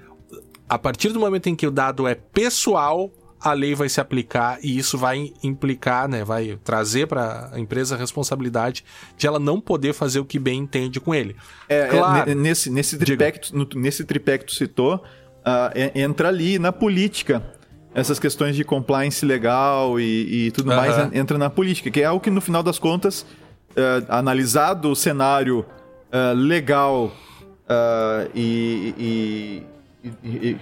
a 0.68 0.78
partir 0.78 1.08
do 1.10 1.20
momento 1.20 1.48
em 1.48 1.56
que 1.56 1.66
o 1.66 1.70
dado 1.70 2.06
é 2.06 2.14
pessoal, 2.14 3.10
a 3.44 3.52
lei 3.52 3.74
vai 3.74 3.90
se 3.90 4.00
aplicar 4.00 4.58
e 4.62 4.78
isso 4.78 4.96
vai 4.96 5.30
implicar, 5.42 6.08
né, 6.08 6.24
vai 6.24 6.58
trazer 6.64 7.06
para 7.06 7.50
a 7.52 7.60
empresa 7.60 7.94
a 7.94 7.98
responsabilidade 7.98 8.82
de 9.18 9.26
ela 9.26 9.38
não 9.38 9.60
poder 9.60 9.92
fazer 9.92 10.18
o 10.18 10.24
que 10.24 10.38
bem 10.38 10.60
entende 10.60 10.98
com 10.98 11.14
ele. 11.14 11.36
É, 11.68 11.80
é 11.80 11.86
claro, 11.88 12.30
é, 12.30 12.34
nesse, 12.34 12.70
nesse, 12.70 12.96
tripé 12.96 13.32
que 13.32 13.40
tu, 13.40 13.54
no, 13.54 13.68
nesse 13.74 14.02
tripé 14.02 14.38
que 14.38 14.46
tu 14.46 14.54
citou, 14.54 14.94
uh, 14.96 15.90
entra 15.94 16.28
ali 16.28 16.58
na 16.58 16.72
política. 16.72 17.42
Essas 17.94 18.18
questões 18.18 18.56
de 18.56 18.64
compliance 18.64 19.24
legal 19.24 20.00
e, 20.00 20.46
e 20.46 20.50
tudo 20.50 20.70
uh 20.70 20.72
-huh. 20.72 20.76
mais 20.76 21.14
entra 21.14 21.36
na 21.36 21.50
política, 21.50 21.90
que 21.90 22.00
é 22.00 22.04
algo 22.06 22.20
que 22.20 22.30
no 22.30 22.40
final 22.40 22.62
das 22.62 22.78
contas, 22.78 23.26
uh, 23.76 24.04
analisado 24.08 24.90
o 24.90 24.96
cenário 24.96 25.60
uh, 25.60 26.34
legal 26.34 27.12
e, 28.34 28.94
e, 28.98 30.18
e 30.22 30.56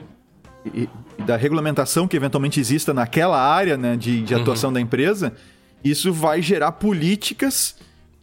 e, 0.67 0.89
da 1.25 1.37
regulamentação 1.37 2.07
que 2.07 2.17
eventualmente 2.17 2.61
exista 2.61 2.95
naquela 2.95 3.41
área 3.41 3.77
né, 3.77 3.97
de, 3.97 4.23
de 4.23 4.35
atuação 4.35 4.71
uhum. 4.71 4.75
da 4.75 4.81
empresa, 4.81 5.33
isso 5.85 6.13
vai 6.13 6.41
gerar 6.41 6.73
políticas 6.73 7.77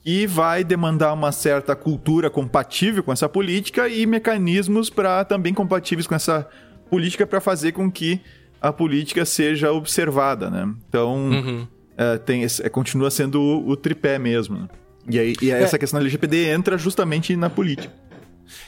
que 0.03 0.25
vai 0.25 0.63
demandar 0.63 1.13
uma 1.13 1.31
certa 1.31 1.75
cultura 1.75 2.29
compatível 2.29 3.03
com 3.03 3.11
essa 3.11 3.27
política 3.27 3.87
e 3.87 4.05
mecanismos 4.05 4.89
para 4.89 5.23
também 5.25 5.53
compatíveis 5.53 6.07
com 6.07 6.15
essa 6.15 6.47
política 6.89 7.27
para 7.27 7.39
fazer 7.39 7.73
com 7.73 7.91
que 7.91 8.19
a 8.61 8.73
política 8.73 9.25
seja 9.25 9.71
observada, 9.71 10.49
né? 10.49 10.73
Então, 10.87 11.15
uhum. 11.15 11.67
é, 11.97 12.17
tem, 12.17 12.43
é, 12.43 12.69
continua 12.69 13.11
sendo 13.11 13.39
o, 13.39 13.69
o 13.69 13.77
tripé 13.77 14.17
mesmo. 14.17 14.57
Né? 14.57 14.67
E 15.09 15.19
aí 15.19 15.35
e 15.41 15.51
essa 15.51 15.75
é. 15.75 15.79
questão 15.79 15.99
da 15.99 16.03
LGPD 16.03 16.45
entra 16.49 16.77
justamente 16.77 17.35
na 17.35 17.49
política. 17.49 17.93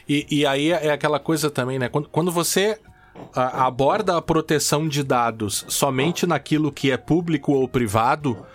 E, 0.07 0.25
e 0.29 0.45
aí 0.45 0.71
é 0.71 0.91
aquela 0.91 1.19
coisa 1.19 1.49
também, 1.49 1.79
né? 1.79 1.89
Quando, 1.89 2.07
quando 2.09 2.31
você 2.31 2.77
aborda 3.33 4.17
a 4.17 4.21
proteção 4.21 4.87
de 4.87 5.03
dados 5.03 5.65
somente 5.67 6.25
naquilo 6.25 6.71
que 6.71 6.91
é 6.91 6.97
público 6.97 7.53
ou 7.53 7.67
privado, 7.67 8.45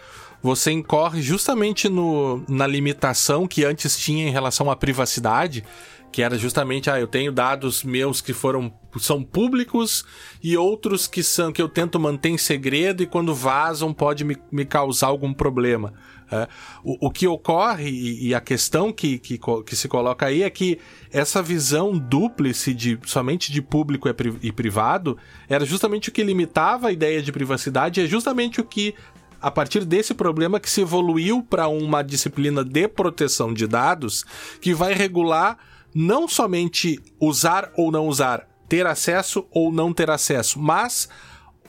você 0.43 0.71
incorre 0.71 1.23
justamente 1.23 1.89
no, 1.89 2.45
na 2.49 2.67
limitação 2.67 3.47
que 3.47 3.65
antes 3.65 3.99
tinha 3.99 4.29
em 4.29 4.31
relação 4.31 4.71
à 4.71 4.77
privacidade, 4.77 5.65
que 6.13 6.23
era 6.23 6.39
justamente, 6.39 6.89
ah, 6.89 6.99
eu 6.99 7.07
tenho 7.07 7.33
dados 7.33 7.83
meus 7.83 8.21
que 8.21 8.33
foram 8.33 8.73
são 8.99 9.23
públicos 9.23 10.05
e 10.43 10.57
outros 10.57 11.07
que 11.07 11.23
são 11.23 11.53
que 11.53 11.61
eu 11.61 11.69
tento 11.69 12.01
manter 12.01 12.31
em 12.31 12.39
segredo 12.39 13.03
e 13.03 13.07
quando 13.07 13.35
vazam 13.35 13.93
pode 13.93 14.25
me, 14.25 14.37
me 14.51 14.65
causar 14.65 15.09
algum 15.09 15.35
problema. 15.35 15.93
É, 16.31 16.49
o, 16.83 17.07
o, 17.07 17.11
que 17.11 17.27
ocorre 17.29 17.89
e, 17.89 18.29
e 18.29 18.35
a 18.35 18.41
questão 18.41 18.93
que, 18.93 19.19
que, 19.19 19.39
que, 19.39 19.77
se 19.77 19.87
coloca 19.87 20.27
aí 20.27 20.43
é 20.43 20.51
que 20.51 20.79
essa 21.13 21.41
visão 21.41 21.97
dúplice 21.97 22.75
de 22.75 22.99
somente 23.07 23.53
de 23.53 23.63
público 23.63 24.09
e 24.43 24.51
privado 24.51 25.17
era 25.49 25.65
justamente 25.65 26.09
o 26.09 26.13
que 26.13 26.25
limitava 26.25 26.89
a 26.89 26.93
ideia 26.93 27.23
de 27.23 27.31
privacidade, 27.31 28.01
é 28.01 28.07
justamente 28.07 28.61
o 28.61 28.65
que 28.65 28.93
a 29.41 29.51
partir 29.51 29.85
desse 29.85 30.15
problema 30.15 30.59
que 30.59 30.69
se 30.69 30.81
evoluiu 30.81 31.43
para 31.43 31.69
uma 31.69 32.03
disciplina 32.03 32.65
de 32.65 32.89
proteção 32.89 33.55
de 33.55 33.67
dados 33.67 34.25
que 34.61 34.75
vai 34.75 34.93
regular 34.95 35.59
não 35.95 36.27
somente 36.27 37.01
usar 37.21 37.71
ou 37.77 37.91
não 37.91 38.07
usar, 38.07 38.49
ter 38.69 38.87
acesso 38.87 39.47
ou 39.51 39.73
não 39.73 39.93
ter 39.93 40.11
acesso, 40.11 40.59
mas 40.59 41.09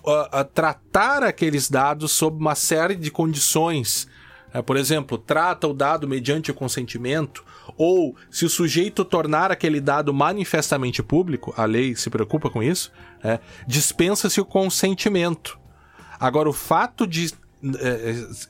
uh, 0.03 0.39
uh, 0.39 0.43
tratar 0.53 1.24
aqueles 1.24 1.70
dados 1.70 2.12
sob 2.12 2.38
uma 2.38 2.55
série 2.55 2.95
de 2.95 3.12
condições. 3.12 4.08
Uh, 4.58 4.64
por 4.64 4.78
exemplo, 4.78 5.18
trata 5.18 5.68
o 5.68 5.74
dado 5.74 6.08
mediante 6.08 6.51
o 6.51 6.53
consentimento, 6.53 7.43
ou 7.78 8.16
se 8.32 8.45
o 8.45 8.49
sujeito 8.49 9.03
tornar 9.05 9.51
aquele 9.51 9.80
dado 9.80 10.14
manifestamente 10.14 11.03
público, 11.03 11.53
a 11.58 11.66
lei 11.66 11.95
se 11.95 12.10
preocupa 12.10 12.49
com 12.49 12.64
isso, 12.64 12.91
é, 13.24 13.39
dispensa-se 13.68 14.39
o 14.39 14.45
consentimento. 14.45 15.60
Agora, 16.20 16.49
o 16.49 16.53
fato 16.53 17.05
de 17.05 17.26
é, 17.26 17.30
é, 17.30 17.47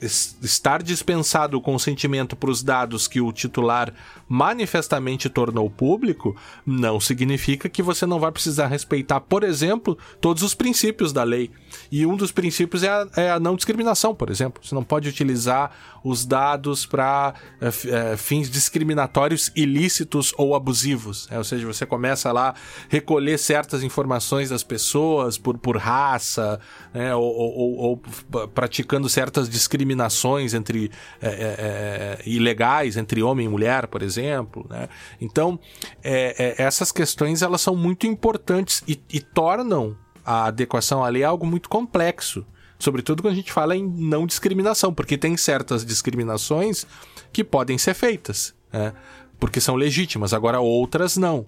estar 0.01 0.84
dispensado 0.84 1.58
o 1.58 1.62
consentimento 1.62 2.36
para 2.36 2.49
os 2.49 2.62
dados 2.62 3.08
que 3.08 3.22
o 3.22 3.32
titular 3.32 3.93
manifestamente 4.28 5.30
tornou 5.30 5.70
público, 5.70 6.36
não 6.66 6.99
significa 6.99 7.70
que 7.70 7.82
você 7.82 8.05
não 8.05 8.20
vai 8.20 8.32
precisar 8.32 8.68
respeitar, 8.68 9.22
por 9.22 9.43
exemplo, 9.43 9.97
todos 10.20 10.43
os 10.43 10.53
princípios 10.53 11.14
da 11.14 11.24
lei. 11.24 11.49
E 11.91 12.05
um 12.05 12.18
dos 12.18 12.32
princípios 12.32 12.84
é 12.84 12.89
a, 12.89 13.08
é 13.16 13.32
a 13.32 13.39
não 13.39 13.55
discriminação, 13.55 14.14
por 14.14 14.30
exemplo. 14.30 14.62
Você 14.64 14.76
não 14.76 14.84
pode 14.84 15.08
utilizar 15.08 15.72
os 16.03 16.26
dados 16.26 16.86
para 16.86 17.34
é, 17.62 17.68
é, 17.68 18.18
fins 18.18 18.49
discriminatórios 18.49 19.51
ilícitos 19.55 20.34
ou 20.38 20.55
abusivos. 20.55 21.28
É, 21.30 21.38
ou 21.38 21.43
seja, 21.43 21.66
você 21.66 21.86
começa 21.86 22.32
lá 22.32 22.49
a 22.49 22.55
recolher 22.89 23.38
certas 23.38 23.84
informações 23.84 24.49
das 24.49 24.64
pessoas 24.64 25.38
por, 25.38 25.58
por 25.58 25.78
raça, 25.78 26.60
né, 26.93 27.14
ou, 27.16 27.24
ou, 27.24 27.78
ou, 27.78 28.47
praticando 28.47 28.97
certas 29.10 29.50
discriminações 29.50 30.54
entre 30.54 30.91
é, 31.22 31.28
é, 31.28 31.32
é, 31.32 32.20
ilegais 32.26 32.98
entre 32.98 33.22
homem 33.22 33.45
e 33.45 33.50
mulher, 33.50 33.88
por 33.88 34.02
exemplo. 34.02 34.66
Né? 34.70 34.89
Então, 35.20 35.60
essas 36.04 36.91
questões 36.91 37.41
elas 37.41 37.62
são 37.62 37.76
muito 37.76 38.08
importantes 38.08 38.84
e, 38.88 39.00
e 39.12 39.20
tornam 39.20 39.95
a 40.26 40.45
adequação 40.45 41.04
ali 41.04 41.22
é 41.22 41.26
algo 41.26 41.45
muito 41.45 41.70
complexo. 41.70 42.45
Sobretudo 42.78 43.24
quando 43.24 43.34
a 43.34 43.36
gente 43.38 43.52
fala 43.52 43.76
em 43.76 43.88
não 43.88 44.28
discriminação, 44.28 44.93
porque 44.93 45.18
tem 45.18 45.36
certas 45.38 45.86
discriminações 45.86 46.86
que 47.32 47.43
podem 47.43 47.78
ser 47.78 47.93
feitas, 47.93 48.54
né? 48.72 48.93
porque 49.39 49.62
são 49.62 49.76
legítimas, 49.76 50.34
agora 50.34 50.60
outras 50.60 51.18
não. 51.18 51.45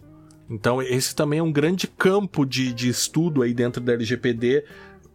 Então, 0.50 0.82
esse 0.82 1.14
também 1.14 1.40
é 1.40 1.44
um 1.44 1.52
grande 1.52 1.88
campo 1.88 2.44
de, 2.44 2.74
de 2.74 2.90
estudo 2.90 3.44
aí 3.44 3.54
dentro 3.54 3.80
da 3.80 3.94
LGPD. 3.94 4.66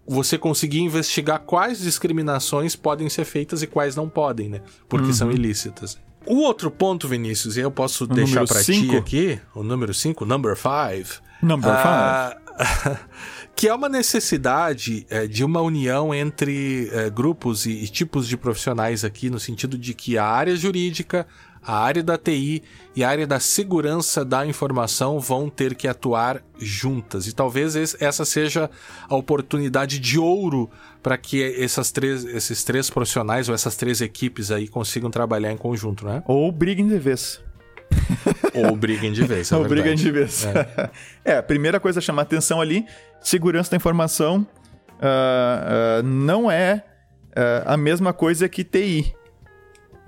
Você 0.06 0.36
conseguir 0.36 0.80
investigar 0.80 1.40
quais 1.40 1.78
discriminações 1.78 2.76
podem 2.76 3.08
ser 3.08 3.24
feitas 3.24 3.62
e 3.62 3.66
quais 3.66 3.96
não 3.96 4.08
podem, 4.08 4.48
né? 4.48 4.60
Porque 4.88 5.06
uhum. 5.06 5.12
são 5.12 5.30
ilícitas. 5.30 5.98
O 6.26 6.36
outro 6.36 6.70
ponto, 6.70 7.06
Vinícius, 7.06 7.56
e 7.56 7.60
eu 7.60 7.70
posso 7.70 8.04
o 8.04 8.06
deixar 8.06 8.46
para 8.46 8.62
ti 8.62 8.96
aqui, 8.96 9.38
o 9.54 9.62
número 9.62 9.92
5, 9.92 10.24
number 10.24 10.56
5. 10.56 11.22
Number 11.42 11.70
5. 11.70 12.40
Uh, 12.50 12.98
que 13.54 13.68
é 13.68 13.74
uma 13.74 13.88
necessidade 13.88 15.06
é, 15.10 15.26
de 15.26 15.44
uma 15.44 15.60
união 15.60 16.14
entre 16.14 16.88
é, 16.92 17.10
grupos 17.10 17.66
e, 17.66 17.70
e, 17.70 17.88
tipos 17.88 18.26
de 18.26 18.36
profissionais 18.36 19.04
aqui, 19.04 19.28
no 19.28 19.38
sentido 19.38 19.76
de 19.76 19.94
que 19.94 20.16
a 20.16 20.24
área 20.24 20.56
jurídica, 20.56 21.26
a 21.66 21.76
área 21.76 22.02
da 22.02 22.18
TI 22.18 22.62
e 22.94 23.02
a 23.02 23.08
área 23.08 23.26
da 23.26 23.40
segurança 23.40 24.24
da 24.24 24.46
informação 24.46 25.18
vão 25.18 25.48
ter 25.48 25.74
que 25.74 25.88
atuar 25.88 26.42
juntas. 26.58 27.26
E 27.26 27.32
talvez 27.32 27.74
essa 28.00 28.24
seja 28.24 28.70
a 29.08 29.16
oportunidade 29.16 29.98
de 29.98 30.18
ouro 30.18 30.70
para 31.02 31.16
que 31.16 31.42
essas 31.62 31.90
três, 31.90 32.24
esses 32.24 32.62
três 32.64 32.90
profissionais 32.90 33.48
ou 33.48 33.54
essas 33.54 33.76
três 33.76 34.00
equipes 34.00 34.50
aí 34.50 34.68
consigam 34.68 35.10
trabalhar 35.10 35.52
em 35.52 35.56
conjunto, 35.56 36.06
né? 36.06 36.22
Ou 36.26 36.52
briguem 36.52 36.86
de 36.86 36.98
vez. 36.98 37.42
Ou 38.54 38.74
briguem 38.74 39.12
de 39.12 39.22
vez, 39.24 39.52
é 39.52 39.56
Ou 39.56 39.64
briguem 39.66 39.94
de 39.94 40.10
vez. 40.10 40.46
É. 40.46 40.90
é, 41.32 41.36
a 41.36 41.42
primeira 41.42 41.78
coisa 41.78 41.98
a 41.98 42.02
chamar 42.02 42.22
atenção 42.22 42.60
ali, 42.60 42.86
segurança 43.20 43.70
da 43.70 43.76
informação 43.76 44.46
uh, 44.94 46.00
uh, 46.00 46.02
não 46.02 46.50
é 46.50 46.84
uh, 47.30 47.62
a 47.66 47.76
mesma 47.76 48.12
coisa 48.12 48.48
que 48.48 48.64
TI. 48.64 49.14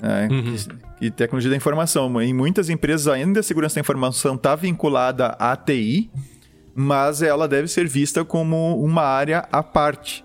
Né? 0.01 0.29
Uhum. 0.31 0.57
E 1.01 1.11
tecnologia 1.11 1.51
da 1.51 1.57
informação. 1.57 2.21
Em 2.21 2.33
muitas 2.33 2.69
empresas 2.69 3.09
ainda 3.09 3.41
a 3.41 3.43
segurança 3.43 3.77
da 3.77 3.81
informação 3.81 4.35
está 4.35 4.55
vinculada 4.55 5.29
à 5.39 5.57
TI, 5.57 6.11
mas 6.75 7.23
ela 7.23 7.49
deve 7.49 7.69
ser 7.69 7.87
vista 7.87 8.25
como 8.25 8.83
uma 8.83 9.03
área 9.03 9.47
à 9.51 9.63
parte, 9.63 10.25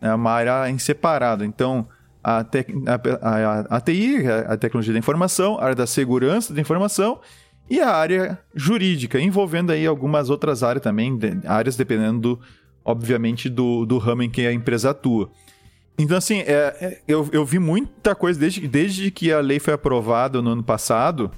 né? 0.00 0.14
uma 0.14 0.30
área 0.30 0.68
em 0.68 0.78
separado. 0.78 1.44
Então, 1.44 1.86
a, 2.22 2.42
tec, 2.42 2.68
a, 2.86 3.28
a, 3.28 3.76
a 3.76 3.80
TI, 3.80 4.26
a 4.48 4.56
tecnologia 4.56 4.92
da 4.92 4.98
informação, 4.98 5.58
a 5.58 5.64
área 5.64 5.76
da 5.76 5.86
segurança 5.86 6.52
da 6.52 6.60
informação 6.60 7.20
e 7.68 7.80
a 7.80 7.90
área 7.90 8.38
jurídica, 8.54 9.20
envolvendo 9.20 9.72
aí 9.72 9.86
algumas 9.86 10.30
outras 10.30 10.62
áreas 10.62 10.82
também, 10.82 11.18
áreas 11.46 11.76
dependendo, 11.76 12.38
obviamente, 12.84 13.48
do, 13.48 13.86
do 13.86 13.98
ramo 13.98 14.22
em 14.22 14.30
que 14.30 14.46
a 14.46 14.52
empresa 14.52 14.90
atua. 14.90 15.30
Então, 15.98 16.16
assim, 16.16 16.40
é, 16.40 16.76
é, 16.80 17.00
eu, 17.06 17.28
eu 17.32 17.44
vi 17.44 17.58
muita 17.58 18.14
coisa 18.14 18.38
desde, 18.38 18.66
desde 18.66 19.10
que 19.10 19.32
a 19.32 19.40
lei 19.40 19.60
foi 19.60 19.74
aprovada 19.74 20.42
no 20.42 20.50
ano 20.50 20.62
passado. 20.62 21.30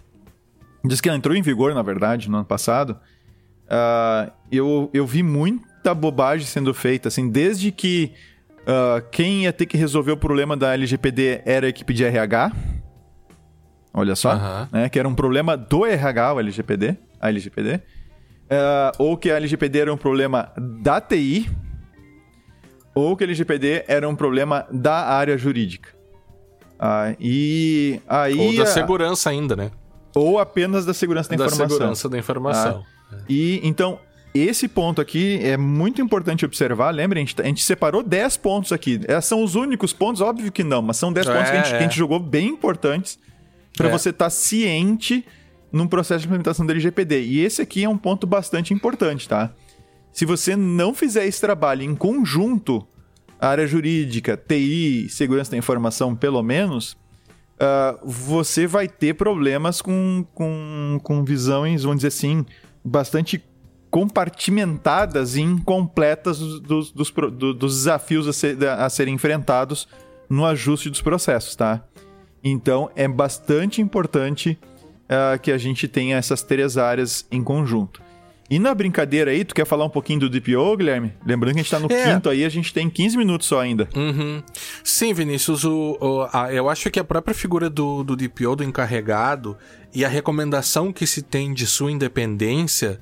Diz 0.85 1.01
que 1.01 1.09
ela 1.09 1.19
entrou 1.19 1.37
em 1.37 1.43
vigor, 1.43 1.75
na 1.75 1.83
verdade, 1.83 2.31
no 2.31 2.39
ano 2.39 2.47
passado. 2.47 2.99
Uh, 3.67 4.31
eu, 4.51 4.89
eu 4.95 5.07
vi 5.07 5.23
muita 5.23 5.95
bobagem 5.95 6.47
sendo 6.47 6.73
feita, 6.73 7.09
assim, 7.09 7.29
desde 7.29 7.71
que 7.71 8.15
Uh, 8.67 9.01
quem 9.13 9.45
ia 9.45 9.53
ter 9.53 9.65
que 9.65 9.77
resolver 9.77 10.11
o 10.11 10.17
problema 10.17 10.57
da 10.57 10.75
LGPD 10.75 11.43
era 11.47 11.67
a 11.67 11.69
equipe 11.69 11.95
de 11.95 12.05
RH. 12.05 12.51
Olha 13.95 14.17
só. 14.17 14.35
Uhum. 14.35 14.69
Né? 14.73 14.89
Que 14.89 14.99
era 14.99 15.09
um 15.09 15.15
problema 15.15 15.57
do 15.57 15.87
RH, 15.87 16.35
o 16.35 16.41
LGPD. 16.41 16.97
A 17.21 17.29
LGPD. 17.29 17.77
Uh, 17.77 17.81
ah, 18.51 18.93
ou 18.99 19.17
que 19.17 19.31
a 19.31 19.37
LGPD 19.37 19.79
era 19.79 19.95
um 19.95 19.97
problema 19.97 20.53
da 20.59 21.01
TI. 21.01 21.49
Ou 22.97 23.15
que 23.15 23.25
a 23.25 23.27
LGPD 23.27 23.85
era 23.87 24.09
um 24.09 24.17
problema 24.17 24.67
da 24.73 25.07
área 25.07 25.37
jurídica. 25.37 25.91
Uh, 26.81 27.15
e 27.21 28.01
aí. 28.09 28.39
Ou 28.39 28.57
da 28.57 28.65
segurança 28.65 29.29
ainda, 29.29 29.55
né? 29.55 29.71
Ou 30.15 30.39
apenas 30.39 30.87
da 30.87 30.95
segurança 30.95 31.29
da, 31.29 31.37
da 31.37 31.45
informação. 31.45 31.69
Da 31.69 31.75
segurança 31.75 32.09
da 32.09 32.19
informação. 32.19 32.85
E 33.29 33.61
então, 33.63 33.99
esse 34.35 34.67
ponto 34.67 35.01
aqui 35.01 35.39
é 35.43 35.59
muito 35.59 36.01
importante 36.01 36.45
observar. 36.47 36.91
Lembrem, 36.91 37.23
a 37.23 37.27
gente, 37.27 37.43
a 37.43 37.45
gente 37.45 37.63
separou 37.63 38.03
10 38.03 38.39
pontos 38.39 38.73
aqui. 38.73 38.99
Esses 39.07 39.27
são 39.27 39.45
os 39.45 39.55
únicos 39.55 39.93
pontos? 39.93 40.23
Óbvio 40.23 40.51
que 40.51 40.65
não, 40.65 40.81
mas 40.81 40.97
são 40.97 41.13
10 41.13 41.27
é, 41.27 41.33
pontos 41.33 41.51
que 41.51 41.57
a, 41.57 41.63
gente, 41.63 41.67
é. 41.67 41.71
que 41.71 41.85
a 41.85 41.87
gente 41.87 41.97
jogou 41.99 42.19
bem 42.19 42.49
importantes 42.49 43.19
para 43.77 43.89
é. 43.89 43.93
você 43.93 44.09
estar 44.09 44.27
tá 44.27 44.31
ciente 44.31 45.23
num 45.71 45.87
processo 45.87 46.21
de 46.21 46.27
implementação 46.27 46.65
da 46.65 46.73
LGPD. 46.73 47.23
E 47.23 47.41
esse 47.41 47.61
aqui 47.61 47.85
é 47.85 47.89
um 47.89 47.99
ponto 47.99 48.27
bastante 48.27 48.73
importante, 48.73 49.29
tá? 49.29 49.53
Se 50.17 50.25
você 50.25 50.57
não 50.57 50.95
fizer 50.95 51.27
esse 51.27 51.39
trabalho 51.39 51.83
em 51.83 51.95
conjunto, 51.95 52.89
área 53.39 53.67
jurídica, 53.67 54.35
TI, 54.35 55.11
segurança 55.11 55.51
da 55.51 55.59
informação, 55.59 56.17
pelo 56.17 56.43
menos, 56.43 56.97
uh, 57.61 58.01
você 58.03 58.67
vai 58.67 58.89
ter 58.89 59.13
problemas 59.13 59.83
com, 59.83 60.25
com, 60.33 60.99
com 61.03 61.23
visões, 61.23 61.83
vamos 61.83 61.99
dizer 61.99 62.09
assim, 62.09 62.47
bastante 62.83 63.45
compartimentadas 63.91 65.37
e 65.37 65.43
incompletas 65.43 66.39
dos, 66.39 66.91
dos, 66.91 67.11
dos, 67.13 67.31
dos 67.55 67.75
desafios 67.75 68.27
a, 68.27 68.33
ser, 68.33 68.67
a, 68.67 68.89
serem 68.89 69.17
enfrentados 69.17 69.87
no 70.31 70.47
ajuste 70.47 70.89
dos 70.89 71.03
processos, 71.03 71.55
tá? 71.55 71.85
Então 72.43 72.91
é 72.97 73.07
bastante 73.07 73.83
importante 73.83 74.59
uh, 75.11 75.39
que 75.39 75.53
a 75.53 75.59
gente 75.59 75.87
tenha 75.87 76.17
essas 76.17 76.43
três 76.43 76.79
áreas 76.79 77.27
em 77.31 77.45
conjunto. 77.45 78.06
E 78.49 78.59
na 78.59 78.75
brincadeira 78.75 79.33
aí, 79.33 79.45
tu 79.45 79.55
quer 79.55 79.67
falar 79.67 79.85
um 79.85 79.91
pouquinho 79.91 80.21
do 80.21 80.31
DPO, 80.31 80.77
Guilherme? 80.77 81.13
Lembrando 81.27 81.55
que 81.55 81.61
a 81.61 81.63
gente 81.63 81.71
tá 81.71 81.81
no 81.81 81.93
é. 81.93 82.15
quinto 82.15 82.29
aí, 82.29 82.45
a 82.45 82.49
gente 82.49 82.73
tem 82.73 82.89
15 82.89 83.17
minutos 83.17 83.49
só 83.49 83.61
ainda. 83.61 83.89
Uhum. 83.95 84.43
Sim, 84.85 85.13
Vinícius, 85.13 85.65
o, 85.65 85.99
o 86.01 86.29
a, 86.33 86.53
eu 86.53 86.69
acho 86.69 86.91
que 86.91 87.01
a 87.01 87.05
própria 87.05 87.35
figura 87.35 87.69
do, 87.69 88.05
do 88.05 88.15
DPO, 88.15 88.57
do 88.57 88.65
encarregado, 88.65 89.57
e 89.93 90.05
a 90.05 90.09
recomendação 90.09 90.93
que 90.93 91.07
se 91.07 91.23
tem 91.23 91.53
de 91.53 91.67
sua 91.67 91.91
independência, 91.91 93.01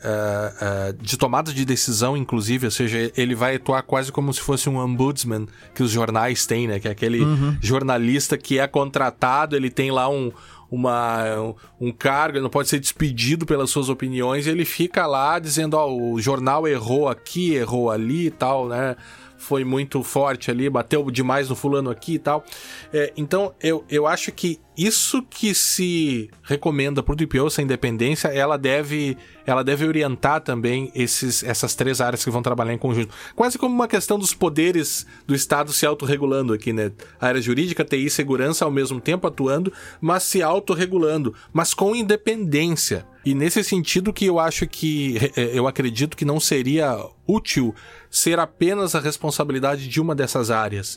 uh, 0.00 0.90
uh, 0.90 1.02
de 1.02 1.16
tomada 1.16 1.52
de 1.52 1.64
decisão, 1.64 2.16
inclusive, 2.16 2.66
ou 2.66 2.70
seja, 2.70 3.12
ele 3.16 3.34
vai 3.34 3.56
atuar 3.56 3.82
quase 3.82 4.10
como 4.10 4.32
se 4.32 4.40
fosse 4.40 4.68
um 4.68 4.78
ombudsman 4.78 5.46
que 5.74 5.82
os 5.82 5.90
jornais 5.90 6.46
têm, 6.46 6.66
né? 6.66 6.80
Que 6.80 6.88
é 6.88 6.90
aquele 6.90 7.20
uhum. 7.20 7.56
jornalista 7.60 8.38
que 8.38 8.58
é 8.58 8.66
contratado, 8.66 9.56
ele 9.56 9.70
tem 9.70 9.90
lá 9.90 10.08
um, 10.08 10.32
uma, 10.70 11.54
um 11.80 11.90
cargo, 11.90 12.36
ele 12.36 12.42
não 12.42 12.50
pode 12.50 12.68
ser 12.68 12.78
despedido 12.78 13.44
pelas 13.44 13.70
suas 13.70 13.88
opiniões, 13.88 14.46
ele 14.46 14.64
fica 14.64 15.06
lá 15.06 15.38
dizendo, 15.38 15.74
ó, 15.74 15.88
oh, 15.88 16.12
o 16.12 16.20
jornal 16.20 16.68
errou 16.68 17.08
aqui, 17.08 17.54
errou 17.54 17.90
ali 17.90 18.26
e 18.26 18.30
tal, 18.30 18.68
né? 18.68 18.96
Foi 19.40 19.64
muito 19.64 20.02
forte 20.02 20.50
ali, 20.50 20.68
bateu 20.68 21.10
demais 21.10 21.48
no 21.48 21.56
fulano 21.56 21.88
aqui 21.88 22.14
e 22.14 22.18
tal. 22.18 22.44
É, 22.92 23.10
então, 23.16 23.54
eu, 23.62 23.82
eu 23.88 24.06
acho 24.06 24.30
que 24.30 24.60
isso 24.76 25.22
que 25.22 25.54
se 25.54 26.30
recomenda 26.42 27.02
para 27.02 27.14
o 27.14 27.16
DPO, 27.16 27.46
essa 27.46 27.62
independência, 27.62 28.28
ela 28.28 28.58
deve, 28.58 29.16
ela 29.46 29.64
deve 29.64 29.86
orientar 29.86 30.42
também 30.42 30.92
esses, 30.94 31.42
essas 31.42 31.74
três 31.74 32.02
áreas 32.02 32.22
que 32.22 32.30
vão 32.30 32.42
trabalhar 32.42 32.74
em 32.74 32.78
conjunto. 32.78 33.14
Quase 33.34 33.58
como 33.58 33.74
uma 33.74 33.88
questão 33.88 34.18
dos 34.18 34.34
poderes 34.34 35.06
do 35.26 35.34
Estado 35.34 35.72
se 35.72 35.86
autorregulando 35.86 36.52
aqui, 36.52 36.70
né? 36.70 36.92
A 37.18 37.28
área 37.28 37.40
jurídica, 37.40 37.82
TI 37.82 38.06
e 38.06 38.10
segurança 38.10 38.66
ao 38.66 38.70
mesmo 38.70 39.00
tempo 39.00 39.26
atuando, 39.26 39.72
mas 40.02 40.22
se 40.22 40.42
autorregulando, 40.42 41.34
mas 41.50 41.72
com 41.72 41.96
independência. 41.96 43.06
E 43.24 43.34
nesse 43.34 43.62
sentido 43.62 44.12
que 44.12 44.24
eu 44.24 44.38
acho 44.38 44.66
que, 44.66 45.32
é, 45.36 45.58
eu 45.58 45.66
acredito 45.66 46.16
que 46.16 46.24
não 46.24 46.40
seria 46.40 46.96
útil 47.26 47.74
ser 48.10 48.38
apenas 48.38 48.94
a 48.94 49.00
responsabilidade 49.00 49.88
de 49.88 50.00
uma 50.00 50.14
dessas 50.14 50.50
áreas. 50.50 50.96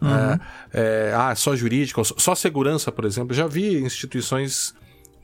Uhum. 0.00 0.08
É, 0.08 0.40
é, 0.72 1.14
ah, 1.16 1.34
só 1.34 1.54
jurídica, 1.54 2.02
só 2.04 2.34
segurança, 2.34 2.90
por 2.90 3.04
exemplo. 3.04 3.34
Já 3.34 3.46
vi 3.46 3.80
instituições 3.80 4.74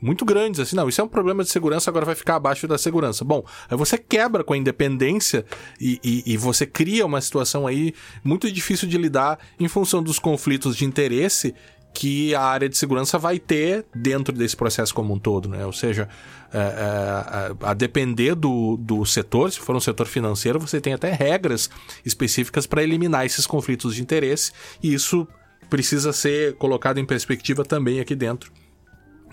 muito 0.01 0.23
grandes, 0.23 0.61
assim, 0.61 0.75
não, 0.77 0.87
isso 0.87 1.01
é 1.01 1.03
um 1.03 1.09
problema 1.09 1.43
de 1.43 1.49
segurança, 1.49 1.89
agora 1.89 2.05
vai 2.05 2.15
ficar 2.15 2.35
abaixo 2.35 2.65
da 2.67 2.77
segurança. 2.77 3.25
Bom, 3.25 3.43
aí 3.69 3.77
você 3.77 3.97
quebra 3.97 4.43
com 4.43 4.53
a 4.53 4.57
independência 4.57 5.45
e, 5.79 5.99
e, 6.01 6.33
e, 6.33 6.37
você 6.37 6.65
cria 6.65 7.05
uma 7.05 7.19
situação 7.19 7.67
aí 7.67 7.93
muito 8.23 8.49
difícil 8.49 8.87
de 8.87 8.97
lidar 8.97 9.37
em 9.59 9.67
função 9.67 10.01
dos 10.01 10.17
conflitos 10.17 10.77
de 10.77 10.85
interesse 10.85 11.53
que 11.99 12.33
a 12.33 12.41
área 12.41 12.69
de 12.69 12.77
segurança 12.77 13.19
vai 13.19 13.37
ter 13.37 13.85
dentro 13.93 14.33
desse 14.33 14.55
processo 14.55 14.95
como 14.95 15.13
um 15.13 15.19
todo, 15.19 15.49
né? 15.49 15.65
Ou 15.65 15.73
seja, 15.73 16.07
é, 16.53 16.57
é, 16.57 17.55
a 17.61 17.73
depender 17.73 18.35
do, 18.35 18.77
do 18.77 19.05
setor, 19.05 19.51
se 19.51 19.59
for 19.59 19.75
um 19.75 19.81
setor 19.81 20.07
financeiro, 20.07 20.61
você 20.61 20.79
tem 20.79 20.93
até 20.93 21.11
regras 21.11 21.69
específicas 22.05 22.65
para 22.65 22.81
eliminar 22.81 23.25
esses 23.25 23.45
conflitos 23.45 23.95
de 23.95 24.01
interesse 24.01 24.53
e 24.81 24.93
isso 24.93 25.27
precisa 25.69 26.13
ser 26.13 26.55
colocado 26.55 26.99
em 26.99 27.05
perspectiva 27.05 27.65
também 27.65 27.99
aqui 27.99 28.15
dentro 28.15 28.49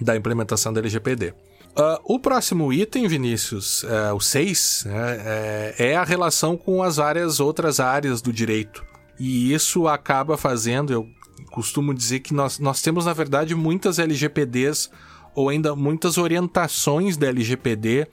da 0.01 0.17
implementação 0.17 0.73
da 0.73 0.81
LGPD. 0.81 1.29
Uh, 1.29 1.35
ah, 1.77 2.01
o 2.03 2.19
próximo 2.19 2.73
item, 2.73 3.07
Vinícius, 3.07 3.85
uh, 3.85 4.13
o 4.13 4.21
6, 4.21 4.87
né, 4.89 5.17
é, 5.25 5.75
é 5.91 5.97
a 5.97 6.03
relação 6.03 6.57
com 6.57 6.83
as 6.83 6.97
várias 6.97 7.39
outras 7.39 7.79
áreas 7.79 8.21
do 8.21 8.33
direito. 8.33 8.85
E 9.21 9.53
isso 9.55 9.87
acaba 9.87 10.37
fazendo, 10.37 10.93
eu 10.93 11.09
costumo 11.57 11.95
dizer 11.95 12.21
que 12.21 12.35
nós, 12.35 12.59
nós 12.59 12.83
temos, 12.83 13.07
na 13.07 13.15
verdade, 13.15 13.55
muitas 13.55 13.99
LGPDs 13.99 14.91
ou 15.35 15.49
ainda 15.49 15.75
muitas 15.75 16.19
orientações 16.19 17.17
da 17.17 17.29
LGPD 17.29 18.07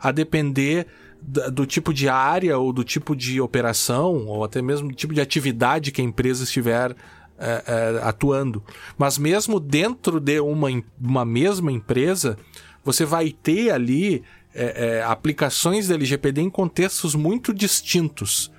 a 0.00 0.10
depender 0.10 0.84
do 1.22 1.64
tipo 1.64 1.94
de 1.94 2.08
área 2.08 2.58
ou 2.58 2.72
do 2.72 2.82
tipo 2.82 3.14
de 3.14 3.40
operação 3.40 4.26
ou 4.26 4.42
até 4.42 4.60
mesmo 4.60 4.88
do 4.88 4.94
tipo 4.96 5.14
de 5.14 5.20
atividade 5.20 5.92
que 5.92 6.00
a 6.00 6.04
empresa 6.04 6.42
estiver 6.42 6.96
é, 7.38 7.62
é, 7.66 8.00
atuando. 8.02 8.64
Mas 8.96 9.16
mesmo 9.16 9.60
dentro 9.60 10.18
de 10.18 10.40
uma, 10.40 10.68
uma 11.00 11.24
mesma 11.24 11.70
empresa, 11.70 12.36
você 12.84 13.04
vai 13.04 13.30
ter 13.30 13.70
ali 13.70 14.24
é, 14.52 15.04
aplicações 15.06 15.86
da 15.86 15.94
LGPD 15.94 16.40
em 16.40 16.50
contextos 16.50 17.14
muito 17.14 17.54
distintos. 17.54 18.50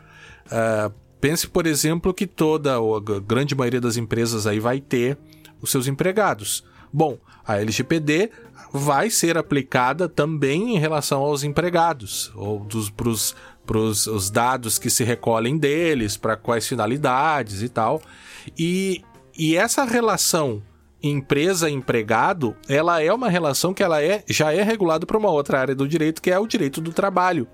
Pense, 1.19 1.47
por 1.47 1.65
exemplo, 1.65 2.13
que 2.13 2.27
toda 2.27 2.79
ou 2.79 2.95
a 2.95 3.19
grande 3.19 3.55
maioria 3.55 3.81
das 3.81 3.97
empresas 3.97 4.47
aí 4.47 4.59
vai 4.59 4.79
ter 4.79 5.17
os 5.61 5.71
seus 5.71 5.87
empregados. 5.87 6.63
Bom, 6.91 7.17
a 7.45 7.57
LGPD 7.57 8.31
vai 8.71 9.09
ser 9.09 9.37
aplicada 9.37 10.07
também 10.07 10.75
em 10.75 10.79
relação 10.79 11.21
aos 11.21 11.43
empregados, 11.43 12.31
ou 12.35 12.65
para 13.65 13.79
os 13.79 14.29
dados 14.29 14.77
que 14.77 14.89
se 14.89 15.03
recolhem 15.03 15.57
deles, 15.57 16.17
para 16.17 16.35
quais 16.35 16.67
finalidades 16.67 17.61
e 17.61 17.69
tal. 17.69 18.01
E, 18.57 19.03
e 19.37 19.55
essa 19.55 19.83
relação 19.83 20.61
empresa-empregado, 21.01 22.55
ela 22.67 23.01
é 23.01 23.11
uma 23.11 23.29
relação 23.29 23.73
que 23.73 23.81
ela 23.81 24.01
é, 24.03 24.23
já 24.27 24.53
é 24.53 24.61
regulada 24.61 25.05
por 25.05 25.15
uma 25.15 25.29
outra 25.29 25.59
área 25.59 25.75
do 25.75 25.87
direito, 25.87 26.21
que 26.21 26.29
é 26.29 26.37
o 26.37 26.47
direito 26.47 26.81
do 26.81 26.91
trabalho. 26.91 27.47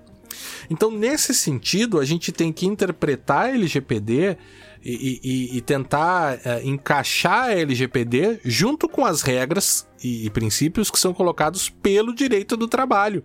Então, 0.70 0.90
nesse 0.90 1.34
sentido, 1.34 1.98
a 1.98 2.04
gente 2.04 2.32
tem 2.32 2.52
que 2.52 2.66
interpretar 2.66 3.46
a 3.46 3.50
LGPD 3.50 4.36
e, 4.84 5.20
e, 5.22 5.56
e 5.56 5.60
tentar 5.60 6.38
é, 6.44 6.62
encaixar 6.64 7.46
a 7.46 7.52
LGPD 7.52 8.40
junto 8.44 8.88
com 8.88 9.04
as 9.04 9.22
regras 9.22 9.86
e, 10.02 10.26
e 10.26 10.30
princípios 10.30 10.90
que 10.90 10.98
são 10.98 11.12
colocados 11.12 11.68
pelo 11.68 12.14
direito 12.14 12.56
do 12.56 12.68
trabalho. 12.68 13.24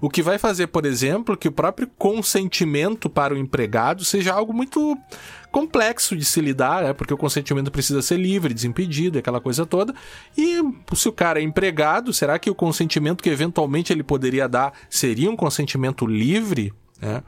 O 0.00 0.08
que 0.08 0.22
vai 0.22 0.38
fazer, 0.38 0.68
por 0.68 0.86
exemplo, 0.86 1.36
que 1.36 1.48
o 1.48 1.52
próprio 1.52 1.86
consentimento 1.98 3.10
para 3.10 3.34
o 3.34 3.36
empregado 3.36 4.02
seja 4.02 4.32
algo 4.32 4.52
muito 4.52 4.96
complexo 5.50 6.16
de 6.16 6.24
se 6.24 6.40
lidar, 6.40 6.82
né? 6.82 6.92
porque 6.92 7.12
o 7.12 7.16
consentimento 7.16 7.70
precisa 7.70 8.00
ser 8.02 8.16
livre, 8.16 8.54
desimpedido, 8.54 9.18
aquela 9.18 9.40
coisa 9.40 9.66
toda. 9.66 9.94
E 10.36 10.60
se 10.94 11.08
o 11.08 11.12
cara 11.12 11.40
é 11.40 11.42
empregado, 11.42 12.12
será 12.12 12.38
que 12.38 12.50
o 12.50 12.54
consentimento 12.54 13.22
que 13.22 13.30
eventualmente 13.30 13.92
ele 13.92 14.02
poderia 14.02 14.48
dar 14.48 14.72
seria 14.88 15.30
um 15.30 15.36
consentimento 15.36 16.06
livre? 16.06 16.72
Né? 17.00 17.22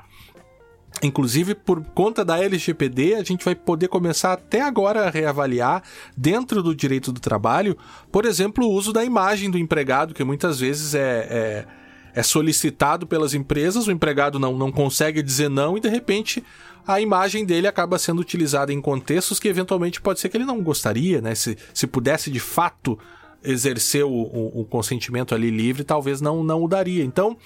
Inclusive, 1.03 1.55
por 1.55 1.83
conta 1.83 2.25
da 2.25 2.39
LGPD, 2.39 3.15
a 3.15 3.25
gente 3.25 3.45
vai 3.45 3.55
poder 3.55 3.89
começar 3.89 4.35
até 4.35 4.61
agora 4.61 5.07
a 5.07 5.11
reavaliar, 5.11 5.83
dentro 6.17 6.63
do 6.63 6.75
direito 6.75 7.11
do 7.11 7.21
trabalho, 7.21 7.77
por 8.11 8.25
exemplo, 8.25 8.67
o 8.67 8.71
uso 8.71 8.93
da 8.93 9.05
imagem 9.05 9.51
do 9.51 9.59
empregado, 9.59 10.15
que 10.15 10.23
muitas 10.23 10.61
vezes 10.61 10.95
é, 10.95 11.27
é, 11.29 11.67
é 12.15 12.23
solicitado 12.23 13.07
pelas 13.07 13.35
empresas, 13.35 13.87
o 13.87 13.93
empregado 13.93 14.39
não, 14.39 14.57
não 14.57 14.71
consegue 14.71 15.23
dizer 15.23 15.49
não 15.49 15.77
e, 15.77 15.81
de 15.81 15.89
repente, 15.89 16.45
a 16.87 17.01
imagem 17.01 17.45
dele 17.45 17.67
acaba 17.67 17.99
sendo 17.99 18.21
utilizada 18.21 18.73
em 18.73 18.81
contextos 18.81 19.39
que, 19.39 19.49
eventualmente, 19.49 20.01
pode 20.01 20.21
ser 20.21 20.29
que 20.29 20.37
ele 20.37 20.45
não 20.45 20.63
gostaria, 20.63 21.21
né? 21.21 21.35
Se, 21.35 21.57
se 21.73 21.87
pudesse 21.87 22.31
de 22.31 22.41
fato 22.41 22.99
exercer 23.45 24.05
o, 24.05 24.11
o, 24.11 24.61
o, 24.61 24.65
consentimento 24.65 25.35
ali 25.35 25.51
livre, 25.51 25.85
talvez 25.85 26.21
não, 26.21 26.45
não 26.45 26.63
o 26.63 26.69
daria. 26.69 27.05
Então, 27.05 27.37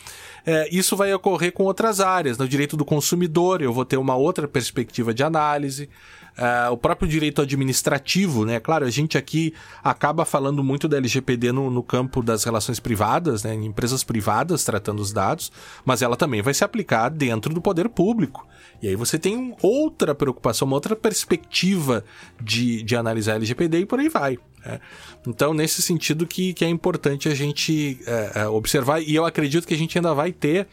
é, 0.45 0.69
isso 0.71 0.97
vai 0.97 1.13
ocorrer 1.13 1.53
com 1.53 1.65
outras 1.65 2.01
áreas. 2.01 2.39
No 2.39 2.49
direito 2.49 2.77
do 2.77 2.85
consumidor, 2.85 3.63
eu 3.63 3.73
vou 3.73 3.85
ter 3.85 3.97
uma 3.97 4.15
outra 4.15 4.47
perspectiva 4.47 5.15
de 5.15 5.23
análise. 5.23 5.89
É, 6.37 6.69
o 6.69 6.77
próprio 6.77 7.09
direito 7.09 7.41
administrativo, 7.41 8.45
né? 8.45 8.61
Claro, 8.61 8.85
a 8.85 8.91
gente 8.91 9.17
aqui 9.17 9.55
acaba 9.83 10.27
falando 10.27 10.63
muito 10.63 10.87
da 10.87 10.99
LGPD 10.99 11.51
no, 11.51 11.71
no 11.71 11.83
campo 11.83 12.23
das 12.23 12.45
relações 12.45 12.79
privadas, 12.79 13.43
né? 13.43 13.55
Em 13.55 13.65
empresas 13.65 14.05
privadas 14.05 14.65
tratando 14.65 15.01
os 15.01 15.13
dados, 15.13 15.51
mas 15.85 16.03
ela 16.03 16.17
também 16.17 16.43
vai 16.43 16.53
se 16.53 16.63
aplicar 16.63 17.09
dentro 17.09 17.55
do 17.55 17.61
poder 17.63 17.89
público. 17.89 18.47
E 18.83 18.89
aí 18.89 18.97
você 18.97 19.19
tem 19.19 19.55
outra 19.63 20.15
preocupação, 20.15 20.67
uma 20.67 20.77
outra 20.77 20.95
perspectiva 20.95 22.05
de, 22.41 22.83
de 22.83 22.97
analisar 22.97 23.37
LGPD 23.37 23.81
e 23.81 23.87
por 23.87 23.99
aí 23.99 24.09
vai. 24.09 24.39
É. 24.65 24.81
Então, 25.27 25.55
nesse 25.55 25.81
sentido 25.81 26.27
que, 26.27 26.53
que 26.53 26.65
é 26.65 26.69
importante 26.69 27.29
a 27.29 27.35
gente 27.35 28.01
é, 28.07 28.33
é, 28.41 28.49
observar, 28.49 29.01
e 29.01 29.15
eu 29.15 29.25
acredito 29.25 29.67
que 29.67 29.75
a 29.75 29.79
gente 29.79 29.97
ainda 29.97 30.13
vai 30.13 30.33
ter 30.33 30.67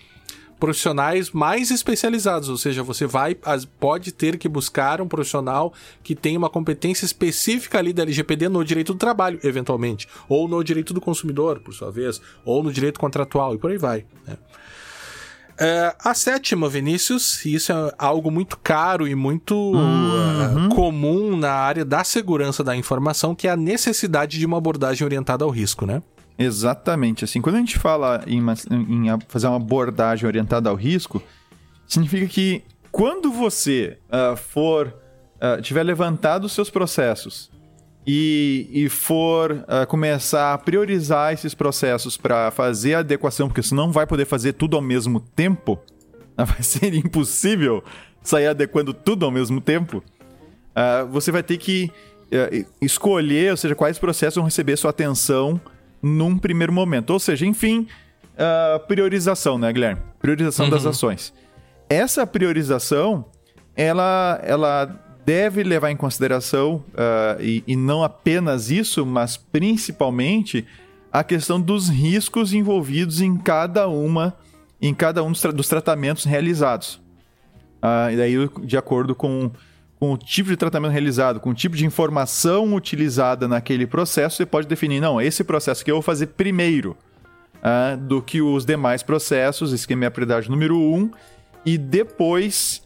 profissionais 0.60 1.32
mais 1.32 1.72
especializados, 1.72 2.48
ou 2.48 2.56
seja, 2.56 2.82
você 2.82 3.06
vai 3.06 3.36
pode 3.80 4.14
ter 4.14 4.38
que 4.38 4.48
buscar 4.48 5.02
um 5.02 5.08
profissional 5.10 5.74
que 6.02 6.16
tenha 6.16 6.40
uma 6.40 6.50
competência 6.50 7.06
específica 7.06 7.78
ali 7.78 7.92
da 7.92 8.04
LGPD 8.04 8.48
no 8.48 8.64
direito 8.64 8.94
do 8.94 9.00
trabalho, 9.00 9.40
eventualmente, 9.44 10.08
ou 10.30 10.48
no 10.48 10.64
direito 10.64 10.94
do 10.94 11.02
consumidor, 11.02 11.60
por 11.60 11.74
sua 11.74 11.92
vez, 11.92 12.22
ou 12.46 12.64
no 12.64 12.72
direito 12.72 12.98
contratual 12.98 13.54
e 13.56 13.58
por 13.58 13.72
aí 13.72 13.78
vai. 13.78 14.06
Né? 14.26 14.38
É, 15.60 15.96
a 16.04 16.14
sétima, 16.14 16.68
Vinícius, 16.68 17.46
e 17.46 17.56
isso 17.56 17.72
é 17.72 17.94
algo 17.98 18.32
muito 18.32 18.58
caro 18.58 19.08
e 19.08 19.14
muito 19.14 19.56
uhum. 19.56 20.68
uh, 20.68 20.70
comum 20.70 21.38
na 21.38 21.52
área 21.52 21.86
da 21.86 22.04
segurança 22.04 22.64
da 22.64 22.76
informação, 22.76 23.36
que 23.36 23.48
é 23.48 23.52
a 23.52 23.58
necessidade 23.58 24.40
de 24.40 24.46
uma 24.46 24.58
abordagem 24.58 25.06
orientada 25.06 25.46
ao 25.46 25.52
risco, 25.52 25.86
né? 25.86 26.02
Exatamente. 26.38 27.24
Assim, 27.24 27.40
quando 27.40 27.58
a 27.58 27.60
gente 27.60 27.78
fala 27.78 28.24
em, 28.26 28.42
uma, 28.42 28.54
em 28.72 29.06
fazer 29.28 29.48
uma 29.48 29.58
abordagem 29.58 30.26
orientada 30.26 30.70
ao 30.70 30.76
risco, 30.76 31.22
significa 31.88 32.26
que 32.26 32.64
quando 32.92 33.32
você 33.32 33.98
uh, 34.10 34.36
for 34.36 34.88
uh, 35.36 35.62
tiver 35.62 35.84
levantado 35.84 36.46
os 36.46 36.52
seus 36.52 36.72
processos 36.72 37.53
e, 38.06 38.70
e 38.72 38.90
for 38.90 39.52
uh, 39.52 39.88
começar 39.88 40.54
a 40.54 40.58
priorizar 40.58 41.34
esses 41.34 41.54
processos 41.54 42.18
para 42.18 42.52
fazer 42.52 42.96
a 42.96 43.00
adequação, 43.00 43.48
porque 43.48 43.64
você 43.64 43.74
não 43.74 43.92
vai 43.92 44.06
poder 44.06 44.26
fazer 44.26 44.54
tudo 44.54 44.76
ao 44.76 44.82
mesmo 44.82 45.20
tempo, 45.20 45.80
vai 46.36 46.62
ser 46.62 46.94
impossível 46.94 47.84
sair 48.22 48.48
adequando 48.48 48.94
tudo 48.94 49.26
ao 49.26 49.32
mesmo 49.32 49.62
tempo, 49.62 49.98
uh, 49.98 51.08
você 51.08 51.32
vai 51.32 51.44
ter 51.44 51.58
que 51.58 51.92
uh, 52.26 52.66
escolher, 52.82 53.52
ou 53.52 53.58
seja, 53.58 53.76
quais 53.76 53.98
processos 53.98 54.36
vão 54.36 54.46
receber 54.46 54.78
sua 54.78 54.90
atenção 54.90 55.60
num 56.02 56.38
primeiro 56.38 56.74
momento. 56.74 57.12
Ou 57.12 57.20
seja, 57.20 57.46
enfim, 57.46 57.88
priorização, 58.90 59.58
né, 59.58 59.72
Guilherme? 59.72 60.02
Priorização 60.20 60.66
uhum. 60.66 60.72
das 60.72 60.86
ações. 60.86 61.34
Essa 61.90 62.28
priorização, 62.28 63.26
ela, 63.74 64.38
ela 64.44 65.13
deve 65.26 65.64
levar 65.64 65.92
em 65.92 65.96
consideração, 65.96 66.84
uh, 66.94 67.42
e, 67.42 67.64
e 67.66 67.76
não 67.76 68.04
apenas 68.04 68.70
isso, 68.70 69.06
mas 69.06 69.38
principalmente 69.38 70.66
a 71.12 71.24
questão 71.24 71.62
dos 71.62 71.90
riscos 71.90 72.54
envolvidos 72.54 73.22
em 73.22 73.38
cada 73.38 73.88
uma, 73.88 74.36
em 74.82 74.94
cada 74.94 75.24
um 75.24 75.32
dos, 75.32 75.42
tra 75.42 75.52
dos 75.52 75.68
tratamentos 75.68 76.26
realizados. 76.26 76.96
Uh, 77.82 78.12
e 78.12 78.18
daí, 78.18 78.50
de 78.64 78.78
acordo 78.78 79.14
com, 79.14 79.52
com 80.00 80.14
o 80.14 80.18
tipo 80.18 80.50
de 80.50 80.58
tratamento 80.58 80.92
realizado, 80.92 81.40
com 81.40 81.52
o 81.52 81.54
tipo 81.54 81.76
de 81.76 81.86
informação 81.86 82.74
utilizada 82.74 83.48
naquele 83.48 83.86
processo, 83.86 84.38
você 84.38 84.46
pode 84.46 84.68
definir, 84.68 85.00
não, 85.00 85.22
esse 85.22 85.44
processo 85.44 85.84
que 85.84 85.92
eu 85.92 85.96
vou 85.96 86.02
fazer 86.02 86.28
primeiro 86.28 86.98
uh, 87.58 87.98
do 87.98 88.22
que 88.22 88.42
os 88.42 88.66
demais 88.66 89.04
processos, 89.04 89.72
esquema 89.72 90.06
de 90.06 90.12
prioridade 90.12 90.50
número 90.50 90.78
1, 90.78 90.96
um, 90.96 91.12
e 91.66 91.78
depois 91.78 92.83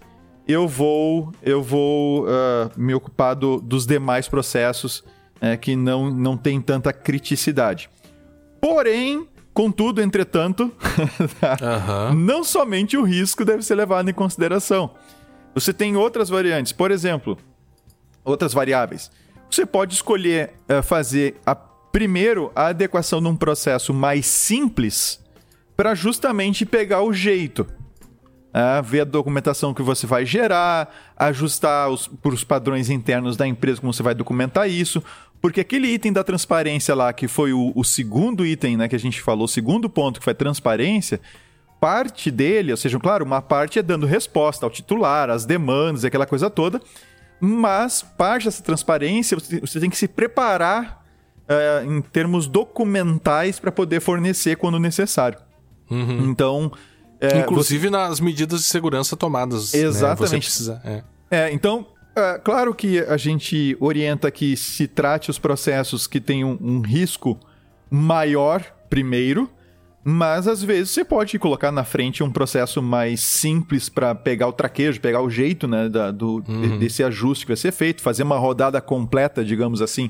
eu 0.48 0.68
vou, 0.68 1.34
eu 1.44 1.62
vou 1.62 2.24
uh, 2.24 2.72
me 2.78 2.94
ocupar 2.94 3.36
do, 3.36 3.60
dos 3.60 3.86
demais 3.86 4.30
processos 4.30 5.00
uh, 5.42 5.58
que 5.60 5.76
não, 5.76 6.10
não 6.10 6.38
tem 6.38 6.62
tanta 6.62 6.94
criticidade. 6.94 7.90
Porém, 8.62 9.28
contudo, 9.54 10.02
entretanto, 10.02 10.72
uhum. 12.10 12.14
não 12.16 12.44
somente 12.44 12.96
o 12.96 13.04
risco 13.04 13.44
deve 13.44 13.62
ser 13.62 13.76
levado 13.76 14.10
em 14.10 14.14
consideração. 14.14 14.92
Você 15.54 15.74
tem 15.74 15.98
outras 15.98 16.30
variantes, 16.30 16.72
por 16.72 16.92
exemplo, 16.92 17.38
outras 18.24 18.54
variáveis. 18.54 19.12
Você 19.50 19.66
pode 19.66 19.96
escolher 19.96 20.54
uh, 20.70 20.82
fazer 20.82 21.36
a, 21.46 21.56
primeiro 21.56 22.52
a 22.56 22.68
adequação 22.68 23.22
de 23.22 23.28
um 23.28 23.36
processo 23.36 23.94
mais 23.94 24.26
simples 24.26 25.20
para 25.76 25.94
justamente 25.94 26.66
pegar 26.66 27.02
o 27.02 27.12
jeito 27.12 27.68
é, 28.54 28.82
ver 28.82 29.02
a 29.02 29.06
documentação 29.06 29.74
que 29.74 29.82
você 29.82 30.08
vai 30.08 30.26
gerar, 30.26 30.94
ajustar 31.16 31.90
os, 31.90 32.08
para 32.08 32.34
os 32.34 32.44
padrões 32.44 32.90
internos 32.90 33.38
da 33.38 33.48
empresa 33.48 33.82
como 33.82 33.94
você 33.94 34.04
vai 34.04 34.16
documentar 34.16 34.70
isso, 34.70 35.04
porque 35.42 35.62
aquele 35.62 35.88
item 35.88 36.12
da 36.12 36.24
transparência 36.24 36.96
lá, 36.96 37.14
que 37.14 37.28
foi 37.28 37.54
o, 37.54 37.72
o 37.76 37.84
segundo 37.84 38.46
item 38.46 38.78
né, 38.78 38.88
que 38.88 38.96
a 38.96 39.00
gente 39.00 39.22
falou, 39.22 39.46
o 39.46 39.48
segundo 39.48 39.90
ponto 39.90 40.20
que 40.20 40.24
foi 40.24 40.34
transparência, 40.34 41.20
parte 41.80 42.32
dele, 42.32 42.72
ou 42.72 42.78
seja, 42.78 42.98
claro, 43.00 43.24
uma 43.24 43.42
parte 43.42 43.78
é 43.78 43.84
dando 43.84 44.06
resposta 44.06 44.66
ao 44.66 44.70
titular, 44.70 45.30
às 45.30 45.46
demandas, 45.46 46.04
aquela 46.04 46.26
coisa 46.26 46.50
toda, 46.50 46.82
mas 47.40 48.02
parte 48.02 48.46
dessa 48.46 48.64
transparência 48.64 49.38
você, 49.38 49.60
você 49.60 49.80
tem 49.80 49.90
que 49.90 49.98
se 49.98 50.08
preparar 50.08 51.06
uh, 51.48 51.92
em 51.92 52.02
termos 52.02 52.48
documentais 52.48 53.60
para 53.60 53.72
poder 53.72 54.00
fornecer 54.00 54.58
quando 54.58 54.80
necessário. 54.80 55.38
Uhum. 55.90 56.30
Então, 56.30 56.72
é, 57.20 57.40
Inclusive 57.40 57.88
você... 57.88 57.90
nas 57.90 58.20
medidas 58.20 58.62
de 58.62 58.68
segurança 58.68 59.16
tomadas. 59.16 59.74
Né, 59.74 59.82
Exatamente. 59.82 60.34
Né? 60.34 60.40
Precisa. 60.40 60.82
É, 60.84 61.04
é 61.32 61.54
então, 61.54 61.86
é, 62.16 62.40
claro 62.40 62.74
que 62.74 63.00
a 63.00 63.18
gente 63.18 63.76
orienta 63.80 64.32
que 64.32 64.56
se 64.58 64.88
trate 64.88 65.30
os 65.30 65.38
processos 65.40 66.08
que 66.08 66.20
têm 66.20 66.44
um, 66.44 66.58
um 66.60 66.82
risco 66.82 67.40
maior 67.90 68.64
primeiro, 68.90 69.50
mas 70.04 70.48
às 70.48 70.64
vezes 70.64 70.92
você 70.92 71.04
pode 71.04 71.38
colocar 71.38 71.72
na 71.72 71.84
frente 71.84 72.24
um 72.24 72.32
processo 72.32 72.82
mais 72.82 73.20
simples 73.20 73.90
para 73.90 74.16
pegar 74.16 74.48
o 74.48 74.54
traquejo, 74.54 75.02
pegar 75.02 75.22
o 75.22 75.30
jeito 75.30 75.68
né, 75.68 75.90
da, 75.90 76.12
do, 76.12 76.44
uhum. 76.48 76.80
desse 76.80 77.04
ajuste 77.04 77.46
que 77.46 77.50
vai 77.50 77.58
ser 77.58 77.72
feito, 77.72 78.02
fazer 78.02 78.24
uma 78.24 78.38
rodada 78.38 78.80
completa, 78.80 79.44
digamos 79.44 79.82
assim, 79.82 80.10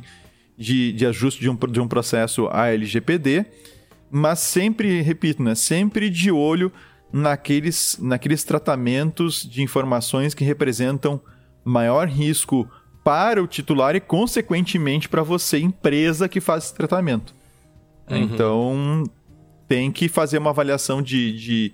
de, 0.58 0.92
de 0.94 1.06
ajuste 1.06 1.42
de 1.42 1.50
um, 1.50 1.56
de 1.56 1.80
um 1.80 1.88
processo 1.88 2.48
ALGPD, 2.48 3.46
mas 4.10 4.40
sempre, 4.40 5.02
repito, 5.02 5.42
né, 5.42 5.56
sempre 5.56 6.10
de 6.10 6.32
olho 6.32 6.72
naqueles, 7.12 7.98
naqueles 8.02 8.44
tratamentos 8.44 9.44
de 9.44 9.62
informações 9.62 10.34
que 10.34 10.44
representam 10.44 11.22
maior 11.64 12.08
risco 12.08 12.70
para 13.04 13.42
o 13.42 13.48
titular 13.48 13.96
e, 13.96 14.00
consequentemente, 14.00 15.08
para 15.08 15.24
você, 15.24 15.60
empresa 15.60 16.28
que 16.28 16.42
faz 16.42 16.66
esse 16.66 16.74
tratamento. 16.74 17.34
Uhum. 18.10 18.18
Então, 18.18 19.04
tem 19.68 19.92
que 19.92 20.08
fazer 20.08 20.38
uma 20.38 20.50
avaliação 20.50 21.02
de, 21.02 21.32
de, 21.34 21.74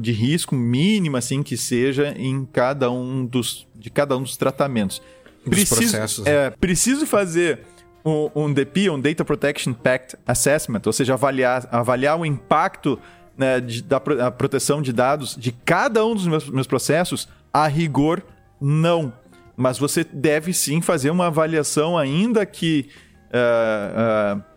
de, 0.00 0.12
risco 0.12 0.54
mínima, 0.54 1.18
assim, 1.18 1.42
que 1.42 1.56
seja 1.56 2.14
em 2.16 2.44
cada 2.44 2.90
um 2.90 3.24
dos, 3.24 3.66
de 3.74 3.90
cada 3.90 4.16
um 4.16 4.22
dos 4.22 4.36
tratamentos. 4.36 5.00
Dos 5.44 5.50
preciso, 5.50 5.80
processos. 5.80 6.24
Né? 6.24 6.46
É, 6.46 6.50
preciso 6.50 7.06
fazer 7.06 7.60
um, 8.04 8.30
um 8.34 8.52
DP, 8.52 8.90
um 8.90 9.00
Data 9.00 9.24
Protection 9.24 9.72
Pact 9.72 10.16
Assessment, 10.26 10.82
ou 10.86 10.92
seja, 10.92 11.14
avaliar, 11.14 11.68
avaliar 11.70 12.18
o 12.18 12.26
impacto 12.26 12.98
né, 13.36 13.60
de, 13.60 13.82
da 13.82 13.96
a 13.96 14.30
proteção 14.30 14.82
de 14.82 14.92
dados 14.92 15.36
de 15.36 15.52
cada 15.52 16.04
um 16.04 16.14
dos 16.14 16.26
meus, 16.26 16.48
meus 16.48 16.66
processos, 16.66 17.28
a 17.52 17.66
rigor, 17.66 18.22
não. 18.60 19.12
Mas 19.56 19.78
você 19.78 20.04
deve 20.04 20.52
sim 20.52 20.80
fazer 20.80 21.10
uma 21.10 21.26
avaliação, 21.26 21.96
ainda 21.98 22.44
que. 22.46 22.88
Uh, 23.28 24.38
uh, 24.38 24.50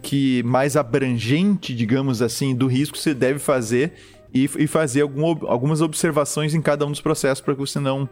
que 0.00 0.42
mais 0.44 0.78
abrangente, 0.78 1.74
digamos 1.74 2.22
assim, 2.22 2.54
do 2.54 2.66
risco 2.66 2.96
você 2.96 3.12
deve 3.12 3.38
fazer 3.38 3.92
e, 4.32 4.48
e 4.58 4.66
fazer 4.66 5.02
algum, 5.02 5.46
algumas 5.46 5.82
observações 5.82 6.54
em 6.54 6.62
cada 6.62 6.86
um 6.86 6.90
dos 6.90 7.02
processos 7.02 7.42
para 7.42 7.54
que 7.54 7.60
você 7.60 7.78
não, 7.78 8.08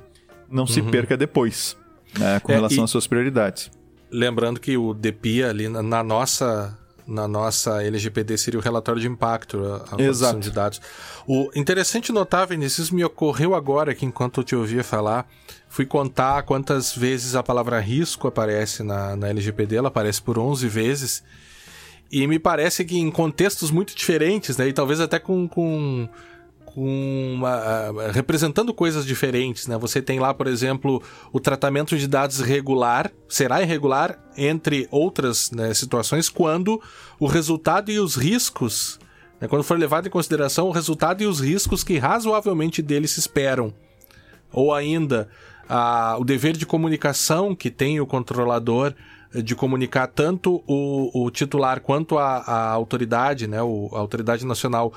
não 0.51 0.65
uhum. 0.65 0.67
se 0.67 0.83
perca 0.83 1.17
depois 1.17 1.75
né, 2.19 2.41
com 2.41 2.53
é, 2.53 2.57
relação 2.57 2.81
e... 2.81 2.85
às 2.85 2.91
suas 2.91 3.07
prioridades. 3.07 3.71
Lembrando 4.11 4.61
que 4.61 4.77
o 4.77 4.93
DPI 4.93 5.45
ali 5.45 5.69
na 5.69 6.03
nossa 6.03 6.79
na 7.13 7.29
nossa 7.29 7.83
LGPD 7.85 8.39
seria 8.39 8.59
o 8.59 8.63
relatório 8.63 9.01
de 9.01 9.07
impacto, 9.07 9.63
a, 9.65 9.77
a 9.77 9.97
produção 9.97 10.41
de 10.41 10.51
dados. 10.51 10.81
O 11.27 11.51
interessante 11.55 12.11
notar, 12.11 12.47
Vinícius, 12.47 12.91
me 12.91 13.05
ocorreu 13.05 13.55
agora 13.55 13.95
que 13.95 14.07
enquanto 14.07 14.41
eu 14.41 14.45
te 14.45 14.57
ouvia 14.57 14.83
falar, 14.83 15.29
fui 15.69 15.85
contar 15.85 16.43
quantas 16.45 16.97
vezes 16.97 17.35
a 17.35 17.43
palavra 17.43 17.79
risco 17.79 18.27
aparece 18.27 18.83
na, 18.83 19.15
na 19.15 19.29
LGPD, 19.29 19.77
ela 19.77 19.89
aparece 19.89 20.23
por 20.23 20.39
11 20.39 20.67
vezes, 20.69 21.23
e 22.11 22.27
me 22.27 22.39
parece 22.39 22.85
que 22.85 22.99
em 22.99 23.11
contextos 23.11 23.71
muito 23.71 23.95
diferentes, 23.95 24.57
né, 24.57 24.69
e 24.69 24.73
talvez 24.73 25.01
até 25.01 25.19
com, 25.19 25.47
com 25.47 26.09
representando 28.13 28.73
coisas 28.73 29.05
diferentes, 29.05 29.67
né? 29.67 29.77
Você 29.79 30.01
tem 30.01 30.19
lá, 30.19 30.33
por 30.33 30.47
exemplo, 30.47 31.03
o 31.33 31.39
tratamento 31.39 31.97
de 31.97 32.09
dados 32.09 32.41
regular, 32.41 33.11
será 33.29 33.63
irregular 33.63 34.19
entre 34.37 34.89
outras 34.91 35.51
né, 35.51 35.75
situações 35.75 36.29
quando 36.29 36.81
o 37.21 37.27
resultado 37.27 37.91
e 37.91 37.99
os 37.99 38.17
riscos, 38.17 38.99
né, 39.41 39.49
quando 39.49 39.63
for 39.63 39.79
levado 39.79 40.07
em 40.07 40.11
consideração 40.11 40.69
o 40.69 40.73
resultado 40.73 41.23
e 41.23 41.27
os 41.27 41.41
riscos 41.41 41.85
que 41.85 41.99
razoavelmente 41.99 42.81
dele 42.81 43.07
se 43.07 43.21
esperam, 43.21 43.75
ou 44.51 44.73
ainda 44.73 45.29
o 46.19 46.25
dever 46.25 46.57
de 46.57 46.67
comunicação 46.67 47.55
que 47.55 47.71
tem 47.71 48.01
o 48.01 48.07
controlador 48.07 48.95
eh, 49.35 49.41
de 49.41 49.55
comunicar 49.55 50.07
tanto 50.07 50.63
o, 50.67 51.25
o 51.25 51.31
titular 51.31 51.81
quanto 51.81 52.19
a, 52.19 52.39
a 52.39 52.71
autoridade, 52.71 53.47
né, 53.47 53.63
o, 53.63 53.89
a 53.93 53.99
autoridade 53.99 54.45
nacional 54.45 54.93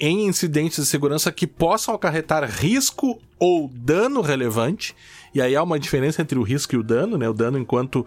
em 0.00 0.26
incidentes 0.26 0.82
de 0.82 0.86
segurança 0.86 1.30
que 1.30 1.46
possam 1.46 1.94
acarretar 1.94 2.48
risco 2.50 3.20
ou 3.38 3.68
dano 3.68 4.22
relevante. 4.22 4.96
E 5.34 5.40
aí 5.40 5.54
há 5.54 5.62
uma 5.62 5.78
diferença 5.78 6.22
entre 6.22 6.38
o 6.38 6.42
risco 6.42 6.74
e 6.74 6.78
o 6.78 6.82
dano, 6.82 7.18
né? 7.18 7.28
O 7.28 7.34
dano 7.34 7.58
enquanto 7.58 8.04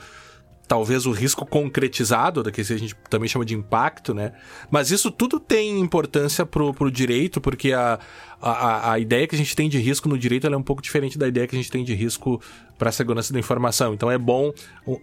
talvez 0.67 1.05
o 1.05 1.11
risco 1.11 1.45
concretizado, 1.45 2.43
que 2.51 2.61
a 2.61 2.63
gente 2.63 2.95
também 3.09 3.27
chama 3.27 3.45
de 3.45 3.53
impacto, 3.53 4.13
né? 4.13 4.33
Mas 4.71 4.91
isso 4.91 5.11
tudo 5.11 5.39
tem 5.39 5.79
importância 5.79 6.45
pro, 6.45 6.73
pro 6.73 6.89
direito, 6.89 7.41
porque 7.41 7.73
a, 7.73 7.99
a, 8.41 8.93
a 8.93 8.99
ideia 8.99 9.27
que 9.27 9.35
a 9.35 9.37
gente 9.37 9.55
tem 9.55 9.69
de 9.69 9.77
risco 9.77 10.07
no 10.07 10.17
direito 10.17 10.47
é 10.47 10.57
um 10.57 10.63
pouco 10.63 10.81
diferente 10.81 11.17
da 11.17 11.27
ideia 11.27 11.47
que 11.47 11.55
a 11.55 11.59
gente 11.59 11.71
tem 11.71 11.83
de 11.83 11.93
risco 11.93 12.41
para 12.77 12.89
a 12.89 12.91
segurança 12.91 13.33
da 13.33 13.39
informação. 13.39 13.93
Então 13.93 14.09
é 14.09 14.17
bom, 14.17 14.51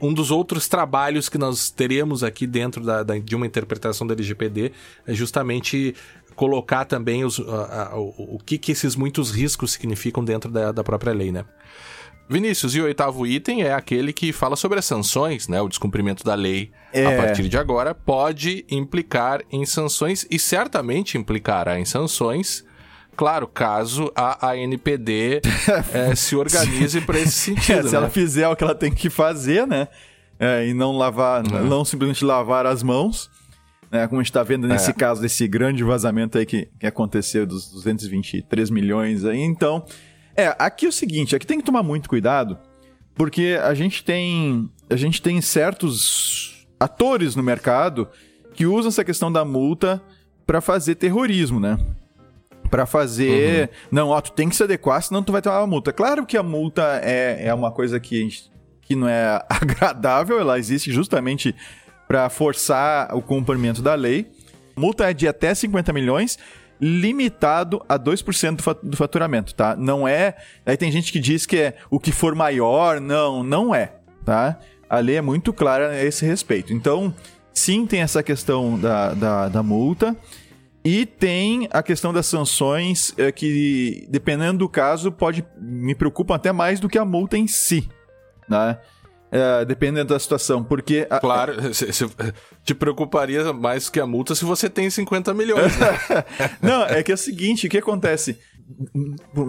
um 0.01 0.13
dos 0.13 0.31
outros 0.31 0.67
trabalhos 0.67 1.29
que 1.29 1.39
nós 1.39 1.71
teremos 1.71 2.25
aqui 2.25 2.47
dentro 2.47 2.83
da, 2.83 3.03
da 3.03 3.19
de 3.19 3.37
uma 3.37 3.47
interpretação 3.47 4.07
da 4.07 4.15
LGPD 4.15 4.73
é 5.07 5.15
justamente 5.15 5.95
colocar 6.35 6.85
também 6.87 7.25
os, 7.25 7.39
a, 7.39 7.91
a, 7.93 7.99
o, 7.99 8.37
o 8.37 8.39
que, 8.45 8.57
que 8.57 8.73
esses 8.73 8.97
muitos 8.97 9.31
riscos 9.31 9.73
significam 9.73 10.25
dentro 10.25 10.51
da, 10.51 10.73
da 10.73 10.83
própria 10.83 11.13
lei, 11.13 11.31
né? 11.31 11.45
Vinícius, 12.31 12.74
e 12.76 12.81
o 12.81 12.85
oitavo 12.85 13.26
item 13.26 13.62
é 13.62 13.72
aquele 13.74 14.12
que 14.12 14.33
fala 14.33 14.55
sobre 14.55 14.78
as 14.78 14.85
sanções, 14.85 15.49
né? 15.49 15.61
O 15.61 15.68
descumprimento 15.68 16.22
da 16.24 16.35
lei 16.35 16.70
é. 16.93 17.05
a 17.05 17.16
partir 17.16 17.49
de 17.49 17.59
agora 17.59 17.93
pode 17.95 18.64
implicar 18.70 19.41
em 19.51 19.66
sanções 19.66 20.24
e 20.31 20.39
certamente 20.39 21.18
implicará 21.18 21.78
em 21.81 21.85
sanções. 21.85 22.64
Claro, 23.16 23.49
caso 23.49 24.11
a 24.14 24.51
ANPD 24.53 25.43
é, 25.93 26.14
se 26.16 26.37
organize 26.37 27.01
para 27.01 27.18
esse 27.18 27.33
sentido. 27.53 27.81
É, 27.81 27.83
se 27.83 27.91
né? 27.91 27.97
ela 27.97 28.09
fizer 28.09 28.47
o 28.49 28.55
que 28.55 28.62
ela 28.64 28.74
tem 28.74 28.93
que 28.93 29.11
fazer, 29.11 29.66
né? 29.66 29.89
é, 30.39 30.66
e 30.68 30.72
não 30.72 30.97
lavar, 30.97 31.43
Uhum. 31.47 31.66
não 31.66 31.85
simplesmente 31.85 32.24
lavar 32.24 32.64
as 32.64 32.83
mãos, 32.83 33.28
né, 33.91 34.07
como 34.07 34.20
a 34.20 34.22
gente 34.22 34.31
está 34.31 34.43
vendo 34.45 34.66
nesse 34.68 34.91
É. 34.91 34.95
caso 34.95 35.20
desse 35.20 35.47
grande 35.49 35.83
vazamento 35.83 36.39
aí 36.39 36.47
que, 36.47 36.68
que 36.78 36.87
aconteceu 36.87 37.45
dos 37.45 37.70
223 37.72 38.70
milhões 38.70 39.24
aí. 39.24 39.41
Então, 39.41 39.85
é, 40.41 40.57
aqui 40.59 40.86
é 40.86 40.88
o 40.88 40.93
seguinte, 40.93 41.34
aqui 41.36 41.47
tem 41.47 41.59
que 41.59 41.64
tomar 41.64 41.82
muito 41.82 42.09
cuidado, 42.09 42.59
porque 43.14 43.59
a 43.62 43.74
gente 43.74 44.03
tem 44.05 44.70
a 44.88 44.97
gente 44.97 45.20
tem 45.22 45.41
certos 45.41 46.66
atores 46.78 47.36
no 47.36 47.43
mercado 47.43 48.09
que 48.55 48.66
usam 48.66 48.88
essa 48.88 49.05
questão 49.05 49.30
da 49.30 49.45
multa 49.45 50.03
para 50.47 50.61
fazer 50.61 50.97
terrorismo, 50.97 51.61
né? 51.61 51.78
Pra 52.70 52.86
fazer. 52.86 53.70
Não, 53.91 54.09
ó, 54.09 54.20
tu 54.20 54.32
tem 54.32 54.49
que 54.49 54.57
se 54.57 54.62
adequar, 54.62 55.03
senão 55.03 55.22
tu 55.22 55.32
vai 55.32 55.41
ter 55.43 55.49
uma 55.49 55.66
multa. 55.66 55.93
Claro 55.93 56.24
que 56.26 56.36
a 56.36 56.43
multa 56.43 57.01
é, 57.03 57.47
é 57.47 57.55
uma 57.55 57.70
coisa 57.72 57.99
que, 58.01 58.20
gente- 58.20 58.51
que 58.82 58.95
não 58.97 59.09
é 59.09 59.43
agradável, 59.49 60.38
ela 60.41 60.59
existe 60.59 60.93
justamente 60.93 61.55
para 62.09 62.28
forçar 62.28 63.14
o 63.14 63.22
cumprimento 63.22 63.82
da 63.82 63.95
lei. 63.95 64.30
Multa 64.76 65.11
é 65.11 65.12
de 65.14 65.28
até 65.28 65.55
50 65.55 65.93
milhões, 65.93 66.38
limitado 66.81 67.85
a 67.89 67.99
2% 67.99 68.57
do 68.57 68.62
fa- 68.62 68.76
do 68.83 68.97
faturamento, 68.97 69.55
tá? 69.55 69.76
Não 69.76 70.07
é. 70.09 70.37
Aí 70.64 70.76
tem 70.76 70.91
gente 70.91 71.12
que 71.12 71.18
diz 71.18 71.47
que 71.47 71.57
é 71.57 71.76
o 71.91 71.99
que 72.01 72.11
for 72.12 72.35
maior, 72.35 73.01
não, 73.01 73.43
não 73.43 73.74
é, 73.74 73.93
tá? 74.24 74.59
A 74.89 74.99
lei 74.99 75.16
é 75.16 75.20
muito 75.20 75.53
clara 75.53 75.91
a 75.91 76.05
esse 76.05 76.24
respeito. 76.24 76.72
Então, 76.72 77.14
sim, 77.53 77.87
tem 77.87 78.01
essa 78.01 78.22
questão 78.22 78.78
da, 78.78 79.14
da, 79.14 79.49
da 79.49 79.62
multa. 79.62 80.16
E 80.83 81.05
tem 81.05 81.68
a 81.70 81.83
questão 81.83 82.11
das 82.11 82.24
sanções, 82.24 83.12
é, 83.18 83.31
que, 83.31 84.07
dependendo 84.09 84.61
do 84.61 84.68
caso, 84.68 85.12
pode 85.12 85.45
me 85.61 85.95
preocupam 85.95 86.35
até 86.35 86.53
mais 86.53 86.81
do 86.81 86.89
que 86.89 86.97
a 86.97 87.05
multa 87.05 87.37
em 87.37 87.47
si. 87.47 87.87
Né? 88.49 88.78
É, 89.33 89.64
dependendo 89.64 90.12
da 90.12 90.18
situação. 90.18 90.62
Porque. 90.64 91.07
a- 91.09 91.20
Claro, 91.20 91.55
se- 91.74 91.93
se- 91.93 92.07
te 92.64 92.74
preocuparia 92.74 93.53
mais 93.53 93.89
que 93.89 94.01
a 94.01 94.07
multa 94.07 94.35
se 94.35 94.45
você 94.45 94.68
tem 94.68 94.91
50 94.91 95.33
milhões. 95.35 95.76
né? 95.78 95.89
Não, 96.61 96.85
é 96.85 97.03
que 97.03 97.12
é 97.12 97.14
o 97.14 97.18
seguinte, 97.18 97.66
o 97.66 97.70
que 97.70 97.78
acontece? 97.78 98.39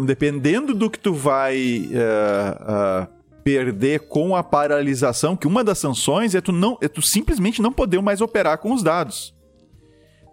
Dependendo 0.06 0.74
do 0.74 0.90
que 0.90 1.00
tu 1.00 1.14
vai 1.14 1.90
é, 1.92 3.04
é, 3.04 3.08
perder 3.44 4.02
com 4.02 4.36
a 4.36 4.44
paralisação, 4.44 5.36
que 5.36 5.48
uma 5.48 5.64
das 5.64 5.78
sanções 5.80 6.36
é 6.36 6.42
tu, 6.42 6.52
não, 6.52 6.78
é 6.82 6.88
tu 6.88 7.02
simplesmente 7.02 7.62
não 7.62 7.72
poder 7.72 8.02
mais 8.02 8.22
operar 8.22 8.58
com 8.60 8.74
os 8.74 8.82
dados. 8.84 9.34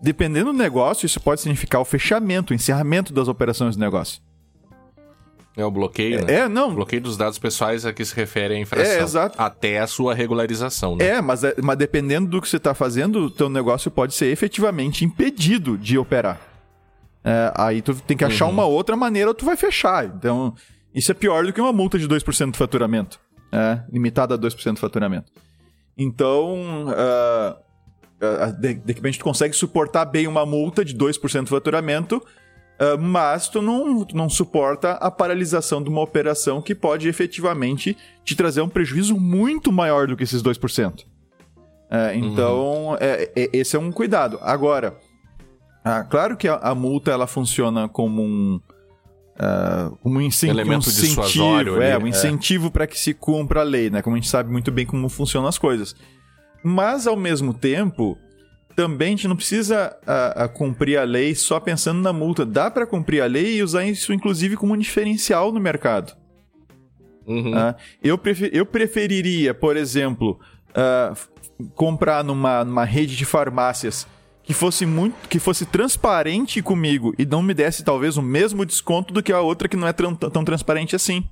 Dependendo 0.01 0.53
do 0.53 0.59
negócio, 0.59 1.07
isso 1.07 1.21
pode 1.21 1.41
significar 1.41 1.81
o 1.81 1.85
fechamento, 1.85 2.53
o 2.53 2.55
encerramento 2.55 3.13
das 3.13 3.29
operações 3.29 3.77
do 3.77 3.81
negócio. 3.81 4.21
É 5.59 5.65
o 5.65 5.71
bloqueio, 5.73 6.25
né? 6.25 6.35
É, 6.35 6.47
O 6.47 6.49
não, 6.49 6.73
bloqueio 6.73 7.03
dos 7.03 7.17
dados 7.17 7.37
pessoais 7.39 7.85
a 7.85 7.93
que 7.93 8.05
se 8.05 8.15
refere 8.15 8.55
à 8.55 8.59
infração. 8.59 8.93
É, 8.93 9.03
exato. 9.03 9.43
Até 9.43 9.81
a 9.81 9.89
sua 9.89 10.15
regularização, 10.15 10.95
né? 10.95 11.05
É, 11.07 11.21
mas, 11.21 11.43
é- 11.43 11.57
mas 11.61 11.77
dependendo 11.77 12.29
do 12.31 12.41
que 12.41 12.49
você 12.49 12.59
está 12.59 12.75
fazendo, 12.75 13.25
o 13.25 13.31
teu 13.31 13.49
negócio 13.49 13.91
pode 13.91 14.15
ser 14.15 14.27
efetivamente 14.27 15.05
impedido 15.05 15.77
de 15.77 15.99
operar. 15.99 16.41
É, 17.25 17.53
aí 17.57 17.83
tu 17.83 17.93
tem 18.07 18.17
que 18.17 18.25
achar 18.25 18.45
Uhum. 18.47 18.53
uma 18.53 18.65
outra 18.67 18.95
maneira 18.97 19.29
ou 19.31 19.35
tu 19.35 19.45
vai 19.45 19.57
fechar. 19.57 20.05
Então, 20.07 20.55
isso 20.95 21.11
é 21.11 21.15
pior 21.15 21.45
do 21.45 21.53
que 21.53 21.61
uma 21.61 21.73
multa 21.73 21.99
de 21.99 22.07
2% 22.07 22.53
do 22.53 22.57
faturamento. 22.57 23.19
É, 23.51 23.81
limitada 23.93 24.37
a 24.37 24.39
2% 24.39 24.75
do 24.75 24.81
faturamento. 24.81 25.33
Então, 25.97 26.87
ah, 26.97 27.57
de, 28.59 28.75
de 28.75 28.93
repente 28.93 29.19
tu 29.19 29.25
consegue 29.25 29.55
suportar 29.55 30.05
bem 30.05 30.27
uma 30.27 30.45
multa 30.47 30.85
de 30.85 30.95
2% 30.95 31.43
do 31.45 31.49
faturamento, 31.49 32.23
ah, 32.79 32.97
mas 32.97 33.49
tu 33.49 33.61
não, 33.61 34.05
tu 34.05 34.17
não 34.17 34.29
suporta 34.29 34.93
a 34.93 35.11
paralisação 35.11 35.83
de 35.83 35.89
uma 35.89 36.01
operação 36.01 36.63
que 36.63 36.75
pode 36.75 37.09
efetivamente 37.09 37.97
te 38.25 38.37
trazer 38.37 38.61
um 38.61 38.69
prejuízo 38.69 39.19
muito 39.19 39.73
maior 39.73 40.07
do 40.07 40.17
que 40.17 40.23
esses 40.23 40.43
2%. 40.43 41.05
É, 41.91 42.15
então, 42.15 42.97
é, 43.01 43.31
é- 43.35 43.51
esse 43.53 43.75
é 43.75 43.79
um 43.79 43.91
cuidado. 43.91 44.39
Agora, 44.43 44.99
ah, 45.83 46.05
claro 46.05 46.37
que 46.37 46.47
a, 46.47 46.57
a 46.57 46.75
multa 46.75 47.11
ela 47.11 47.27
funciona 47.27 47.89
como 47.89 48.23
um, 48.23 48.61
ah, 49.39 49.91
como 50.03 50.19
um, 50.19 50.21
incen- 50.21 50.51
Elemento 50.51 50.87
um 50.87 50.91
incentivo, 50.91 51.81
é, 51.81 51.95
ali, 51.95 52.05
um 52.05 52.07
é. 52.07 52.11
incentivo 52.11 52.71
para 52.71 52.87
que 52.87 52.99
se 52.99 53.15
cumpra 53.15 53.61
a 53.61 53.65
lei, 53.65 53.89
né? 53.89 54.03
Como 54.03 54.15
a 54.15 54.19
gente 54.19 54.29
sabe 54.29 54.53
muito 54.53 54.71
bem 54.71 54.85
como 54.85 55.09
funcionam 55.09 55.49
as 55.49 55.57
coisas. 55.57 55.97
Mas, 56.63 57.07
ao 57.07 57.17
mesmo 57.17 57.55
tempo, 57.55 58.19
também 58.79 59.09
a 59.09 59.11
gente 59.11 59.27
não 59.27 59.35
precisa 59.35 59.97
ah, 60.07 60.45
ah, 60.45 60.49
cumprir 60.49 60.97
a 60.99 61.03
lei 61.03 61.35
só 61.35 61.59
pensando 61.59 62.01
na 62.01 62.13
multa. 62.13 62.47
Dá 62.47 62.71
para 62.71 62.87
cumprir 62.87 63.21
a 63.21 63.27
lei 63.27 63.57
e 63.57 63.63
usar 63.65 63.85
isso, 63.85 64.13
inclusive, 64.13 64.57
como 64.57 64.73
um 64.73 64.77
diferencial 64.79 65.51
no 65.51 65.59
mercado. 65.59 66.17
Uhum. 67.27 67.53
Ah, 67.59 67.75
eu, 68.01 68.17
prefe- 68.17 68.51
eu 68.53 68.65
preferiria, 68.65 69.53
por 69.53 69.77
exemplo, 69.77 70.39
f- 71.13 71.27
comprar 71.75 72.23
numa, 72.23 72.65
numa 72.65 72.85
rede 72.85 73.17
de 73.17 73.25
farmácias 73.25 74.07
que 74.45 74.55
fosse 74.55 74.87
muito, 74.87 75.29
que 75.29 75.41
fosse 75.41 75.67
transparente 75.67 76.63
comigo 76.63 77.13
e 77.19 77.27
não 77.27 77.43
me 77.43 77.53
desse 77.53 77.83
talvez 77.83 78.17
o 78.17 78.23
mesmo 78.23 78.65
desconto 78.65 79.13
do 79.13 79.25
que 79.25 79.33
a 79.33 79.41
outra 79.41 79.69
que 79.69 79.77
não 79.77 79.89
é 79.89 79.93
tran- 79.93 80.15
tão 80.15 80.45
transparente 80.45 80.95
assim. 80.95 81.29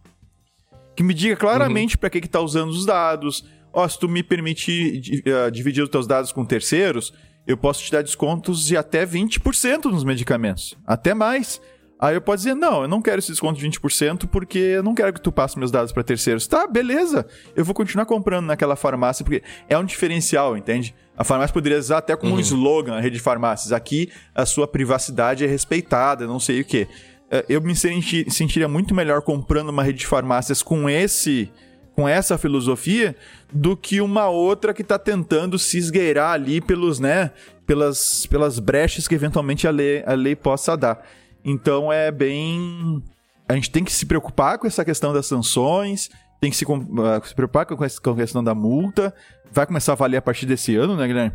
Que 0.97 1.05
me 1.05 1.15
diga 1.15 1.37
claramente 1.37 1.97
para 1.97 2.11
que 2.11 2.21
que 2.21 2.29
tá 2.29 2.41
usando 2.41 2.71
os 2.71 2.85
dados. 2.85 3.45
Ó, 3.73 3.87
se 3.87 3.99
tu 4.01 4.09
me 4.09 4.23
permitir 4.23 5.23
ah, 5.27 5.51
dividir 5.51 5.83
os 5.83 5.91
teus 5.91 6.07
dados 6.07 6.33
com 6.33 6.45
terceiros, 6.47 7.13
eu 7.47 7.57
posso 7.57 7.83
te 7.83 7.93
dar 7.93 8.03
descontos 8.03 8.67
de 8.67 8.77
até 8.77 9.07
20% 9.07 9.85
nos 9.85 10.05
medicamentos. 10.05 10.77
Até 10.87 11.15
mais. 11.15 11.61
Aí 11.99 12.15
eu 12.15 12.21
posso 12.21 12.39
dizer, 12.39 12.55
não, 12.55 12.83
eu 12.83 12.89
não 12.89 13.01
quero 13.01 13.21
esse 13.21 13.31
desconto 13.31 13.59
de 13.59 13.67
20% 13.67 14.27
porque 14.29 14.59
eu 14.59 14.83
não 14.83 14.95
quero 14.95 15.15
que 15.15 15.21
tu 15.21 15.33
passe 15.33 15.59
meus 15.59 15.71
dados 15.71 15.93
para 15.93 16.03
terceiros. 16.03 16.47
Tá, 16.47 16.67
beleza. 16.67 17.27
Eu 17.55 17.65
vou 17.65 17.75
continuar 17.75 18.05
comprando 18.05 18.45
naquela 18.45 18.77
farmácia 18.77 19.25
porque 19.25 19.43
é 19.67 19.79
um 19.79 19.85
diferencial, 19.85 20.57
entende? 20.59 20.95
A 21.17 21.25
farmácia 21.25 21.55
poderia 21.55 21.79
usar 21.79 21.99
até 21.99 22.15
como 22.15 22.35
um 22.35 22.41
slogan, 22.41 22.97
a 22.97 23.01
rede 23.01 23.17
de 23.17 23.23
farmácias. 23.23 23.73
Aqui 23.73 24.11
a 24.35 24.45
sua 24.45 24.69
privacidade 24.69 25.43
é 25.43 25.47
respeitada, 25.47 26.27
não 26.27 26.39
sei 26.39 26.61
o 26.61 26.65
quê. 26.67 26.87
Eh, 27.31 27.47
Eu 27.49 27.63
me 27.63 27.75
senti- 27.75 28.31
sentiria 28.31 28.69
muito 28.69 28.95
melhor 28.95 29.23
comprando 29.23 29.71
uma 29.71 29.83
rede 29.83 30.01
de 30.01 30.07
farmácias 30.07 30.63
com 30.63 30.91
esse 30.91 31.51
com 31.97 32.07
essa 32.07 32.37
filosofia 32.37 33.17
do 33.53 33.75
que 33.77 34.01
uma 34.03 34.29
outra 34.29 34.75
que 34.75 34.83
está 34.83 34.99
tentando 34.99 35.59
se 35.59 35.79
esgueirar 35.79 36.33
ali 36.33 36.61
pelos, 36.61 37.01
né, 37.01 37.31
pelas, 37.67 38.27
pelas 38.27 38.59
brechas 38.59 39.09
que 39.09 39.15
eventualmente 39.15 39.67
a 39.67 39.71
lei, 39.71 40.05
a 40.07 40.13
lei 40.13 40.37
possa 40.37 40.77
dar. 40.77 41.03
Então 41.43 41.91
é 41.93 42.11
bem. 42.13 43.03
A 43.49 43.55
gente 43.55 43.71
tem 43.71 43.83
que 43.83 43.93
se 43.93 44.05
preocupar 44.05 44.59
com 44.59 44.67
essa 44.67 44.85
questão 44.85 45.13
das 45.13 45.25
sanções, 45.27 46.11
tem 46.41 46.51
que 46.51 46.57
se, 46.57 46.65
ah, 46.65 47.21
se 47.27 47.35
preocupar 47.35 47.65
com 47.65 47.83
essa- 47.83 48.01
com 48.01 48.11
a 48.11 48.17
questão 48.17 48.45
da 48.45 48.55
multa. 48.55 49.15
Vai 49.51 49.65
começar 49.67 49.93
a 49.93 49.97
valer 49.97 50.19
a 50.19 50.23
partir 50.23 50.45
desse 50.45 50.77
ano, 50.77 50.97
né, 50.97 51.07
Guilherme? 51.07 51.33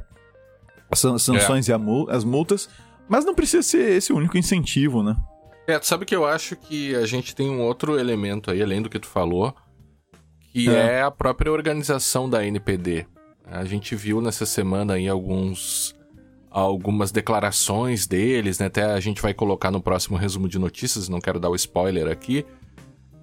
As 0.92 1.00
san- 1.00 1.18
sanções 1.18 1.68
e 1.70 1.74
a 1.74 1.78
mul- 1.78 2.08
as 2.10 2.24
multas. 2.24 2.70
Mas 3.10 3.26
não 3.26 3.34
precisa 3.34 3.64
ser 3.64 3.90
esse 3.94 4.14
o 4.14 4.18
único 4.18 4.38
incentivo, 4.38 5.02
né? 5.02 5.16
É, 5.68 5.80
sabe 5.82 6.06
que 6.06 6.16
eu 6.16 6.26
acho 6.26 6.56
que 6.56 6.94
a 6.96 7.06
gente 7.06 7.34
tem 7.34 7.50
um 7.50 7.62
outro 7.62 7.98
elemento 7.98 8.52
aí, 8.52 8.62
além 8.62 8.82
do 8.82 8.90
que 8.90 9.00
tu 9.00 9.08
falou, 9.08 9.56
que 10.52 10.70
É. 10.70 10.98
é, 10.98 11.02
a 11.02 11.12
própria 11.12 11.52
organização 11.52 12.30
da 12.30 12.46
NPD. 12.46 13.06
A 13.46 13.66
gente 13.66 13.96
viu 13.96 14.22
nessa 14.22 14.46
semana 14.46 14.94
aí 14.94 15.08
alguns 15.08 15.96
algumas 16.50 17.12
declarações 17.14 18.06
deles, 18.06 18.60
né? 18.60 18.66
Até 18.66 18.84
a 18.84 19.00
gente 19.00 19.22
vai 19.22 19.34
colocar 19.34 19.72
no 19.72 19.82
próximo 19.82 20.18
resumo 20.18 20.50
de 20.50 20.60
notícias, 20.60 21.08
não 21.08 21.22
quero 21.22 21.40
dar 21.40 21.50
o 21.50 21.56
spoiler 21.56 22.10
aqui. 22.10 22.46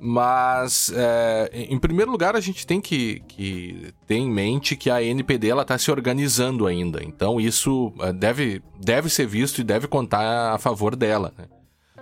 Mas, 0.00 0.92
é, 0.94 1.50
em 1.52 1.78
primeiro 1.78 2.10
lugar, 2.10 2.36
a 2.36 2.40
gente 2.40 2.66
tem 2.66 2.80
que, 2.80 3.20
que 3.26 3.92
ter 4.06 4.14
em 4.14 4.30
mente 4.30 4.76
que 4.76 4.88
a 4.90 5.02
NPD 5.02 5.48
está 5.60 5.76
se 5.76 5.90
organizando 5.90 6.66
ainda. 6.66 7.02
Então, 7.02 7.40
isso 7.40 7.92
é, 8.00 8.12
deve, 8.12 8.62
deve 8.80 9.10
ser 9.10 9.26
visto 9.26 9.58
e 9.60 9.64
deve 9.64 9.88
contar 9.88 10.54
a 10.54 10.58
favor 10.58 10.94
dela. 10.94 11.34
Né? 11.36 11.46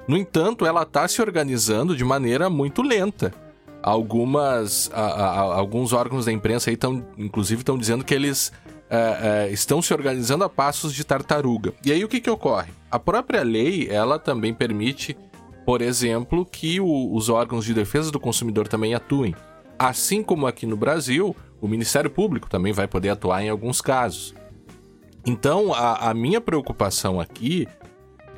No 0.07 0.17
entanto, 0.17 0.67
ela 0.67 0.83
está 0.83 1.09
se 1.09 1.21
organizando 1.23 1.97
de 1.97 2.05
maneira 2.05 2.51
muito 2.51 2.83
lenta. 2.83 3.33
Algumas, 3.83 4.91
a- 4.93 5.01
a- 5.01 5.55
alguns 5.59 5.93
órgãos 5.93 6.25
da 6.27 6.33
imprensa 6.33 6.71
aí 6.71 6.79
inclusive, 7.17 7.61
estão 7.63 7.79
dizendo 7.79 8.05
que 8.05 8.15
eles 8.15 8.53
é, 8.89 9.47
é, 9.49 9.53
estão 9.53 9.83
se 9.83 9.93
organizando 9.93 10.45
a 10.45 10.49
passos 10.49 10.95
de 10.95 11.03
tartaruga. 11.03 11.73
E 11.85 11.91
aí 11.91 12.05
o 12.05 12.09
que, 12.09 12.21
que 12.21 12.31
ocorre? 12.31 12.71
A 12.89 13.01
própria 13.01 13.43
lei, 13.43 13.89
ela 13.91 14.17
também 14.17 14.55
permite, 14.55 15.17
por 15.65 15.83
exemplo, 15.83 16.47
que 16.47 16.81
o- 16.81 17.13
os 17.13 17.29
órgãos 17.29 17.65
de 17.65 17.75
defesa 17.75 18.13
do 18.13 18.21
consumidor 18.21 18.69
também 18.69 18.95
atuem. 18.95 19.35
Assim 19.77 20.23
como 20.23 20.47
aqui 20.47 20.67
no 20.67 20.77
Brasil, 20.77 21.35
o 21.61 21.67
Ministério 21.67 22.09
Público 22.09 22.49
também 22.49 22.73
vai 22.73 22.87
poder 22.87 23.09
atuar 23.09 23.43
em 23.43 23.49
alguns 23.49 23.81
casos. 23.81 24.35
Então, 25.27 25.75
a, 25.75 26.11
a 26.11 26.15
minha 26.15 26.41
preocupação 26.41 27.19
aqui 27.21 27.67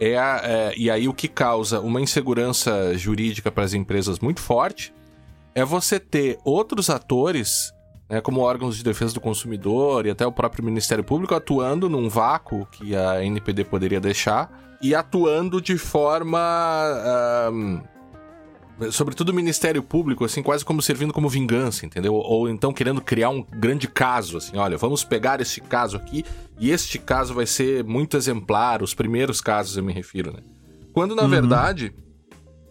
é, 0.01 0.17
a- 0.17 0.41
é- 0.43 0.75
e 0.79 0.91
aí 0.91 1.09
o 1.09 1.13
que 1.13 1.29
causa 1.29 1.79
uma 1.81 2.01
insegurança 2.01 2.97
jurídica 2.97 3.51
para 3.53 3.65
as 3.65 3.75
empresas 3.75 4.19
muito 4.19 4.41
forte 4.41 4.95
é 5.59 5.65
você 5.65 5.99
ter 5.99 6.39
outros 6.45 6.89
atores, 6.89 7.73
né, 8.09 8.21
como 8.21 8.41
órgãos 8.41 8.77
de 8.77 8.85
defesa 8.85 9.13
do 9.13 9.21
consumidor 9.21 10.07
e 10.07 10.11
até 10.11 10.27
o 10.27 10.31
próprio 10.31 10.65
Ministério 10.65 11.03
Público 11.03 11.35
atuando 11.35 11.89
num 11.89 12.09
vácuo 12.09 12.67
que 12.67 12.95
a 12.95 13.25
NPD 13.25 13.65
poderia 13.65 14.01
deixar 14.01 14.79
e 14.81 14.95
atuando 14.95 15.61
de 15.61 15.77
forma 15.77 16.39
ahm, 16.39 17.81
sobretudo 18.93 19.31
o 19.31 19.35
Ministério 19.35 19.83
Público, 19.83 20.25
assim, 20.25 20.45
quase 20.45 20.65
como 20.65 20.81
servindo 20.81 21.13
como 21.13 21.29
vingança, 21.29 21.85
entendeu? 21.85 22.15
Ou 22.15 22.49
então 22.49 22.73
querendo 22.73 23.01
criar 23.01 23.31
um 23.31 23.43
grande 23.43 23.89
caso, 23.89 24.37
assim, 24.37 24.57
olha, 24.57 24.79
vamos 24.79 25.03
pegar 25.03 25.41
este 25.41 25.61
caso 25.61 25.97
aqui 25.97 26.25
e 26.61 26.71
este 26.71 27.01
caso 27.01 27.35
vai 27.35 27.47
ser 27.47 27.83
muito 27.83 28.17
exemplar, 28.17 28.81
os 28.81 28.95
primeiros 28.95 29.41
casos 29.41 29.77
eu 29.77 29.83
me 29.83 29.93
refiro, 29.93 30.33
né? 30.33 30.39
Quando 30.93 31.17
na 31.17 31.25
uhum. 31.25 31.29
verdade 31.29 31.93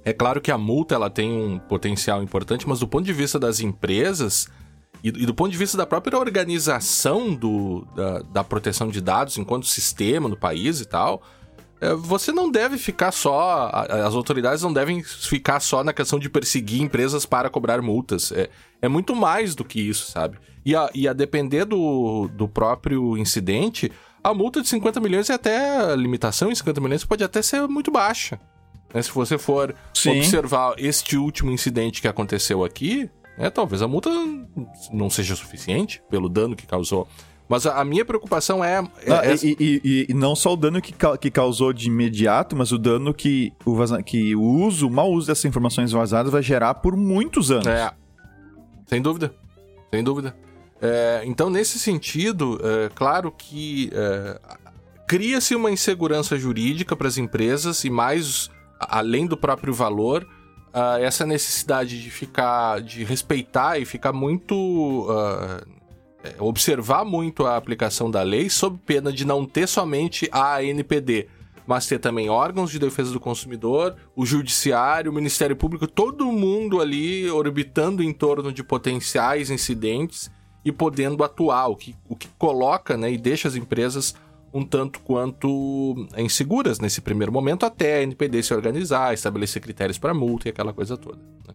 é 0.07 0.13
claro 0.13 0.39
que 0.39 0.49
a 0.49 0.57
multa 0.57 0.95
ela 0.95 1.09
tem 1.09 1.29
um 1.29 1.59
potencial 1.59 2.23
importante, 2.23 2.65
mas 2.65 2.79
do 2.79 2.87
ponto 2.87 3.03
de 3.03 3.11
vista 3.11 3.37
das 3.37 3.59
empresas 3.59 4.47
e, 5.03 5.09
e 5.09 5.25
do 5.25 5.33
ponto 5.33 5.51
de 5.51 5.57
vista 5.57 5.75
da 5.75 5.85
própria 5.85 6.17
organização 6.17 7.35
do, 7.35 7.85
da, 7.93 8.19
da 8.19 8.43
proteção 8.43 8.87
de 8.87 9.01
dados 9.01 9.37
enquanto 9.37 9.65
sistema 9.65 10.29
no 10.29 10.37
país 10.37 10.79
e 10.79 10.85
tal, 10.85 11.21
é, 11.81 11.93
você 11.93 12.31
não 12.31 12.49
deve 12.49 12.77
ficar 12.77 13.11
só. 13.11 13.69
As 13.69 14.15
autoridades 14.15 14.63
não 14.63 14.71
devem 14.71 15.03
ficar 15.03 15.59
só 15.59 15.83
na 15.83 15.91
questão 15.91 16.17
de 16.17 16.29
perseguir 16.29 16.81
empresas 16.81 17.25
para 17.25 17.49
cobrar 17.49 17.81
multas. 17.81 18.31
É, 18.31 18.49
é 18.81 18.87
muito 18.87 19.13
mais 19.13 19.55
do 19.55 19.65
que 19.65 19.81
isso, 19.81 20.09
sabe? 20.09 20.37
E 20.65 20.73
a, 20.73 20.89
e 20.95 21.05
a 21.05 21.11
depender 21.11 21.65
do, 21.65 22.29
do 22.29 22.47
próprio 22.47 23.17
incidente, 23.17 23.91
a 24.23 24.33
multa 24.33 24.61
de 24.61 24.69
50 24.69 25.01
milhões 25.01 25.29
é 25.29 25.33
até. 25.33 25.91
A 25.91 25.97
limitação 25.97 26.49
em 26.49 26.55
50 26.55 26.79
milhões 26.79 27.03
pode 27.03 27.25
até 27.25 27.41
ser 27.41 27.67
muito 27.67 27.91
baixa. 27.91 28.39
Né? 28.93 29.01
Se 29.01 29.11
você 29.11 29.37
for 29.37 29.75
Sim. 29.93 30.17
observar 30.17 30.75
este 30.77 31.17
último 31.17 31.51
incidente 31.51 32.01
que 32.01 32.07
aconteceu 32.07 32.63
aqui, 32.63 33.09
é, 33.37 33.49
talvez 33.49 33.81
a 33.81 33.87
multa 33.87 34.09
não 34.91 35.09
seja 35.09 35.35
suficiente 35.35 36.01
pelo 36.09 36.27
dano 36.27 36.55
que 36.55 36.65
causou. 36.65 37.07
Mas 37.47 37.65
a, 37.65 37.83
minha 37.85 38.03
preocupação 38.03 38.63
é. 38.63 38.79
é, 39.03 39.09
não, 39.09 39.15
é... 39.17 39.35
E, 39.35 39.55
e, 39.59 40.05
e, 40.09 40.13
não 40.13 40.35
só 40.35 40.53
o 40.53 40.57
dano 40.57 40.81
que, 40.81 40.93
que 41.19 41.31
causou 41.31 41.71
de 41.71 41.87
imediato, 41.87 42.55
mas 42.55 42.71
o 42.73 42.77
dano 42.77 43.13
que 43.13 43.53
o, 43.65 43.73
vaza... 43.73 44.03
que 44.03 44.35
o 44.35 44.41
uso, 44.41 44.87
o 44.87 44.91
mau 44.91 45.09
uso 45.11 45.27
dessas 45.27 45.45
informações 45.45 45.91
vazadas 45.91 46.31
vai 46.31 46.43
gerar 46.43 46.73
por 46.75 46.97
muitos 46.97 47.49
anos. 47.49 47.67
É. 47.67 47.89
Sem 48.85 49.01
dúvida. 49.01 49.33
Sem 49.93 50.03
dúvida. 50.03 50.35
É, 50.81 51.23
então, 51.25 51.49
nesse 51.49 51.79
sentido, 51.79 52.59
é, 52.61 52.89
claro 52.93 53.31
que 53.31 53.89
é, 53.93 54.39
cria-se 55.07 55.55
uma 55.55 55.71
insegurança 55.71 56.37
jurídica 56.37 56.95
para 56.95 57.07
as 57.07 57.17
empresas 57.17 57.83
e 57.85 57.89
mais 57.89 58.49
além 58.79 59.25
do 59.25 59.37
próprio 59.37 59.73
valor, 59.73 60.27
uh, 60.73 61.01
essa 61.01 61.25
necessidade 61.25 62.01
de 62.01 62.09
ficar, 62.09 62.81
de 62.81 63.03
respeitar 63.03 63.79
e 63.79 63.85
ficar 63.85 64.13
muito. 64.13 64.55
Uh, 64.55 65.77
observar 66.39 67.05
muito 67.05 67.45
a 67.45 67.55
aplicação 67.55 68.11
da 68.11 68.21
lei, 68.21 68.49
sob 68.49 68.77
pena 68.85 69.13
de 69.13 69.23
não 69.23 69.45
ter 69.45 69.65
somente 69.65 70.27
a 70.31 70.57
ANPD, 70.57 71.27
mas 71.65 71.85
ter 71.85 71.99
também 71.99 72.29
órgãos 72.29 72.71
de 72.71 72.79
defesa 72.79 73.11
do 73.11 73.19
consumidor, 73.19 73.95
o 74.15 74.25
judiciário, 74.25 75.11
o 75.11 75.13
Ministério 75.13 75.55
Público, 75.55 75.87
todo 75.87 76.31
mundo 76.31 76.81
ali 76.81 77.29
orbitando 77.29 78.01
em 78.01 78.13
torno 78.13 78.51
de 78.51 78.63
potenciais 78.63 79.49
incidentes 79.49 80.31
e 80.63 80.71
podendo 80.71 81.23
atuar, 81.23 81.67
o 81.67 81.75
que, 81.75 81.95
o 82.09 82.15
que 82.15 82.27
coloca 82.37 82.97
né, 82.97 83.11
e 83.11 83.17
deixa 83.17 83.47
as 83.47 83.55
empresas 83.55 84.15
um 84.53 84.65
tanto 84.65 84.99
quanto 85.01 86.07
inseguras 86.17 86.79
nesse 86.79 87.01
primeiro 87.01 87.31
momento, 87.31 87.65
até 87.65 87.99
a 87.99 88.03
NPD 88.03 88.43
se 88.43 88.53
organizar, 88.53 89.13
estabelecer 89.13 89.61
critérios 89.61 89.97
para 89.97 90.13
multa 90.13 90.47
e 90.47 90.51
aquela 90.51 90.73
coisa 90.73 90.97
toda. 90.97 91.17
Né? 91.47 91.53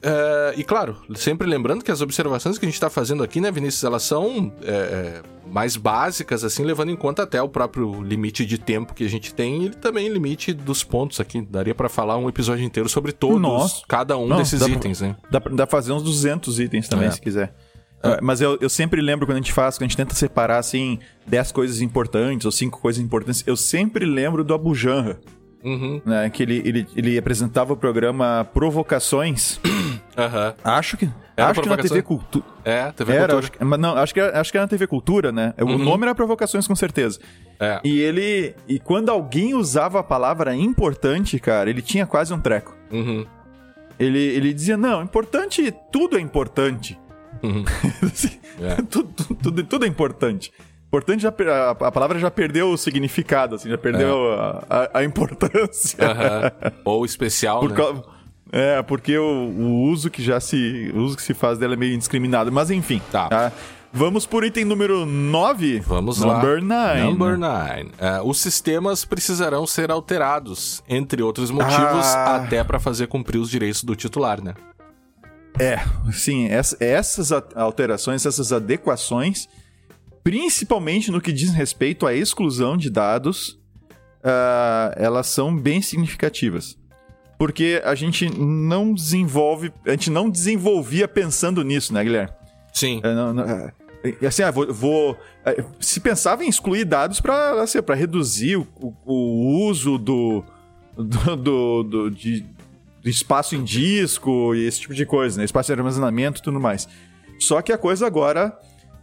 É, 0.00 0.54
e 0.56 0.62
claro, 0.62 0.96
sempre 1.16 1.46
lembrando 1.46 1.82
que 1.82 1.90
as 1.90 2.00
observações 2.00 2.56
que 2.56 2.64
a 2.64 2.68
gente 2.68 2.74
está 2.74 2.88
fazendo 2.88 3.22
aqui, 3.22 3.40
né, 3.40 3.50
Vinícius, 3.50 3.82
elas 3.82 4.04
são 4.04 4.52
é, 4.62 4.70
é, 4.70 5.22
mais 5.50 5.76
básicas, 5.76 6.44
assim, 6.44 6.62
levando 6.62 6.90
em 6.90 6.96
conta 6.96 7.24
até 7.24 7.42
o 7.42 7.48
próprio 7.48 8.00
limite 8.02 8.46
de 8.46 8.58
tempo 8.58 8.94
que 8.94 9.04
a 9.04 9.08
gente 9.08 9.34
tem 9.34 9.64
e 9.64 9.70
também 9.70 10.08
limite 10.08 10.52
dos 10.52 10.84
pontos 10.84 11.18
aqui. 11.18 11.42
Daria 11.42 11.74
para 11.74 11.88
falar 11.88 12.16
um 12.16 12.28
episódio 12.28 12.64
inteiro 12.64 12.88
sobre 12.88 13.10
todos, 13.10 13.40
Nossa. 13.40 13.82
cada 13.88 14.16
um 14.16 14.28
Não, 14.28 14.36
desses 14.36 14.62
itens, 14.62 14.98
pra, 14.98 15.08
né? 15.08 15.16
Dá 15.30 15.40
pra, 15.40 15.52
dá 15.52 15.66
pra 15.66 15.78
fazer 15.78 15.92
uns 15.92 16.04
200 16.04 16.60
itens 16.60 16.88
também, 16.88 17.08
é. 17.08 17.10
se 17.10 17.20
quiser. 17.20 17.52
É. 18.02 18.20
Mas 18.22 18.40
eu, 18.40 18.56
eu 18.60 18.68
sempre 18.68 19.00
lembro 19.00 19.26
quando 19.26 19.36
a 19.36 19.40
gente 19.40 19.52
faz, 19.52 19.76
quando 19.76 19.82
a 19.82 19.88
gente 19.88 19.96
tenta 19.96 20.14
separar, 20.14 20.58
assim, 20.58 20.98
10 21.26 21.52
coisas 21.52 21.80
importantes 21.80 22.44
ou 22.44 22.52
5 22.52 22.80
coisas 22.80 23.02
importantes, 23.02 23.42
eu 23.46 23.56
sempre 23.56 24.04
lembro 24.04 24.44
do 24.44 24.54
Abu 24.54 24.74
Janra. 24.74 25.18
Uhum. 25.64 26.00
Né, 26.06 26.30
que 26.30 26.42
ele, 26.44 26.62
ele, 26.64 26.86
ele 26.94 27.18
apresentava 27.18 27.72
o 27.72 27.76
programa 27.76 28.48
Provocações. 28.52 29.60
Uhum. 30.18 30.52
Acho 30.64 30.96
que. 30.96 31.08
Era 31.36 31.50
acho 31.50 31.60
que 31.62 31.68
na 31.68 31.76
TV 31.76 32.02
Cultura. 32.02 32.44
É, 32.64 32.90
TV 32.90 33.12
era, 33.12 33.34
Cultura. 33.34 33.52
Acho, 33.56 33.64
mas 33.64 33.78
não, 33.78 33.96
acho 33.96 34.12
que, 34.12 34.18
era, 34.18 34.40
acho 34.40 34.50
que 34.50 34.58
era 34.58 34.64
na 34.64 34.68
TV 34.68 34.88
Cultura, 34.88 35.30
né? 35.30 35.54
Uhum. 35.60 35.76
O 35.76 35.78
nome 35.78 36.02
era 36.02 36.12
Provocações, 36.12 36.66
com 36.66 36.74
certeza. 36.74 37.20
É. 37.60 37.80
E 37.84 38.00
ele. 38.00 38.52
E 38.66 38.80
quando 38.80 39.10
alguém 39.10 39.54
usava 39.54 40.00
a 40.00 40.02
palavra 40.02 40.56
importante, 40.56 41.38
cara, 41.38 41.70
ele 41.70 41.80
tinha 41.80 42.04
quase 42.04 42.34
um 42.34 42.40
treco. 42.40 42.76
Uhum. 42.90 43.24
Ele, 43.96 44.18
ele 44.18 44.52
dizia: 44.52 44.76
não, 44.76 45.04
importante, 45.04 45.72
tudo 45.92 46.18
é 46.18 46.20
importante. 46.20 46.98
Uhum. 47.42 47.64
é. 48.60 48.82
tudo, 48.82 49.12
tudo, 49.34 49.64
tudo, 49.64 49.84
é 49.84 49.88
importante. 49.88 50.52
Importante 50.86 51.22
já, 51.22 51.28
a, 51.28 51.70
a, 51.70 51.92
palavra 51.92 52.18
já 52.18 52.30
perdeu 52.30 52.70
o 52.70 52.78
significado, 52.78 53.56
assim, 53.56 53.68
já 53.68 53.76
perdeu 53.76 54.32
é. 54.32 54.36
a, 54.36 54.64
a, 54.70 54.98
a, 55.00 55.04
importância. 55.04 55.98
Uhum. 56.02 56.72
Ou 56.84 57.04
especial, 57.04 57.60
Por, 57.60 57.70
né? 57.72 58.02
É, 58.50 58.82
porque 58.82 59.16
o, 59.18 59.24
o, 59.24 59.82
uso 59.82 60.10
que 60.10 60.22
já 60.22 60.40
se. 60.40 60.90
O 60.94 61.00
uso 61.00 61.16
que 61.16 61.22
se 61.22 61.34
faz 61.34 61.58
dela 61.58 61.74
é 61.74 61.76
meio 61.76 61.94
indiscriminado. 61.94 62.50
Mas 62.50 62.70
enfim. 62.70 63.00
Tá. 63.12 63.28
tá? 63.28 63.52
Vamos 63.92 64.26
por 64.26 64.44
item 64.44 64.64
número 64.64 65.06
9. 65.06 65.80
Vamos 65.80 66.20
Number 66.20 66.62
lá. 66.62 66.94
9. 66.94 67.02
Number 67.02 67.38
9. 67.38 67.82
Uh, 67.82 68.28
os 68.28 68.38
sistemas 68.38 69.04
precisarão 69.04 69.66
ser 69.66 69.90
alterados, 69.90 70.82
entre 70.88 71.22
outros 71.22 71.50
motivos, 71.50 72.06
ah. 72.06 72.36
até 72.36 72.62
para 72.62 72.78
fazer 72.78 73.06
cumprir 73.06 73.38
os 73.38 73.50
direitos 73.50 73.82
do 73.82 73.96
titular, 73.96 74.42
né? 74.42 74.54
É, 75.58 75.78
sim, 76.12 76.48
essas 76.48 77.32
alterações, 77.32 78.24
essas 78.24 78.52
adequações, 78.52 79.48
principalmente 80.22 81.10
no 81.10 81.20
que 81.20 81.32
diz 81.32 81.50
respeito 81.50 82.06
à 82.06 82.14
exclusão 82.14 82.76
de 82.76 82.90
dados, 82.90 83.58
uh, 84.18 84.94
elas 84.96 85.26
são 85.26 85.56
bem 85.56 85.82
significativas. 85.82 86.78
Porque 87.38 87.80
a 87.84 87.94
gente 87.94 88.28
não 88.28 88.92
desenvolve, 88.92 89.72
a 89.86 89.90
gente 89.92 90.10
não 90.10 90.28
desenvolvia 90.28 91.06
pensando 91.06 91.62
nisso, 91.62 91.94
né, 91.94 92.02
Guilherme? 92.02 92.32
Sim. 92.72 93.00
É, 93.02 93.14
não, 93.14 93.32
não, 93.32 93.44
é, 93.44 94.26
assim, 94.26 94.42
ah, 94.42 94.50
vou, 94.50 94.72
vou, 94.72 95.16
é, 95.44 95.64
se 95.80 96.00
pensava 96.00 96.44
em 96.44 96.48
excluir 96.48 96.84
dados 96.84 97.20
para 97.20 97.62
assim, 97.62 97.78
reduzir 97.96 98.56
o, 98.56 98.66
o, 99.04 99.66
uso 99.68 99.98
do, 99.98 100.44
do, 100.96 101.36
do, 101.36 101.82
do 101.82 102.10
de, 102.10 102.44
espaço 103.08 103.54
em 103.54 103.62
disco 103.62 104.54
e 104.54 104.66
esse 104.66 104.80
tipo 104.80 104.94
de 104.94 105.06
coisa, 105.06 105.38
né? 105.38 105.44
Espaço 105.44 105.72
de 105.72 105.78
armazenamento 105.78 106.40
e 106.40 106.42
tudo 106.42 106.60
mais. 106.60 106.88
Só 107.38 107.62
que 107.62 107.72
a 107.72 107.78
coisa 107.78 108.06
agora 108.06 108.56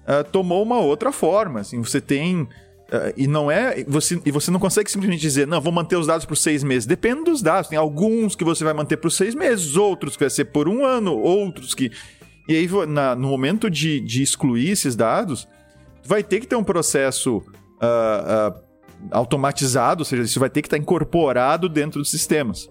uh, 0.04 0.24
tomou 0.32 0.62
uma 0.62 0.80
outra 0.80 1.12
forma. 1.12 1.62
Assim, 1.62 1.82
você 1.82 2.02
tem. 2.02 2.42
Uh, 2.42 3.14
e 3.16 3.28
não 3.28 3.50
é. 3.50 3.84
Você, 3.88 4.22
e 4.26 4.32
você 4.32 4.52
não 4.52 4.60
consegue 4.60 4.92
simplesmente 4.92 5.22
dizer, 5.22 5.48
não, 5.48 5.62
vou 5.62 5.72
manter 5.72 5.96
os 5.96 6.08
dados 6.08 6.26
por 6.26 6.36
seis 6.36 6.64
meses. 6.64 6.86
Depende 6.86 7.24
dos 7.24 7.42
dados. 7.42 7.70
Tem 7.70 7.78
alguns 7.78 8.36
que 8.36 8.44
você 8.44 8.64
vai 8.64 8.74
manter 8.74 8.98
por 8.98 9.12
seis 9.12 9.34
meses, 9.34 9.76
outros 9.76 10.16
que 10.16 10.24
vai 10.24 10.30
ser 10.30 10.46
por 10.46 10.68
um 10.68 10.86
ano, 10.86 11.18
outros 11.18 11.74
que. 11.74 11.92
E 12.48 12.56
aí, 12.56 12.70
na, 12.88 13.16
no 13.16 13.28
momento 13.28 13.70
de, 13.70 14.00
de 14.00 14.22
excluir 14.22 14.70
esses 14.70 14.96
dados, 14.96 15.48
vai 16.06 16.24
ter 16.24 16.40
que 16.40 16.46
ter 16.46 16.56
um 16.56 16.64
processo 16.64 17.38
uh, 17.38 18.66
automatizado, 19.12 20.02
ou 20.02 20.06
seja, 20.06 20.24
isso 20.24 20.40
vai 20.40 20.50
ter 20.50 20.62
que 20.62 20.68
estar 20.68 20.78
incorporado 20.78 21.68
dentro 21.68 22.00
dos 22.00 22.12
sistemas. 22.12 22.70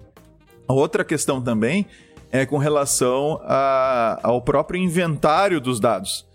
Outra 0.67 1.05
questão 1.05 1.41
também 1.43 1.87
é 2.33 2.45
com 2.45 2.59
relação 2.59 3.41
a, 3.45 4.19
ao 4.23 4.43
próprio 4.43 4.81
inventário 4.81 5.61
dos 5.61 5.79
dados. 5.79 6.27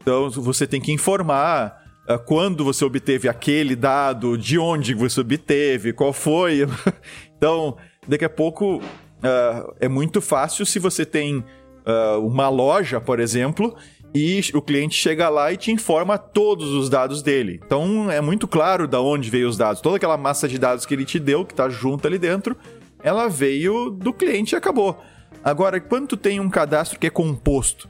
Então, 0.00 0.30
você 0.30 0.66
tem 0.66 0.80
que 0.80 0.92
informar 0.92 1.82
uh, 2.08 2.18
quando 2.20 2.64
você 2.64 2.84
obteve 2.84 3.28
aquele 3.28 3.74
dado, 3.74 4.38
de 4.38 4.58
onde 4.58 4.94
você 4.94 5.20
obteve, 5.20 5.92
qual 5.92 6.12
foi. 6.12 6.66
então, 7.36 7.76
daqui 8.06 8.24
a 8.24 8.30
pouco 8.30 8.76
uh, 8.76 9.74
é 9.80 9.88
muito 9.88 10.20
fácil 10.20 10.64
se 10.64 10.78
você 10.78 11.04
tem 11.04 11.38
uh, 11.38 12.24
uma 12.24 12.48
loja, 12.48 13.00
por 13.00 13.18
exemplo, 13.18 13.76
e 14.14 14.40
o 14.54 14.62
cliente 14.62 14.94
chega 14.94 15.28
lá 15.28 15.52
e 15.52 15.56
te 15.56 15.70
informa 15.70 16.16
todos 16.16 16.70
os 16.70 16.88
dados 16.88 17.22
dele. 17.22 17.60
Então, 17.64 18.10
é 18.10 18.20
muito 18.20 18.48
claro 18.48 18.86
de 18.86 18.96
onde 18.96 19.30
veio 19.30 19.48
os 19.48 19.56
dados. 19.56 19.80
Toda 19.80 19.96
aquela 19.96 20.16
massa 20.16 20.48
de 20.48 20.58
dados 20.58 20.86
que 20.86 20.94
ele 20.94 21.04
te 21.04 21.18
deu, 21.18 21.44
que 21.44 21.52
está 21.52 21.68
junto 21.68 22.06
ali 22.06 22.18
dentro, 22.18 22.56
ela 23.02 23.28
veio 23.28 23.90
do 23.90 24.12
cliente 24.12 24.54
e 24.54 24.56
acabou. 24.56 25.02
Agora, 25.42 25.80
quando 25.80 26.08
tu 26.08 26.16
tem 26.16 26.38
um 26.40 26.50
cadastro 26.50 26.98
que 26.98 27.06
é 27.06 27.10
composto, 27.10 27.88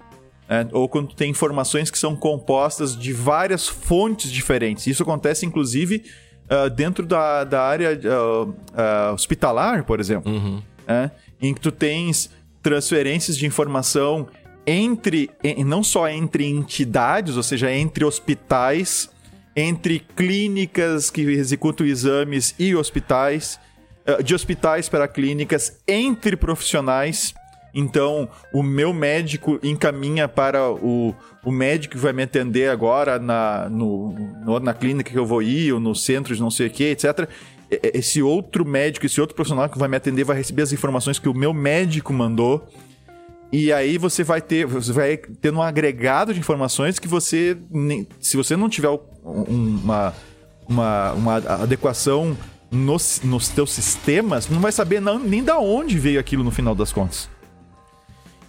né, 0.49 0.69
ou 0.73 0.89
quando 0.89 1.09
tu 1.09 1.17
tem 1.17 1.31
informações 1.31 1.91
que 1.91 1.99
são 1.99 2.15
compostas 2.15 2.97
de 2.97 3.13
várias 3.13 3.69
fontes 3.69 4.31
diferentes, 4.31 4.87
isso 4.87 5.03
acontece 5.03 5.47
inclusive 5.47 6.05
uh, 6.51 6.71
dentro 6.71 7.07
da, 7.07 7.45
da 7.45 7.63
área 7.63 7.93
uh, 7.93 8.49
uh, 8.49 9.15
hospitalar, 9.15 9.85
por 9.85 10.01
exemplo, 10.01 10.33
uhum. 10.33 10.63
né, 10.87 11.11
em 11.41 11.55
que 11.55 11.61
tu 11.61 11.73
tens 11.73 12.31
transferências 12.63 13.37
de 13.37 13.47
informação 13.47 14.29
entre, 14.67 15.31
não 15.65 15.83
só 15.83 16.09
entre 16.09 16.47
entidades, 16.47 17.37
ou 17.37 17.43
seja, 17.43 17.73
entre 17.73 18.05
hospitais, 18.05 19.11
entre 19.57 20.01
clínicas 20.15 21.11
que 21.11 21.23
executam 21.23 21.87
exames 21.87 22.55
e 22.59 22.77
hospitais, 22.77 23.59
de 24.25 24.35
hospitais 24.35 24.89
para 24.89 25.07
clínicas, 25.07 25.79
entre 25.87 26.37
profissionais. 26.37 27.35
Então, 27.73 28.29
o 28.53 28.63
meu 28.63 28.93
médico 28.93 29.61
encaminha 29.63 30.27
para 30.27 30.71
o, 30.71 31.15
o 31.45 31.53
médico 31.53 31.95
que 31.95 32.01
vai 32.01 32.13
me 32.13 32.23
atender 32.23 32.69
agora 32.69 33.19
na, 33.19 33.69
no, 33.69 34.13
no, 34.45 34.61
na 34.61 34.75
clínica 34.75 35.11
que 35.11 35.19
eu 35.19 35.27
vou 35.27 35.43
ir, 35.43 35.73
ou 35.73 35.81
no 35.81 35.95
centro 35.95 36.35
de 36.35 36.41
não 36.41 36.51
sei 36.51 36.67
o 36.67 36.71
que, 36.71 36.85
etc. 36.85 37.29
Esse 37.71 38.21
outro 38.21 38.65
médico, 38.65 39.07
esse 39.07 39.21
outro 39.21 39.37
profissional 39.37 39.69
que 39.69 39.79
vai 39.79 39.89
me 39.89 39.97
atender 39.97 40.25
vai 40.25 40.37
receber 40.37 40.63
as 40.63 40.73
informações 40.73 41.19
que 41.19 41.29
o 41.29 41.35
meu 41.35 41.55
médico 41.55 42.13
mandou. 42.13 42.67
E 43.53 43.73
aí 43.73 43.99
você 43.99 44.25
vai 44.25 44.41
ter, 44.41 44.67
você 44.67 44.93
vai 44.93 45.17
ter 45.17 45.53
um 45.53 45.63
agregado 45.63 46.33
de 46.33 46.41
informações 46.41 46.99
que 46.99 47.09
você, 47.09 47.57
se 48.21 48.37
você 48.37 48.57
não 48.57 48.69
tiver 48.69 48.89
uma, 49.23 50.15
uma, 50.69 51.13
uma 51.13 51.37
adequação 51.37 52.37
nos, 52.71 53.21
nos 53.25 53.49
teus 53.49 53.73
sistemas, 53.73 54.49
não 54.49 54.61
vai 54.61 54.71
saber 54.71 55.01
não, 55.01 55.19
nem 55.19 55.43
da 55.43 55.59
onde 55.59 55.99
veio 55.99 56.21
aquilo 56.21 56.45
no 56.45 56.51
final 56.51 56.75
das 56.75 56.93
contas. 56.93 57.29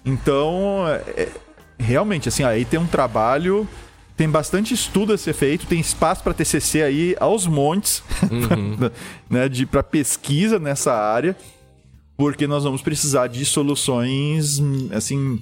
Então, 0.05 0.85
é, 1.15 1.29
realmente, 1.77 2.29
assim, 2.29 2.43
aí 2.43 2.63
tem 2.63 2.79
um 2.79 2.87
trabalho, 2.87 3.67
tem 4.15 4.29
bastante 4.29 4.73
estudo 4.73 5.13
a 5.13 5.17
ser 5.17 5.33
feito, 5.33 5.65
tem 5.65 5.79
espaço 5.79 6.23
para 6.23 6.33
TCC 6.33 6.83
aí 6.83 7.15
aos 7.19 7.47
montes, 7.47 8.03
uhum. 8.31 8.89
né, 9.29 9.49
de 9.49 9.65
para 9.65 9.81
pesquisa 9.81 10.59
nessa 10.59 10.93
área, 10.93 11.35
porque 12.15 12.45
nós 12.45 12.63
vamos 12.63 12.81
precisar 12.81 13.27
de 13.27 13.43
soluções, 13.45 14.61
assim, 14.91 15.41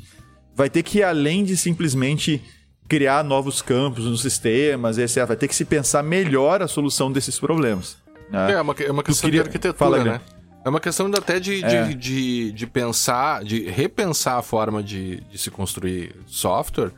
vai 0.55 0.69
ter 0.69 0.83
que 0.83 0.99
ir 0.99 1.03
além 1.03 1.43
de 1.43 1.57
simplesmente 1.57 2.41
criar 2.87 3.23
novos 3.23 3.61
campos 3.61 4.05
nos 4.05 4.21
sistemas, 4.21 4.97
etc. 4.97 5.25
Vai 5.25 5.37
ter 5.37 5.47
que 5.47 5.55
se 5.55 5.63
pensar 5.63 6.01
melhor 6.01 6.61
a 6.61 6.67
solução 6.67 7.11
desses 7.11 7.39
problemas. 7.39 7.97
Né? 8.29 8.53
É, 8.53 8.61
uma, 8.61 8.75
é 8.79 8.91
uma 8.91 9.03
questão 9.03 9.27
queria... 9.27 9.43
de 9.43 9.47
arquitetura, 9.47 9.77
Fala, 9.77 10.03
né? 10.03 10.21
É 10.63 10.69
uma 10.69 10.79
questão 10.79 11.07
até 11.07 11.39
de, 11.39 11.63
é. 11.63 11.85
de, 11.85 11.95
de, 11.95 12.51
de, 12.51 12.67
pensar, 12.67 13.43
de 13.43 13.69
repensar 13.69 14.37
a 14.37 14.41
forma 14.41 14.83
de, 14.83 15.21
de 15.21 15.37
se 15.37 15.49
construir 15.49 16.15
software, 16.27 16.91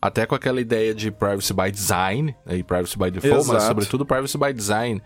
até 0.00 0.26
com 0.26 0.34
aquela 0.34 0.60
ideia 0.60 0.94
de 0.94 1.10
privacy 1.10 1.52
by 1.52 1.70
design 1.70 2.36
né, 2.44 2.58
e 2.58 2.62
privacy 2.62 2.98
by 2.98 3.10
default, 3.10 3.40
Exato. 3.40 3.54
mas 3.54 3.62
sobretudo 3.64 4.04
privacy 4.04 4.36
by 4.38 4.52
design. 4.52 5.02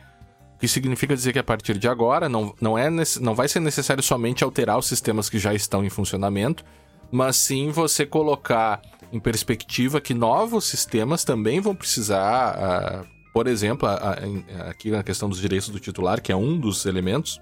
Que 0.59 0.69
significa 0.69 1.15
dizer 1.15 1.33
que 1.33 1.39
a 1.39 1.45
partir 1.45 1.79
de 1.79 1.89
agora 1.89 2.29
não, 2.29 2.55
não, 2.61 2.77
é, 2.77 2.91
não 3.21 3.35
vai 3.35 3.49
ser 3.49 3.61
necessário 3.61 4.03
somente 4.03 4.45
alterar 4.45 4.77
os 4.77 4.87
sistemas 4.87 5.31
que 5.31 5.39
já 5.39 5.55
estão 5.55 5.83
em 5.83 5.89
funcionamento, 5.89 6.65
mas 7.11 7.37
sim 7.37 7.71
você 7.71 8.05
colocar 8.05 8.83
em 9.13 9.19
perspectiva 9.19 10.01
que 10.01 10.13
novos 10.13 10.67
sistemas 10.67 11.25
também 11.25 11.61
vão 11.61 11.75
precisar, 11.75 12.59
uh, 12.59 13.07
por 13.33 13.47
exemplo, 13.47 13.89
uh, 13.89 14.69
aqui 14.69 14.91
na 14.91 15.03
questão 15.03 15.29
dos 15.29 15.41
direitos 15.41 15.69
do 15.69 15.79
titular, 15.79 16.21
que 16.21 16.33
é 16.33 16.37
um 16.37 16.59
dos 16.59 16.87
elementos, 16.87 17.41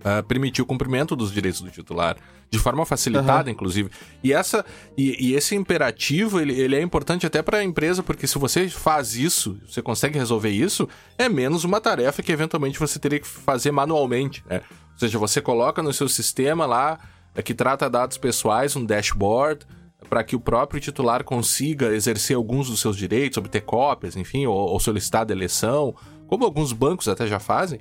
uh, 0.00 0.22
permitir 0.26 0.62
o 0.62 0.66
cumprimento 0.66 1.14
dos 1.14 1.32
direitos 1.32 1.60
do 1.60 1.70
titular 1.70 2.16
de 2.48 2.58
forma 2.58 2.86
facilitada, 2.86 3.48
uhum. 3.48 3.54
inclusive. 3.54 3.90
E 4.22 4.32
essa 4.32 4.64
e, 4.96 5.30
e, 5.30 5.34
esse 5.34 5.54
imperativo 5.54 6.40
ele, 6.40 6.52
ele 6.58 6.76
é 6.76 6.80
importante 6.80 7.26
até 7.26 7.42
para 7.42 7.58
a 7.58 7.64
empresa 7.64 8.02
porque 8.02 8.26
se 8.26 8.38
você 8.38 8.68
faz 8.68 9.16
isso, 9.16 9.58
você 9.66 9.82
consegue 9.82 10.18
resolver 10.18 10.50
isso, 10.50 10.88
é 11.18 11.28
menos 11.28 11.64
uma 11.64 11.80
tarefa 11.80 12.22
que 12.22 12.30
eventualmente 12.30 12.78
você 12.78 12.98
teria 12.98 13.18
que 13.18 13.26
fazer 13.26 13.72
manualmente. 13.72 14.44
Né? 14.48 14.60
Ou 14.92 14.98
seja, 14.98 15.18
você 15.18 15.40
coloca 15.40 15.82
no 15.82 15.92
seu 15.92 16.08
sistema 16.08 16.66
lá 16.66 16.98
é, 17.34 17.42
que 17.42 17.52
trata 17.52 17.90
dados 17.90 18.16
pessoais 18.16 18.76
um 18.76 18.84
dashboard 18.84 19.66
para 20.08 20.24
que 20.24 20.36
o 20.36 20.40
próprio 20.40 20.80
titular 20.80 21.24
consiga 21.24 21.94
exercer 21.94 22.36
alguns 22.36 22.68
dos 22.68 22.80
seus 22.80 22.96
direitos, 22.96 23.38
obter 23.38 23.62
cópias, 23.62 24.16
enfim, 24.16 24.46
ou, 24.46 24.56
ou 24.56 24.80
solicitar 24.80 25.26
a 25.28 25.32
eleição, 25.32 25.94
como 26.26 26.44
alguns 26.44 26.72
bancos 26.72 27.08
até 27.08 27.26
já 27.26 27.38
fazem. 27.38 27.80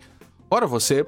Ora, 0.49 0.67
você 0.67 1.05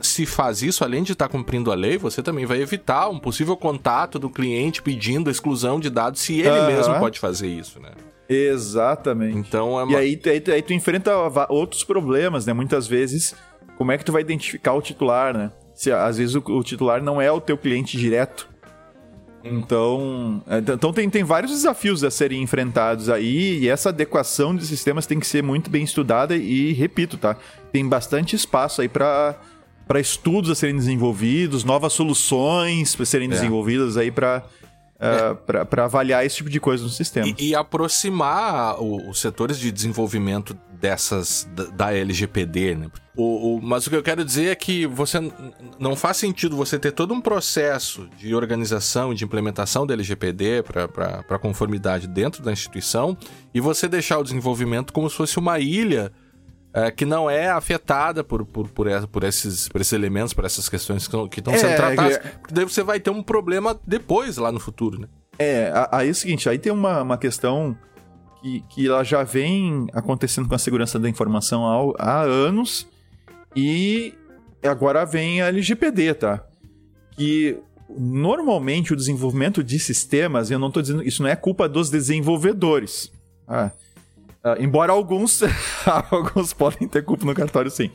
se 0.00 0.26
faz 0.26 0.62
isso, 0.62 0.84
além 0.84 1.02
de 1.02 1.12
estar 1.12 1.26
tá 1.26 1.32
cumprindo 1.32 1.72
a 1.72 1.74
lei, 1.74 1.98
você 1.98 2.22
também 2.22 2.46
vai 2.46 2.60
evitar 2.60 3.08
um 3.08 3.18
possível 3.18 3.56
contato 3.56 4.18
do 4.18 4.30
cliente 4.30 4.82
pedindo 4.82 5.28
a 5.28 5.30
exclusão 5.30 5.80
de 5.80 5.90
dados 5.90 6.20
se 6.20 6.40
ele 6.40 6.50
uhum. 6.50 6.66
mesmo 6.66 6.98
pode 6.98 7.18
fazer 7.18 7.48
isso, 7.48 7.80
né? 7.80 7.90
Exatamente. 8.28 9.38
Então 9.38 9.78
é 9.78 9.84
uma... 9.84 9.92
E 9.92 9.96
aí, 9.96 10.20
aí, 10.26 10.52
aí, 10.52 10.62
tu 10.62 10.72
enfrenta 10.72 11.12
outros 11.48 11.82
problemas, 11.82 12.46
né? 12.46 12.52
Muitas 12.52 12.86
vezes, 12.86 13.34
como 13.76 13.90
é 13.90 13.98
que 13.98 14.04
tu 14.04 14.12
vai 14.12 14.20
identificar 14.20 14.74
o 14.74 14.82
titular, 14.82 15.36
né? 15.36 15.50
Se 15.74 15.90
às 15.90 16.18
vezes 16.18 16.34
o, 16.34 16.42
o 16.46 16.62
titular 16.62 17.02
não 17.02 17.20
é 17.20 17.30
o 17.32 17.40
teu 17.40 17.56
cliente 17.56 17.96
direto. 17.96 18.48
Então, 19.44 20.42
é, 20.46 20.58
então 20.58 20.92
tem, 20.92 21.08
tem 21.08 21.24
vários 21.24 21.52
desafios 21.52 22.02
a 22.02 22.10
serem 22.10 22.42
enfrentados 22.42 23.08
aí, 23.08 23.60
e 23.60 23.68
essa 23.68 23.90
adequação 23.90 24.54
de 24.54 24.66
sistemas 24.66 25.06
tem 25.06 25.20
que 25.20 25.26
ser 25.26 25.42
muito 25.42 25.70
bem 25.70 25.84
estudada 25.84 26.36
e, 26.36 26.72
repito, 26.72 27.16
tá? 27.16 27.36
Tem 27.72 27.86
bastante 27.88 28.34
espaço 28.34 28.80
aí 28.80 28.88
para 28.88 29.36
para 29.86 30.00
estudos 30.00 30.50
a 30.50 30.54
serem 30.54 30.76
desenvolvidos, 30.76 31.64
novas 31.64 31.94
soluções 31.94 32.94
para 32.94 33.06
serem 33.06 33.26
é. 33.26 33.30
desenvolvidas 33.30 33.96
aí 33.96 34.10
para 34.10 34.44
uh, 35.00 35.50
é. 35.56 35.64
para 35.64 35.84
avaliar 35.84 36.26
esse 36.26 36.36
tipo 36.36 36.50
de 36.50 36.60
coisa 36.60 36.84
no 36.84 36.90
sistema. 36.90 37.26
E, 37.26 37.48
e 37.48 37.54
aproximar 37.54 38.78
o, 38.78 39.08
os 39.08 39.18
setores 39.18 39.58
de 39.58 39.72
desenvolvimento 39.72 40.54
dessas 40.78 41.48
da, 41.54 41.64
da 41.64 41.94
LGPD, 41.94 42.74
né? 42.74 42.90
O, 43.18 43.56
o, 43.56 43.60
mas 43.60 43.84
o 43.84 43.90
que 43.90 43.96
eu 43.96 44.02
quero 44.02 44.24
dizer 44.24 44.46
é 44.46 44.54
que 44.54 44.86
você 44.86 45.18
não 45.76 45.96
faz 45.96 46.18
sentido 46.18 46.56
você 46.56 46.78
ter 46.78 46.92
todo 46.92 47.12
um 47.12 47.20
processo 47.20 48.08
de 48.16 48.32
organização 48.32 49.12
e 49.12 49.16
de 49.16 49.24
implementação 49.24 49.84
da 49.84 49.92
LGPD 49.92 50.62
para 50.62 51.38
conformidade 51.40 52.06
dentro 52.06 52.44
da 52.44 52.52
instituição 52.52 53.18
e 53.52 53.60
você 53.60 53.88
deixar 53.88 54.18
o 54.18 54.22
desenvolvimento 54.22 54.92
como 54.92 55.10
se 55.10 55.16
fosse 55.16 55.36
uma 55.36 55.58
ilha 55.58 56.12
é, 56.72 56.92
que 56.92 57.04
não 57.04 57.28
é 57.28 57.48
afetada 57.48 58.22
por, 58.22 58.46
por, 58.46 58.68
por, 58.68 58.86
por, 59.08 59.24
esses, 59.24 59.68
por 59.68 59.80
esses 59.80 59.92
elementos, 59.92 60.32
por 60.32 60.44
essas 60.44 60.68
questões 60.68 61.08
que 61.08 61.40
estão 61.40 61.58
sendo 61.58 61.72
é, 61.72 61.74
tratadas. 61.74 62.16
É... 62.18 62.20
Porque 62.20 62.54
daí 62.54 62.64
você 62.64 62.84
vai 62.84 63.00
ter 63.00 63.10
um 63.10 63.20
problema 63.20 63.76
depois, 63.84 64.36
lá 64.36 64.52
no 64.52 64.60
futuro, 64.60 65.00
né? 65.00 65.08
É, 65.40 65.72
aí 65.90 66.06
é 66.06 66.10
o 66.12 66.14
seguinte, 66.14 66.48
aí 66.48 66.58
tem 66.58 66.70
uma, 66.70 67.02
uma 67.02 67.18
questão 67.18 67.76
que, 68.40 68.60
que 68.68 68.86
ela 68.86 69.02
já 69.02 69.24
vem 69.24 69.88
acontecendo 69.92 70.48
com 70.48 70.54
a 70.54 70.58
segurança 70.58 71.00
da 71.00 71.08
informação 71.08 71.66
há, 71.98 72.20
há 72.20 72.20
anos 72.20 72.86
e 73.54 74.14
agora 74.62 75.04
vem 75.04 75.40
a 75.40 75.48
LGPD, 75.48 76.14
tá? 76.14 76.44
Que 77.12 77.58
normalmente 77.88 78.92
o 78.92 78.96
desenvolvimento 78.96 79.62
de 79.64 79.78
sistemas, 79.78 80.50
eu 80.50 80.58
não 80.58 80.68
estou 80.68 80.82
dizendo, 80.82 81.02
isso 81.02 81.22
não 81.22 81.30
é 81.30 81.36
culpa 81.36 81.68
dos 81.68 81.90
desenvolvedores. 81.90 83.10
Ah, 83.46 83.70
Uh, 84.44 84.62
embora 84.62 84.92
alguns, 84.92 85.42
alguns 86.10 86.52
podem 86.52 86.86
ter 86.86 87.04
culpa 87.04 87.24
no 87.24 87.34
cartório, 87.34 87.70
sim. 87.70 87.90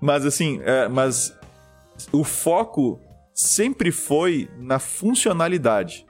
Mas 0.00 0.24
assim, 0.24 0.58
uh, 0.58 0.90
mas 0.90 1.36
o 2.10 2.24
foco 2.24 3.00
sempre 3.34 3.92
foi 3.92 4.48
na 4.58 4.78
funcionalidade. 4.78 6.06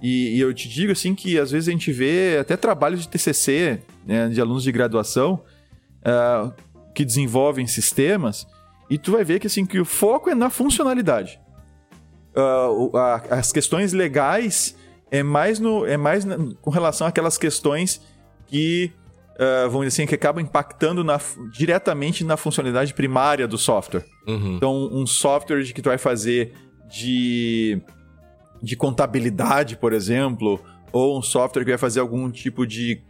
E, 0.00 0.36
e, 0.36 0.40
eu 0.40 0.54
te 0.54 0.68
digo 0.68 0.92
assim 0.92 1.14
que 1.14 1.38
às 1.38 1.50
vezes 1.50 1.68
a 1.68 1.72
gente 1.72 1.92
vê 1.92 2.38
até 2.40 2.56
trabalhos 2.56 3.02
de 3.02 3.08
TCC, 3.08 3.82
né, 4.06 4.28
de 4.28 4.40
alunos 4.40 4.62
de 4.62 4.72
graduação, 4.72 5.42
uh, 6.00 6.52
que 7.00 7.04
desenvolvem 7.06 7.66
sistemas, 7.66 8.46
e 8.90 8.98
tu 8.98 9.12
vai 9.12 9.24
ver 9.24 9.40
que 9.40 9.46
assim 9.46 9.64
que 9.64 9.80
o 9.80 9.86
foco 9.86 10.28
é 10.28 10.34
na 10.34 10.50
funcionalidade. 10.50 11.40
Uh, 12.36 12.90
as 13.30 13.50
questões 13.50 13.94
legais 13.94 14.76
é 15.10 15.22
mais 15.22 15.58
no 15.58 15.86
é 15.86 15.96
mais 15.96 16.26
na, 16.26 16.36
com 16.60 16.68
relação 16.68 17.06
àquelas 17.06 17.38
questões 17.38 18.02
que, 18.46 18.92
uh, 19.36 19.70
vamos 19.70 19.86
dizer 19.86 20.02
assim, 20.02 20.06
que 20.06 20.14
acabam 20.14 20.44
impactando 20.44 21.02
na, 21.02 21.18
diretamente 21.50 22.22
na 22.22 22.36
funcionalidade 22.36 22.92
primária 22.92 23.48
do 23.48 23.56
software. 23.56 24.04
Uhum. 24.28 24.56
Então, 24.56 24.90
um 24.92 25.06
software 25.06 25.64
que 25.72 25.80
tu 25.80 25.88
vai 25.88 25.96
fazer 25.96 26.52
de, 26.86 27.80
de 28.62 28.76
contabilidade, 28.76 29.74
por 29.74 29.94
exemplo, 29.94 30.60
ou 30.92 31.18
um 31.18 31.22
software 31.22 31.64
que 31.64 31.70
vai 31.70 31.78
fazer 31.78 32.00
algum 32.00 32.30
tipo 32.30 32.66
de 32.66 33.00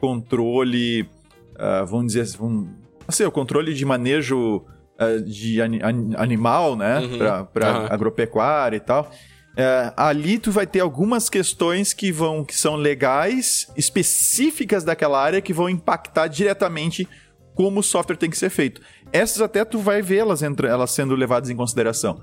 controle, 0.00 1.02
uh, 1.02 1.86
vamos 1.86 2.08
dizer 2.08 2.22
assim, 2.22 2.68
assim, 3.06 3.24
o 3.24 3.30
controle 3.30 3.74
de 3.74 3.84
manejo 3.84 4.64
uh, 5.00 5.22
de 5.24 5.60
an, 5.60 5.76
an, 5.82 6.10
animal, 6.16 6.76
né, 6.76 6.98
uhum. 7.00 7.46
para 7.52 7.80
uhum. 7.80 7.86
agropecuária 7.90 8.76
e 8.76 8.80
tal. 8.80 9.10
É, 9.58 9.90
ali 9.96 10.38
tu 10.38 10.52
vai 10.52 10.66
ter 10.66 10.80
algumas 10.80 11.30
questões 11.30 11.94
que 11.94 12.12
vão 12.12 12.44
que 12.44 12.54
são 12.54 12.76
legais, 12.76 13.72
específicas 13.74 14.84
daquela 14.84 15.18
área, 15.18 15.40
que 15.40 15.54
vão 15.54 15.70
impactar 15.70 16.26
diretamente 16.28 17.08
como 17.54 17.80
o 17.80 17.82
software 17.82 18.16
tem 18.16 18.28
que 18.28 18.36
ser 18.36 18.50
feito. 18.50 18.82
Essas 19.10 19.40
até 19.40 19.64
tu 19.64 19.78
vai 19.78 20.02
vê-las 20.02 20.42
elas 20.42 20.90
sendo 20.90 21.14
levadas 21.14 21.48
em 21.48 21.56
consideração. 21.56 22.20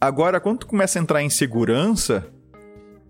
Agora, 0.00 0.38
quando 0.38 0.60
tu 0.60 0.66
começa 0.68 0.98
a 0.98 1.02
entrar 1.02 1.22
em 1.22 1.30
segurança, 1.30 2.24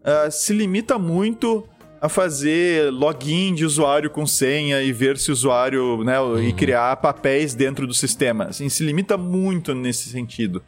uh, 0.00 0.30
se 0.30 0.54
limita 0.54 0.98
muito 0.98 1.68
a 2.06 2.08
fazer 2.08 2.90
login 2.90 3.54
de 3.54 3.64
usuário 3.64 4.10
com 4.10 4.26
senha 4.26 4.82
e 4.82 4.92
ver 4.92 5.18
se 5.18 5.30
o 5.30 5.32
usuário, 5.32 6.02
né, 6.04 6.18
uhum. 6.20 6.42
e 6.42 6.52
criar 6.52 6.96
papéis 6.96 7.54
dentro 7.54 7.86
do 7.86 7.94
sistema. 7.94 8.44
Assim, 8.44 8.68
se 8.68 8.82
limita 8.82 9.16
muito 9.16 9.74
nesse 9.74 10.08
sentido 10.08 10.62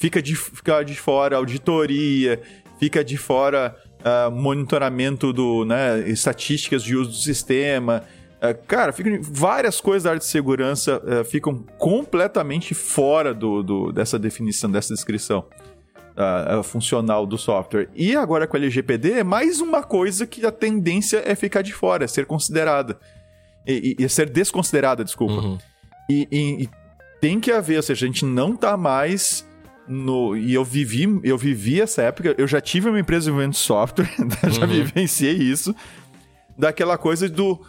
fica 0.00 0.22
de, 0.22 0.34
fica 0.34 0.82
de 0.82 0.94
fora 0.94 1.36
auditoria, 1.36 2.40
fica 2.78 3.04
de 3.04 3.18
fora 3.18 3.76
uh, 4.00 4.30
monitoramento 4.30 5.30
do, 5.30 5.66
né, 5.66 6.08
estatísticas 6.08 6.82
de 6.82 6.96
uso 6.96 7.10
do 7.10 7.16
sistema, 7.16 8.02
É, 8.42 8.54
cara, 8.54 8.90
ficam, 8.90 9.20
várias 9.20 9.82
coisas 9.82 10.04
da 10.04 10.10
área 10.10 10.18
de 10.18 10.24
segurança 10.24 11.02
é, 11.06 11.22
ficam 11.24 11.62
completamente 11.76 12.72
fora 12.72 13.34
do, 13.34 13.62
do, 13.62 13.92
dessa 13.92 14.18
definição, 14.18 14.70
dessa 14.70 14.94
descrição 14.94 15.44
uh, 16.20 16.62
funcional 16.62 17.26
do 17.26 17.38
software. 17.38 17.88
E 17.94 18.14
agora 18.14 18.46
com 18.46 18.56
o 18.56 18.60
LGPD 18.60 19.12
é 19.12 19.24
mais 19.24 19.60
uma 19.60 19.82
coisa 19.82 20.26
que 20.26 20.44
a 20.44 20.52
tendência 20.52 21.22
é 21.24 21.34
ficar 21.34 21.62
de 21.62 21.72
fora, 21.72 22.04
é 22.04 22.08
ser 22.08 22.26
considerada. 22.26 22.98
E, 23.66 23.96
e, 23.98 24.04
e 24.04 24.08
ser 24.08 24.28
desconsiderada, 24.28 25.04
desculpa. 25.04 25.34
Uhum. 25.34 25.58
E, 26.08 26.28
e, 26.30 26.68
tem 27.20 27.38
que 27.38 27.52
haver, 27.52 27.76
ou 27.76 27.82
seja, 27.82 28.04
a 28.04 28.08
gente 28.08 28.24
não 28.24 28.56
tá 28.56 28.76
mais 28.76 29.46
no. 29.86 30.36
E 30.36 30.54
eu 30.54 30.64
vivi, 30.64 31.20
eu 31.22 31.36
vivi 31.36 31.80
essa 31.80 32.02
época, 32.02 32.34
eu 32.38 32.46
já 32.46 32.60
tive 32.60 32.88
uma 32.88 32.98
empresa 32.98 33.20
de 33.20 33.24
desenvolvimento 33.26 33.52
de 33.54 33.60
software, 33.60 34.10
já 34.50 34.62
uhum. 34.62 34.68
vivenciei 34.68 35.34
isso. 35.34 35.74
Daquela 36.58 36.96
coisa 36.96 37.28
do. 37.28 37.60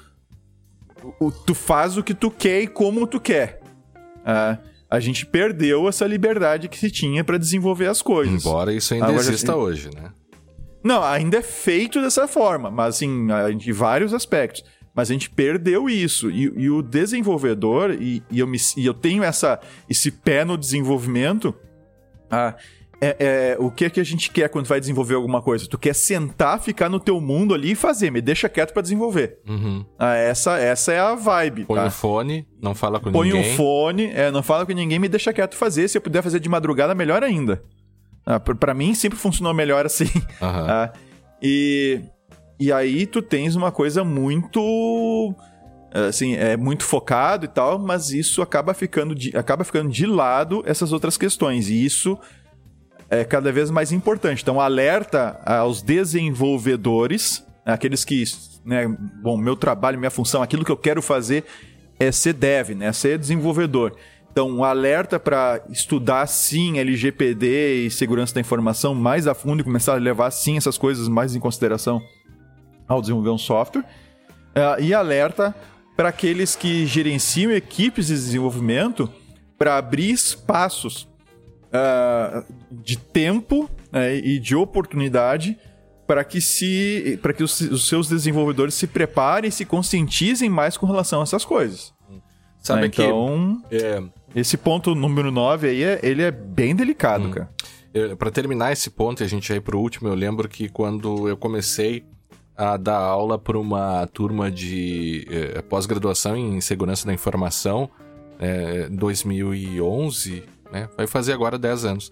O, 1.20 1.32
tu 1.32 1.54
faz 1.54 1.98
o 1.98 2.04
que 2.04 2.14
tu 2.14 2.32
quer 2.32 2.62
e 2.62 2.68
como 2.68 3.06
tu 3.06 3.20
quer. 3.20 3.62
Uh, 4.22 4.71
a 4.92 5.00
gente 5.00 5.26
perdeu 5.26 5.88
essa 5.88 6.06
liberdade 6.06 6.68
que 6.68 6.78
se 6.78 6.92
tinha 6.92 7.24
para 7.24 7.38
desenvolver 7.38 7.88
as 7.88 8.02
coisas. 8.02 8.46
Embora 8.46 8.74
isso 8.74 8.94
ainda 8.94 9.06
Agora, 9.06 9.22
exista 9.22 9.54
assim, 9.54 9.62
hoje, 9.62 9.90
né? 9.96 10.12
Não, 10.84 11.02
ainda 11.02 11.38
é 11.38 11.42
feito 11.42 12.02
dessa 12.02 12.28
forma, 12.28 12.70
mas 12.70 12.96
assim, 12.96 13.28
em 13.50 13.72
vários 13.72 14.14
aspectos. 14.14 14.66
Mas 14.94 15.10
a 15.10 15.14
gente 15.14 15.30
perdeu 15.30 15.90
isso. 15.90 16.30
E, 16.30 16.52
e 16.58 16.70
o 16.70 16.82
desenvolvedor, 16.82 17.92
e, 17.92 18.22
e, 18.30 18.40
eu 18.40 18.48
me, 18.48 18.58
e 18.76 18.86
eu 18.86 18.94
tenho 18.94 19.24
essa, 19.24 19.62
esse 19.90 20.12
pé 20.12 20.44
no 20.44 20.58
desenvolvimento. 20.58 21.56
Ah, 22.30 22.58
é, 23.04 23.16
é, 23.20 23.58
o 23.60 23.72
que 23.72 23.86
é 23.86 23.90
que 23.90 24.00
a 24.00 24.04
gente 24.04 24.30
quer 24.30 24.48
quando 24.48 24.68
vai 24.68 24.80
desenvolver 24.80 25.16
alguma 25.16 25.42
coisa? 25.42 25.68
Tu 25.68 25.78
quer 25.80 25.96
sentar, 25.96 26.60
ficar 26.60 26.88
no 26.88 27.00
teu 27.00 27.20
mundo 27.20 27.52
ali 27.52 27.72
e 27.72 27.76
fazer, 27.76 28.12
me 28.12 28.22
deixa 28.22 28.48
quieto 28.48 28.74
para 28.74 28.84
desenvolver. 28.84 29.40
Uhum. 29.48 29.84
Ah, 29.98 30.14
essa, 30.14 30.60
essa 30.60 30.94
é 30.94 31.00
a 31.00 31.16
vibe. 31.16 31.66
Põe 31.66 31.80
tá? 31.80 31.88
o 31.88 31.92
fone, 31.92 32.48
não 32.62 32.76
fala 32.76 33.00
com 33.00 33.12
Põe 33.12 33.30
ninguém. 33.30 33.42
Põe 33.44 33.54
o 33.54 33.56
fone, 33.58 34.12
é, 34.14 34.30
não 34.30 34.44
fala 34.44 34.68
com 34.68 34.74
ninguém, 34.74 35.00
me 35.00 35.10
deixa 35.10 35.34
quieto 35.34 35.56
fazer. 35.56 35.88
Se 35.88 35.98
eu 35.98 36.02
puder 36.02 36.22
fazer 36.22 36.40
de 36.40 36.48
madrugada, 36.48 36.94
melhor 36.94 37.24
ainda. 37.24 37.64
Ah, 38.24 38.40
para 38.40 38.76
mim 38.76 38.94
sempre 38.94 39.18
funcionou 39.18 39.52
melhor 39.52 39.84
assim. 39.84 40.06
Uhum. 40.40 40.70
Ah, 40.70 40.94
e, 41.42 42.02
e 42.60 42.72
aí 42.72 43.08
tu 43.08 43.20
tens 43.20 43.56
uma 43.56 43.72
coisa 43.72 44.04
muito 44.04 45.36
assim, 45.92 46.36
é 46.36 46.56
muito 46.56 46.84
focado 46.84 47.46
e 47.46 47.48
tal, 47.48 47.78
mas 47.78 48.12
isso 48.12 48.42
acaba 48.42 48.74
ficando 48.74 49.14
de, 49.14 49.36
acaba 49.36 49.64
ficando 49.64 49.90
de 49.90 50.06
lado 50.06 50.62
essas 50.68 50.94
outras 50.94 51.18
questões. 51.18 51.68
E 51.68 51.84
isso 51.84 52.18
é 53.12 53.26
cada 53.26 53.52
vez 53.52 53.70
mais 53.70 53.92
importante. 53.92 54.42
Então, 54.42 54.60
alerta 54.60 55.38
aos 55.46 55.82
desenvolvedores, 55.82 57.46
aqueles 57.66 58.06
que, 58.06 58.24
né, 58.66 58.88
bom, 59.22 59.36
meu 59.36 59.58
trabalho, 59.58 60.00
minha 60.00 60.10
função, 60.10 60.42
aquilo 60.42 60.64
que 60.64 60.72
eu 60.72 60.78
quero 60.78 61.02
fazer 61.02 61.44
é 62.00 62.10
ser 62.10 62.32
dev, 62.32 62.70
né, 62.70 62.94
ser 62.94 63.20
desenvolvedor. 63.20 63.94
Então, 64.32 64.50
um 64.50 64.64
alerta 64.64 65.20
para 65.20 65.62
estudar 65.70 66.26
sim 66.26 66.80
LGPD 66.80 67.86
e 67.86 67.92
segurança 67.92 68.34
da 68.34 68.40
informação 68.40 68.96
mais 68.96 69.28
a 69.28 69.36
fundo 69.36 69.60
e 69.60 69.64
começar 69.64 69.92
a 69.92 69.98
levar 69.98 70.32
sim 70.32 70.56
essas 70.56 70.78
coisas 70.78 71.10
mais 71.10 71.36
em 71.36 71.40
consideração 71.40 72.02
ao 72.88 73.02
desenvolver 73.02 73.32
um 73.32 73.38
software. 73.38 73.84
Uh, 74.56 74.82
e 74.82 74.94
alerta 74.94 75.54
para 75.98 76.08
aqueles 76.08 76.56
que 76.56 76.86
gerenciam 76.86 77.52
equipes 77.52 78.08
de 78.08 78.14
desenvolvimento 78.14 79.12
para 79.58 79.78
abrir 79.78 80.12
espaços 80.12 81.11
uh, 81.72 82.46
de 82.72 82.98
tempo 82.98 83.70
né, 83.92 84.16
e 84.16 84.40
de 84.40 84.56
oportunidade 84.56 85.58
para 86.06 86.24
que 86.24 86.42
se 86.42 87.18
para 87.22 87.34
que 87.34 87.44
os, 87.44 87.60
os, 87.62 87.88
seus 87.88 88.08
desenvolvedores 88.08 88.74
se 88.74 88.86
preparem 88.86 89.48
e 89.50 89.52
se 89.52 89.66
conscientizem 89.66 90.50
mais 90.50 90.78
com 90.78 90.86
relação 90.86 91.22
a 91.22 91.24
essas 91.24 91.46
coisas. 91.46 91.94
Sabe 92.60 92.82
né? 92.82 92.88
Então, 92.88 93.64
que, 93.70 93.76
é... 93.76 94.04
esse 94.36 94.56
ponto 94.56 94.94
número 94.94 95.32
9 95.32 95.70
aí, 95.70 95.84
é, 95.84 96.00
ele 96.04 96.22
é 96.22 96.30
bem 96.30 96.76
delicado, 96.76 97.28
hum. 97.28 97.32
cara. 97.32 97.50
Para 98.18 98.32
terminar 98.32 98.72
esse 98.72 98.90
ponto 98.90 99.22
e 99.22 99.26
a 99.26 99.28
gente 99.28 99.52
ir 99.52 99.62
para 99.62 99.76
o 99.76 99.80
último, 99.80 100.08
eu 100.08 100.14
lembro 100.14 100.48
que 100.48 100.70
quando 100.70 101.28
eu 101.28 101.36
comecei 101.36 102.06
a 102.56 102.78
dar 102.78 103.00
aula 103.00 103.38
para 103.38 103.58
uma 103.58 104.08
turma 104.08 104.52
de 104.52 105.28
eh, 105.30 105.62
pós-graduação 105.64 106.38
em 106.38 106.62
segurança 106.62 107.06
da 107.06 107.14
informação, 107.14 107.90
eh, 108.40 108.88
2011, 108.92 110.44
né? 110.72 110.90
Vai 110.96 111.08
fazer 111.08 111.34
agora 111.34 111.58
10 111.58 111.86
anos. 111.86 112.12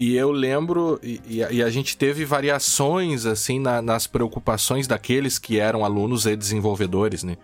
E 0.00 0.14
eu 0.14 0.30
lembro, 0.30 1.00
e, 1.02 1.20
e 1.50 1.62
a 1.62 1.70
gente 1.70 1.96
teve 1.96 2.24
variações, 2.24 3.26
assim, 3.26 3.58
na, 3.58 3.82
nas 3.82 4.06
preocupações 4.06 4.86
daqueles 4.86 5.38
que 5.38 5.58
eram 5.58 5.84
alunos 5.84 6.24
e 6.24 6.36
desenvolvedores, 6.36 7.24
né? 7.24 7.36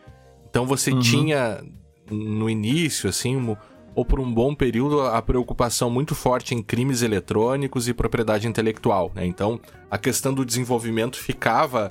Então 0.49 0.64
você 0.64 0.92
uhum. 0.92 1.01
tinha, 1.01 1.64
no 2.09 2.49
início, 2.49 3.11
assim, 3.11 3.57
ou 3.92 4.05
por 4.05 4.20
um 4.20 4.32
bom 4.32 4.55
período, 4.55 5.01
a 5.01 5.20
preocupação 5.20 5.90
muito 5.90 6.14
forte 6.14 6.55
em 6.55 6.62
crimes 6.62 7.03
eletrônicos 7.03 7.88
e 7.88 7.95
propriedade 7.95 8.47
intelectual, 8.47 9.11
né? 9.16 9.26
Então, 9.26 9.61
a 9.90 9.99
questão 9.99 10.32
do 10.32 10.45
desenvolvimento 10.45 11.18
ficava 11.18 11.90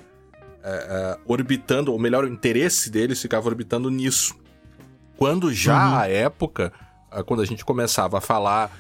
é, 0.64 0.70
é, 0.70 1.18
orbitando, 1.26 1.92
ou 1.92 2.00
melhor, 2.00 2.24
o 2.24 2.28
interesse 2.28 2.90
deles 2.90 3.22
ficava 3.22 3.50
orbitando 3.50 3.90
nisso. 3.90 4.34
Quando 5.18 5.54
já 5.54 5.90
uhum. 5.90 5.96
a 5.98 6.08
época 6.08 6.72
quando 7.26 7.42
a 7.42 7.46
gente 7.46 7.64
começava 7.64 8.18
a 8.18 8.22
falar 8.22 8.72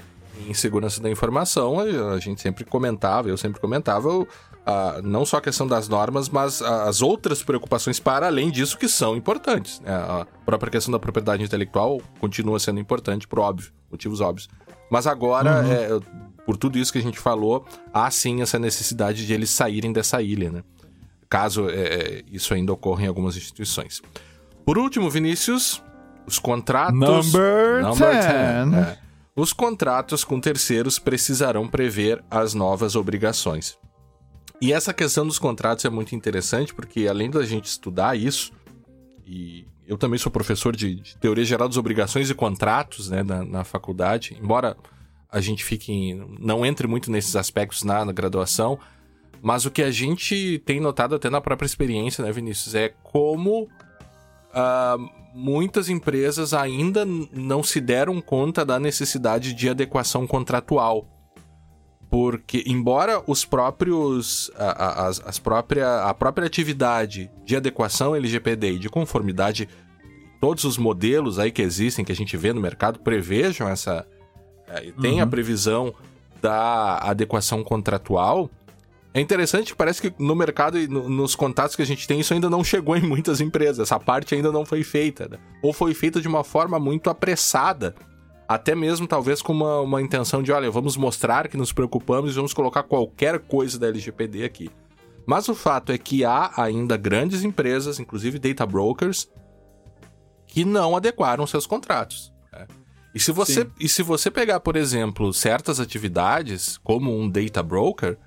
em 0.47 0.53
segurança 0.53 1.01
da 1.01 1.09
informação, 1.09 1.79
a 1.79 2.19
gente 2.19 2.41
sempre 2.41 2.65
comentava, 2.65 3.29
eu 3.29 3.37
sempre 3.37 3.61
comentava, 3.61 4.09
não 5.03 5.25
só 5.25 5.37
a 5.37 5.41
questão 5.41 5.67
das 5.67 5.87
normas, 5.87 6.27
mas 6.27 6.61
as 6.61 7.01
outras 7.01 7.43
preocupações 7.43 7.99
para 7.99 8.27
além 8.27 8.49
disso 8.49 8.77
que 8.77 8.87
são 8.87 9.15
importantes. 9.15 9.79
Né? 9.81 9.93
A 9.93 10.25
própria 10.45 10.71
questão 10.71 10.91
da 10.91 10.99
propriedade 10.99 11.43
intelectual 11.43 12.01
continua 12.19 12.59
sendo 12.59 12.79
importante 12.79 13.27
por 13.27 13.39
óbvio, 13.39 13.71
motivos 13.91 14.21
óbvios. 14.21 14.49
Mas 14.89 15.05
agora, 15.05 15.61
uhum. 15.61 15.71
é, 15.71 15.99
por 16.45 16.57
tudo 16.57 16.77
isso 16.79 16.91
que 16.91 16.99
a 16.99 17.03
gente 17.03 17.19
falou, 17.19 17.65
há 17.93 18.09
sim 18.09 18.41
essa 18.41 18.57
necessidade 18.57 19.25
de 19.25 19.33
eles 19.33 19.49
saírem 19.49 19.93
dessa 19.93 20.21
ilha, 20.21 20.51
né? 20.51 20.63
Caso 21.29 21.69
é, 21.69 21.73
é 21.73 22.23
isso 22.31 22.53
ainda 22.53 22.73
ocorra 22.73 23.03
em 23.03 23.07
algumas 23.07 23.35
instituições. 23.37 24.01
Por 24.65 24.77
último, 24.77 25.09
Vinícius, 25.09 25.81
os 26.25 26.39
contratos. 26.39 26.93
Number 26.99 27.83
10. 27.83 28.73
É. 28.73 28.97
Os 29.35 29.51
contratos 29.51 30.23
com 30.23 30.39
terceiros 30.39 30.99
precisarão 30.99 31.67
prever 31.67 32.23
as 32.29 32.53
novas 32.53 32.95
obrigações. 32.95 33.77
E 34.61 34.71
essa 34.71 34.93
questão 34.93 35.25
dos 35.25 35.39
contratos 35.39 35.83
é 35.85 35.89
muito 35.89 36.15
interessante 36.15 36.73
porque, 36.73 37.07
além 37.07 37.29
da 37.29 37.43
gente 37.43 37.65
estudar 37.65 38.15
isso, 38.15 38.53
e 39.25 39.65
eu 39.87 39.97
também 39.97 40.19
sou 40.19 40.31
professor 40.31 40.75
de, 40.75 40.95
de 40.95 41.17
teoria 41.17 41.43
geral 41.43 41.67
das 41.67 41.77
obrigações 41.77 42.29
e 42.29 42.33
contratos 42.35 43.09
né, 43.09 43.23
na, 43.23 43.43
na, 43.43 43.63
faculdade, 43.63 44.37
embora 44.41 44.77
a 45.29 45.41
gente 45.41 45.63
fique 45.65 45.91
em, 45.91 46.37
não 46.39 46.65
entre 46.65 46.87
muito 46.87 47.11
nesses 47.11 47.35
aspectos 47.35 47.83
na, 47.83 48.05
na 48.05 48.11
graduação, 48.11 48.79
mas 49.41 49.65
o 49.65 49.71
que 49.71 49.81
a 49.81 49.91
gente 49.91 50.61
tem 50.65 50.79
notado 50.79 51.15
até 51.15 51.29
na 51.29 51.41
própria 51.41 51.65
experiência, 51.65 52.23
né, 52.23 52.31
Vinícius, 52.31 52.75
é 52.75 52.93
como 53.03 53.63
uh, 53.63 55.22
muitas 55.33 55.89
empresas 55.89 56.53
ainda 56.53 57.05
não 57.05 57.63
se 57.63 57.81
deram 57.81 58.21
conta 58.21 58.63
da 58.63 58.79
necessidade 58.79 59.53
de 59.53 59.69
adequação 59.69 60.27
contratual. 60.27 61.07
Porque, 62.09 62.63
embora 62.67 63.23
os 63.25 63.43
próprios. 63.43 64.51
A, 64.55 65.05
a, 65.05 65.07
as 65.07 65.39
própria, 65.39 66.03
a 66.03 66.13
própria 66.13 66.45
atividade 66.45 67.31
de 67.43 67.55
adequação 67.55 68.15
LGPD 68.15 68.73
e 68.73 68.79
de 68.79 68.87
conformidade, 68.87 69.67
todos 70.39 70.63
os 70.63 70.77
modelos 70.77 71.39
aí 71.39 71.51
que 71.51 71.63
existem, 71.63 72.05
que 72.05 72.11
a 72.11 72.15
gente 72.15 72.37
vê 72.37 72.53
no 72.53 72.61
mercado, 72.61 72.99
prevejam 72.99 73.67
essa. 73.67 74.05
É, 74.67 74.91
tem 75.01 75.13
uhum. 75.15 75.23
a 75.23 75.27
previsão 75.27 75.93
da 76.39 76.99
adequação 76.99 77.63
contratual, 77.63 78.47
é 79.13 79.21
interessante 79.21 79.71
que 79.71 79.77
parece 79.77 80.01
que 80.01 80.13
no 80.17 80.35
mercado 80.35 80.79
e 80.79 80.87
no, 80.87 81.07
nos 81.07 81.35
contatos 81.35 81.75
que 81.75 81.83
a 81.83 81.85
gente 81.85 82.07
tem, 82.07 82.19
isso 82.19 82.33
ainda 82.33 82.49
não 82.49 82.63
chegou 82.63 82.97
em 82.97 83.01
muitas 83.01 83.39
empresas. 83.39 83.79
Essa 83.79 83.99
parte 83.99 84.33
ainda 84.33 84.51
não 84.51 84.65
foi 84.65 84.83
feita. 84.83 85.27
Né? 85.29 85.37
Ou 85.61 85.71
foi 85.71 85.93
feita 85.93 86.19
de 86.19 86.27
uma 86.27 86.43
forma 86.43 86.79
muito 86.79 87.11
apressada. 87.11 87.93
Até 88.47 88.73
mesmo, 88.73 89.07
talvez, 89.07 89.41
com 89.41 89.53
uma, 89.53 89.81
uma 89.81 90.01
intenção 90.01 90.41
de, 90.41 90.51
olha, 90.51 90.69
vamos 90.71 90.97
mostrar 90.97 91.47
que 91.47 91.55
nos 91.55 91.71
preocupamos 91.71 92.31
e 92.31 92.35
vamos 92.35 92.53
colocar 92.53 92.83
qualquer 92.83 93.39
coisa 93.39 93.77
da 93.77 93.87
LGPD 93.87 94.43
aqui. 94.43 94.69
Mas 95.25 95.47
o 95.47 95.53
fato 95.53 95.91
é 95.91 95.97
que 95.97 96.25
há 96.25 96.51
ainda 96.57 96.97
grandes 96.97 97.43
empresas, 97.43 97.99
inclusive 97.99 98.39
data 98.39 98.65
brokers, 98.65 99.29
que 100.47 100.65
não 100.65 100.95
adequaram 100.95 101.45
seus 101.45 101.67
contratos. 101.67 102.33
Né? 102.51 102.67
E, 103.13 103.19
se 103.19 103.31
você, 103.31 103.67
e 103.79 103.87
se 103.87 104.01
você 104.01 104.31
pegar, 104.31 104.59
por 104.59 104.75
exemplo, 104.75 105.31
certas 105.31 105.79
atividades, 105.79 106.77
como 106.79 107.15
um 107.15 107.29
data 107.29 107.61
broker, 107.61 108.17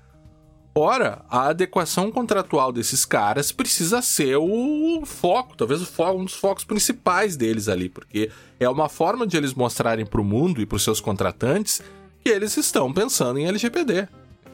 Ora, 0.79 1.25
a 1.27 1.47
adequação 1.47 2.11
contratual 2.11 2.71
desses 2.71 3.03
caras 3.03 3.51
precisa 3.51 3.99
ser 3.99 4.35
o 4.37 5.01
foco, 5.07 5.57
talvez 5.57 5.81
o 5.81 5.87
foco, 5.87 6.19
um 6.19 6.25
dos 6.25 6.35
focos 6.35 6.63
principais 6.63 7.35
deles 7.35 7.67
ali, 7.67 7.89
porque 7.89 8.29
é 8.59 8.69
uma 8.69 8.87
forma 8.87 9.25
de 9.25 9.35
eles 9.35 9.55
mostrarem 9.55 10.05
para 10.05 10.21
o 10.21 10.23
mundo 10.23 10.61
e 10.61 10.67
para 10.67 10.75
os 10.75 10.83
seus 10.83 11.01
contratantes 11.01 11.81
que 12.23 12.29
eles 12.29 12.55
estão 12.57 12.93
pensando 12.93 13.39
em 13.39 13.47
LGPD, 13.47 14.07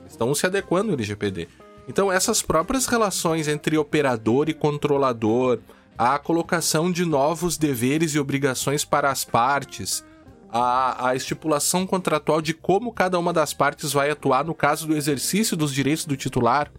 estão 0.08 0.34
se 0.34 0.46
adequando 0.46 0.92
ao 0.92 0.94
LGPD. 0.94 1.50
Então, 1.90 2.10
essas 2.10 2.42
próprias 2.42 2.86
relações 2.86 3.50
entre 3.50 3.78
operador 3.78 4.48
e 4.48 4.54
controlador, 4.54 5.60
a 5.98 6.18
colocação 6.18 6.90
de 6.90 7.04
novos 7.04 7.58
deveres 7.58 8.16
e 8.16 8.20
obrigações 8.20 8.86
para 8.86 9.12
as 9.12 9.26
partes, 9.26 10.06
a, 10.54 11.10
a 11.10 11.16
estipulação 11.16 11.88
contratual 11.88 12.40
de 12.40 12.54
como 12.54 12.94
cada 12.94 13.18
uma 13.18 13.34
das 13.34 13.56
partes 13.56 13.92
vai 13.92 14.12
atuar 14.12 14.46
no 14.46 14.54
caso 14.54 14.86
do 14.86 14.96
exercício 14.96 15.58
dos 15.58 15.74
direitos 15.74 16.06
do 16.06 16.16
titular, 16.16 16.72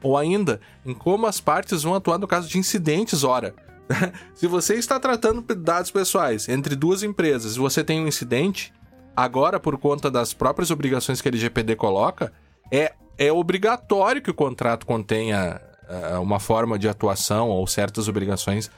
ou 0.00 0.16
ainda 0.16 0.60
em 0.84 0.94
como 0.94 1.26
as 1.26 1.40
partes 1.40 1.82
vão 1.82 1.96
atuar 1.96 2.18
no 2.18 2.28
caso 2.28 2.48
de 2.48 2.56
incidentes, 2.56 3.24
ora. 3.24 3.52
Se 4.32 4.46
você 4.46 4.74
está 4.74 5.00
tratando 5.00 5.42
dados 5.56 5.90
pessoais 5.90 6.48
entre 6.48 6.76
duas 6.76 7.02
empresas 7.02 7.56
e 7.56 7.58
você 7.58 7.82
tem 7.82 8.00
um 8.00 8.06
incidente, 8.06 8.72
agora 9.16 9.58
por 9.58 9.76
conta 9.76 10.08
das 10.08 10.32
próprias 10.32 10.70
obrigações 10.70 11.20
que 11.20 11.26
a 11.26 11.30
LGPD 11.30 11.74
coloca, 11.74 12.32
é, 12.70 12.92
é 13.18 13.32
obrigatório 13.32 14.22
que 14.22 14.30
o 14.30 14.34
contrato 14.34 14.86
contenha 14.86 15.60
uh, 15.88 16.20
uma 16.20 16.38
forma 16.38 16.78
de 16.78 16.88
atuação 16.88 17.48
ou 17.48 17.66
certas 17.66 18.06
obrigações 18.06 18.66
uh, 18.66 18.70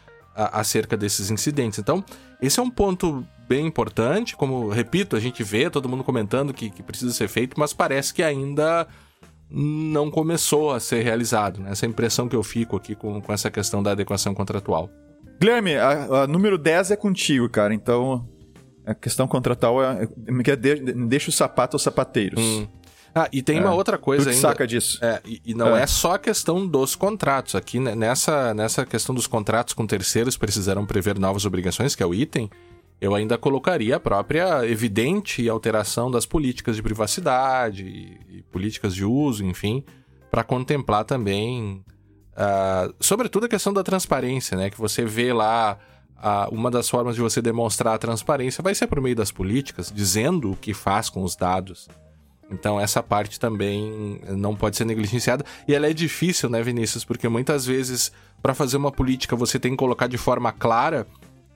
acerca 0.53 0.97
desses 0.97 1.31
incidentes. 1.31 1.79
Então, 1.79 2.03
esse 2.41 2.59
é 2.59 2.63
um 2.63 2.71
ponto 2.71 3.27
bem 3.49 3.67
importante. 3.67 4.37
Como, 4.37 4.69
repito, 4.69 5.17
a 5.17 5.21
gente 5.21 5.43
vê 5.43 5.71
todo 5.71 5.89
mundo 5.89 6.05
comentando 6.05 6.53
que, 6.53 6.71
que 6.71 6.83
precisa 6.83 7.13
ser 7.13 7.29
feito, 7.29 7.59
mas 7.59 7.73
parece 7.73 8.13
que 8.13 8.23
ainda 8.23 8.87
não 9.51 10.11
começou 10.11 10.73
a 10.73 10.81
ser 10.81 11.03
realizado. 11.03 11.61
Né? 11.61 11.71
Essa 11.71 11.87
impressão 11.87 12.29
que 12.29 12.37
eu 12.37 12.43
fico 12.43 12.77
aqui 12.77 12.95
com, 12.95 13.21
com 13.21 13.33
essa 13.33 13.51
questão 13.51 13.83
da 13.83 13.93
adequação 13.93 14.35
contratual. 14.35 14.91
Guilherme, 15.41 15.77
a, 15.77 16.23
a 16.23 16.27
número 16.27 16.59
10 16.59 16.91
é 16.91 16.97
contigo, 16.97 17.49
cara. 17.49 17.73
Então, 17.73 18.29
a 18.85 18.95
questão 18.95 19.27
contratual 19.27 19.83
é, 19.83 20.05
é, 20.05 20.77
deixa 21.07 21.31
o 21.31 21.33
sapato 21.33 21.77
aos 21.77 21.83
sapateiros. 21.83 22.43
Hum. 22.43 22.67
Ah, 23.15 23.29
e 23.33 23.43
tem 23.43 23.59
é. 23.59 23.61
uma 23.61 23.75
outra 23.75 23.97
coisa 23.97 24.25
tu 24.25 24.29
ainda. 24.31 24.41
saca 24.41 24.67
disso. 24.67 24.99
É, 25.03 25.21
e, 25.25 25.41
e 25.47 25.55
não 25.55 25.77
é. 25.77 25.83
é. 25.83 25.87
só 25.87 26.15
a 26.15 26.19
questão 26.19 26.67
dos 26.67 26.95
contratos. 26.95 27.55
Aqui, 27.55 27.81
né, 27.81 27.95
nessa, 27.95 28.53
nessa 28.53 28.85
questão 28.85 29.15
dos 29.15 29.27
contratos 29.27 29.75
com 29.75 29.87
terceiros 29.87 30.37
precisaram 30.37 30.85
prever 30.85 31.19
novas 31.19 31.45
obrigações, 31.45 31.95
que 31.95 32.03
é 32.03 32.07
o 32.07 32.15
item, 32.15 32.51
eu 33.01 33.15
ainda 33.15 33.39
colocaria 33.39 33.97
a 33.97 34.01
própria 34.01 34.67
evidente 34.67 35.49
alteração 35.49 36.11
das 36.11 36.27
políticas 36.27 36.77
de 36.77 36.83
privacidade 36.83 37.85
e, 37.85 38.43
políticas 38.51 38.95
de 38.95 39.05
uso, 39.05 39.45
enfim, 39.45 39.85
para 40.31 40.43
contemplar 40.43 41.05
também, 41.05 41.85
uh, 42.33 42.93
sobretudo 42.99 43.47
a 43.47 43.49
questão 43.49 43.73
da 43.73 43.83
transparência, 43.85 44.57
né? 44.57 44.71
Que 44.71 44.79
você 44.79 45.05
vê 45.05 45.33
lá 45.33 45.79
uh, 46.17 46.53
uma 46.53 46.71
das 46.71 46.89
formas 46.89 47.15
de 47.15 47.21
você 47.21 47.41
demonstrar 47.41 47.95
a 47.95 47.99
transparência 47.99 48.63
vai 48.63 48.75
ser 48.75 48.87
por 48.87 49.01
meio 49.01 49.15
das 49.15 49.31
políticas, 49.31 49.93
dizendo 49.95 50.53
o 50.53 50.57
que 50.57 50.75
faz 50.75 51.09
com 51.09 51.23
os 51.23 51.37
dados. 51.37 51.89
Então 52.51 52.81
essa 52.81 53.03
parte 53.03 53.39
também 53.39 54.21
não 54.31 54.57
pode 54.57 54.77
ser 54.77 54.87
negligenciada 54.87 55.45
e 55.67 55.75
ela 55.75 55.87
é 55.87 55.93
difícil, 55.93 56.49
né, 56.49 56.63
Vinícius? 56.63 57.05
Porque 57.05 57.29
muitas 57.29 57.67
vezes 57.67 58.11
para 58.43 58.55
fazer 58.55 58.77
uma 58.77 58.91
política 58.91 59.37
você 59.37 59.59
tem 59.59 59.73
que 59.73 59.77
colocar 59.77 60.07
de 60.07 60.17
forma 60.17 60.51
clara 60.51 61.07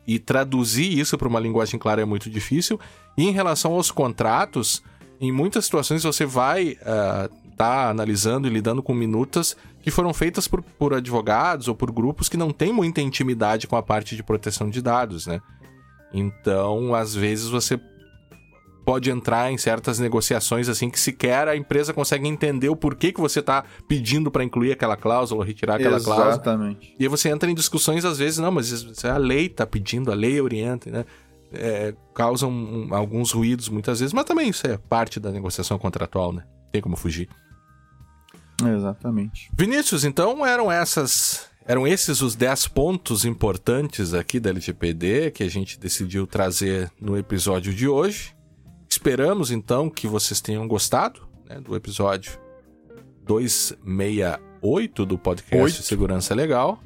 e 0.07 0.19
traduzir 0.19 0.99
isso 0.99 1.17
para 1.17 1.29
uma 1.29 1.41
linguagem 1.41 1.79
clara 1.79 2.03
é 2.03 2.05
muito 2.05 2.29
difícil. 2.29 2.79
E 3.17 3.25
em 3.25 3.31
relação 3.31 3.75
aos 3.75 3.91
contratos, 3.91 4.83
em 5.21 5.31
muitas 5.31 5.65
situações 5.65 6.03
você 6.03 6.27
vai 6.27 6.69
estar 6.69 7.31
uh, 7.31 7.57
tá 7.57 7.91
analisando 7.91 8.49
e 8.49 8.51
lidando 8.51 8.83
com 8.83 8.95
minutas 8.95 9.57
que 9.83 9.91
foram 9.91 10.13
feitas 10.15 10.49
por, 10.49 10.63
por 10.63 10.95
advogados 10.95 11.69
ou 11.69 11.75
por 11.75 11.91
grupos 11.91 12.29
que 12.29 12.37
não 12.37 12.51
têm 12.53 12.73
muita 12.73 13.01
intimidade 13.01 13.67
com 13.67 13.77
a 13.77 13.83
parte 13.83 14.17
de 14.17 14.23
proteção 14.23 14.71
de 14.71 14.81
dados, 14.81 15.27
né? 15.27 15.41
Então, 16.13 16.95
às 16.95 17.15
vezes 17.15 17.49
você 17.49 17.81
pode 18.85 19.11
entrar 19.11 19.51
em 19.53 19.59
certas 19.59 19.99
negociações 19.99 20.69
assim 20.69 20.91
que 20.91 20.99
sequer 20.99 21.49
a 21.49 21.57
empresa 21.57 21.93
consegue 21.93 22.27
entender 22.29 22.69
o 22.69 22.77
porquê 22.77 23.13
que 23.13 23.21
você 23.21 23.41
está 23.41 23.65
pedindo 23.89 24.31
para 24.31 24.45
incluir 24.45 24.73
aquela 24.73 24.97
cláusula 24.97 25.41
ou 25.41 25.47
retirar 25.47 25.77
aquela 25.77 25.97
Exatamente. 25.97 26.23
cláusula. 26.23 26.35
Exatamente. 26.35 26.97
E 26.99 27.05
aí 27.05 27.09
você 27.09 27.29
entra 27.29 27.51
em 27.51 27.55
discussões 27.55 28.05
às 28.05 28.19
vezes, 28.19 28.39
não, 28.39 28.51
mas 28.51 29.05
a 29.05 29.17
lei 29.17 29.47
está 29.47 29.67
pedindo, 29.67 30.11
a 30.11 30.15
lei 30.15 30.41
orienta, 30.41 30.91
né? 30.91 31.05
É, 31.55 31.95
causam 32.15 32.51
um, 32.51 32.95
alguns 32.95 33.31
ruídos 33.31 33.69
muitas 33.69 34.01
vezes, 34.01 34.15
mas 34.15 34.25
também 34.25 34.49
isso 34.49 34.67
é 34.67 34.79
parte 34.79 35.21
da 35.21 35.31
negociação 35.31 35.79
contratual, 35.79 36.33
né? 36.33 36.45
Tem 36.71 36.81
como 36.81 36.97
fugir. 36.97 37.29
Exatamente. 38.65 39.51
Vinícius, 39.55 40.05
então 40.05 40.47
eram 40.47 40.73
essas 40.73 41.51
eram 41.65 41.87
esses 41.87 42.21
os 42.23 42.35
10 42.35 42.69
pontos 42.69 43.25
importantes 43.25 44.15
aqui 44.15 44.41
da 44.41 44.51
LGPD 44.51 45.31
que 45.31 45.43
a 45.43 45.49
gente 45.49 45.79
decidiu 45.79 46.27
trazer 46.27 46.91
no 47.01 47.17
episódio 47.17 47.73
de 47.73 47.87
hoje. 47.87 48.35
Esperamos 48.93 49.51
então 49.51 49.89
que 49.89 50.07
vocês 50.07 50.39
tenham 50.43 50.69
gostado 50.69 51.23
né, 51.49 51.59
do 51.59 51.75
episódio 51.75 52.39
268 53.25 55.07
do 55.07 55.17
podcast 55.17 55.81
8. 55.81 55.83
Segurança 55.83 56.35
Legal. 56.35 56.79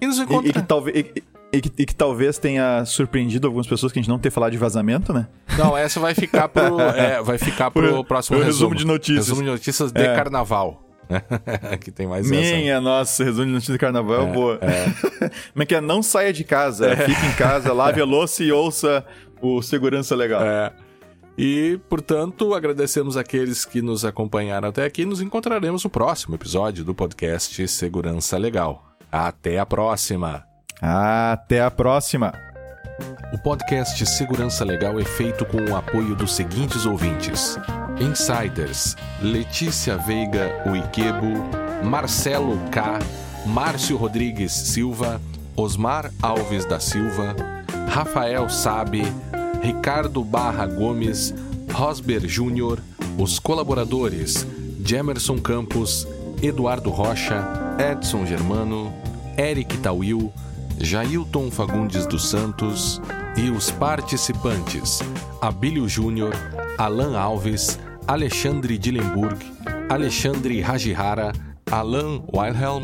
E 0.00 0.06
nos 0.08 0.18
encontra... 0.18 0.48
E, 0.48 0.50
e, 0.50 0.52
que 0.52 0.62
talvez, 0.62 0.96
e, 0.96 1.22
e, 1.52 1.60
que, 1.60 1.72
e, 1.82 1.86
que, 1.86 1.94
talvez 1.94 2.36
tenha 2.36 2.84
surpreendido 2.84 3.46
algumas 3.46 3.68
pessoas 3.68 3.92
que 3.92 4.00
a 4.00 4.02
gente 4.02 4.08
não 4.08 4.18
ter 4.18 4.32
falado 4.32 4.50
de 4.50 4.58
vazamento, 4.58 5.12
né? 5.12 5.28
Não, 5.56 5.78
essa 5.78 6.00
vai 6.00 6.16
ficar 6.16 6.48
pro, 6.48 6.80
é, 6.98 7.22
vai 7.22 7.38
ficar 7.38 7.70
pro, 7.70 7.88
pro 7.88 8.04
próximo 8.06 8.38
resumo. 8.38 8.52
resumo 8.54 8.74
de 8.74 8.84
notícias. 8.84 9.28
Resumo 9.28 9.42
de 9.42 9.50
notícias 9.50 9.92
de 9.92 10.02
é. 10.02 10.16
carnaval. 10.16 10.82
que 11.80 11.92
tem 11.92 12.08
mais 12.08 12.28
Minha 12.28 12.72
essa. 12.72 12.80
nossa, 12.80 13.22
resumo 13.22 13.46
de 13.46 13.52
notícias 13.52 13.74
de 13.76 13.78
carnaval 13.78 14.22
é, 14.22 14.32
boa. 14.32 14.58
É. 14.60 15.28
Como 15.52 15.62
é 15.62 15.66
que 15.66 15.76
é? 15.76 15.80
Não 15.80 16.02
saia 16.02 16.32
de 16.32 16.42
casa, 16.42 16.90
é. 16.90 16.96
fique 16.96 17.24
em 17.24 17.34
casa, 17.34 17.72
lave 17.72 18.00
a 18.00 18.04
louça 18.04 18.42
e 18.42 18.50
ouça 18.50 19.04
o 19.40 19.62
Segurança 19.62 20.16
Legal. 20.16 20.42
É. 20.42 20.72
E, 21.36 21.80
portanto, 21.88 22.54
agradecemos 22.54 23.16
aqueles 23.16 23.64
que 23.64 23.80
nos 23.80 24.04
acompanharam 24.04 24.68
até 24.68 24.84
aqui. 24.84 25.04
Nos 25.04 25.20
encontraremos 25.20 25.82
no 25.84 25.90
próximo 25.90 26.34
episódio 26.34 26.84
do 26.84 26.94
podcast 26.94 27.66
Segurança 27.68 28.36
Legal. 28.36 28.84
Até 29.10 29.58
a 29.58 29.66
próxima! 29.66 30.44
Até 30.80 31.62
a 31.62 31.70
próxima! 31.70 32.32
O 33.32 33.38
podcast 33.38 34.04
Segurança 34.04 34.64
Legal 34.64 35.00
é 35.00 35.04
feito 35.04 35.46
com 35.46 35.58
o 35.58 35.76
apoio 35.76 36.14
dos 36.14 36.34
seguintes 36.34 36.84
ouvintes: 36.84 37.58
Insiders, 37.98 38.94
Letícia 39.20 39.96
Veiga 39.96 40.50
Uiquebo, 40.66 41.32
Marcelo 41.82 42.58
K, 42.70 42.98
Márcio 43.46 43.96
Rodrigues 43.96 44.52
Silva, 44.52 45.20
Osmar 45.56 46.10
Alves 46.20 46.66
da 46.66 46.78
Silva, 46.78 47.34
Rafael 47.88 48.48
Sabe, 48.50 49.02
Ricardo 49.62 50.24
Barra 50.24 50.66
Gomes, 50.66 51.32
Rosber 51.72 52.26
Júnior, 52.26 52.80
os 53.16 53.38
colaboradores 53.38 54.46
Jemerson 54.84 55.38
Campos, 55.38 56.06
Eduardo 56.42 56.90
Rocha, 56.90 57.76
Edson 57.78 58.26
Germano, 58.26 58.92
Eric 59.38 59.78
Tawil, 59.78 60.32
Jailton 60.78 61.50
Fagundes 61.50 62.06
dos 62.06 62.28
Santos 62.28 63.00
e 63.36 63.50
os 63.50 63.70
participantes 63.70 65.00
Abílio 65.40 65.88
Júnior, 65.88 66.32
Alan 66.76 67.16
Alves, 67.16 67.78
Alexandre 68.06 68.76
Dillenburg, 68.76 69.38
Alexandre 69.88 70.60
Rajihara, 70.60 71.32
Alan 71.70 72.24
Wilhelm, 72.34 72.82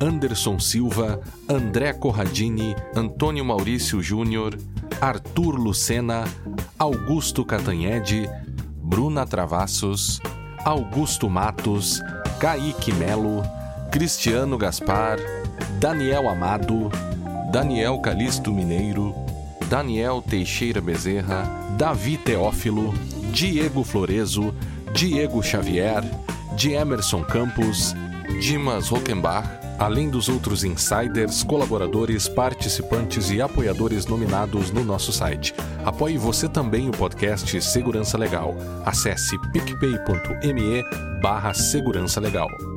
Anderson 0.00 0.58
Silva, 0.58 1.20
André 1.46 1.92
Corradini, 1.92 2.74
Antônio 2.96 3.44
Maurício 3.44 4.02
Júnior, 4.02 4.56
Arthur 5.00 5.58
Lucena, 5.58 6.24
Augusto 6.78 7.44
Catanhede, 7.44 8.28
Bruna 8.82 9.26
Travassos, 9.26 10.20
Augusto 10.64 11.28
Matos, 11.28 12.00
Kaique 12.40 12.92
Melo, 12.94 13.42
Cristiano 13.90 14.56
Gaspar, 14.56 15.18
Daniel 15.78 16.28
Amado, 16.28 16.90
Daniel 17.52 18.00
Calisto 18.00 18.52
Mineiro, 18.52 19.14
Daniel 19.68 20.22
Teixeira 20.22 20.80
Bezerra, 20.80 21.44
Davi 21.76 22.16
Teófilo, 22.16 22.94
Diego 23.32 23.84
Florezo, 23.84 24.54
Diego 24.94 25.42
Xavier, 25.42 26.02
de 26.56 26.74
Emerson 26.74 27.22
Campos, 27.22 27.94
Dimas 28.40 28.88
Rockenbach, 28.88 29.59
além 29.80 30.10
dos 30.10 30.28
outros 30.28 30.62
insiders, 30.62 31.42
colaboradores, 31.42 32.28
participantes 32.28 33.30
e 33.30 33.40
apoiadores 33.40 34.04
nominados 34.04 34.70
no 34.70 34.84
nosso 34.84 35.10
site. 35.10 35.54
Apoie 35.84 36.18
você 36.18 36.46
também 36.48 36.88
o 36.88 36.92
podcast 36.92 37.60
Segurança 37.62 38.18
Legal. 38.18 38.54
Acesse 38.84 39.38
picpay.me 39.52 40.84
barra 41.22 41.54
Segurança 41.54 42.20
Legal. 42.20 42.69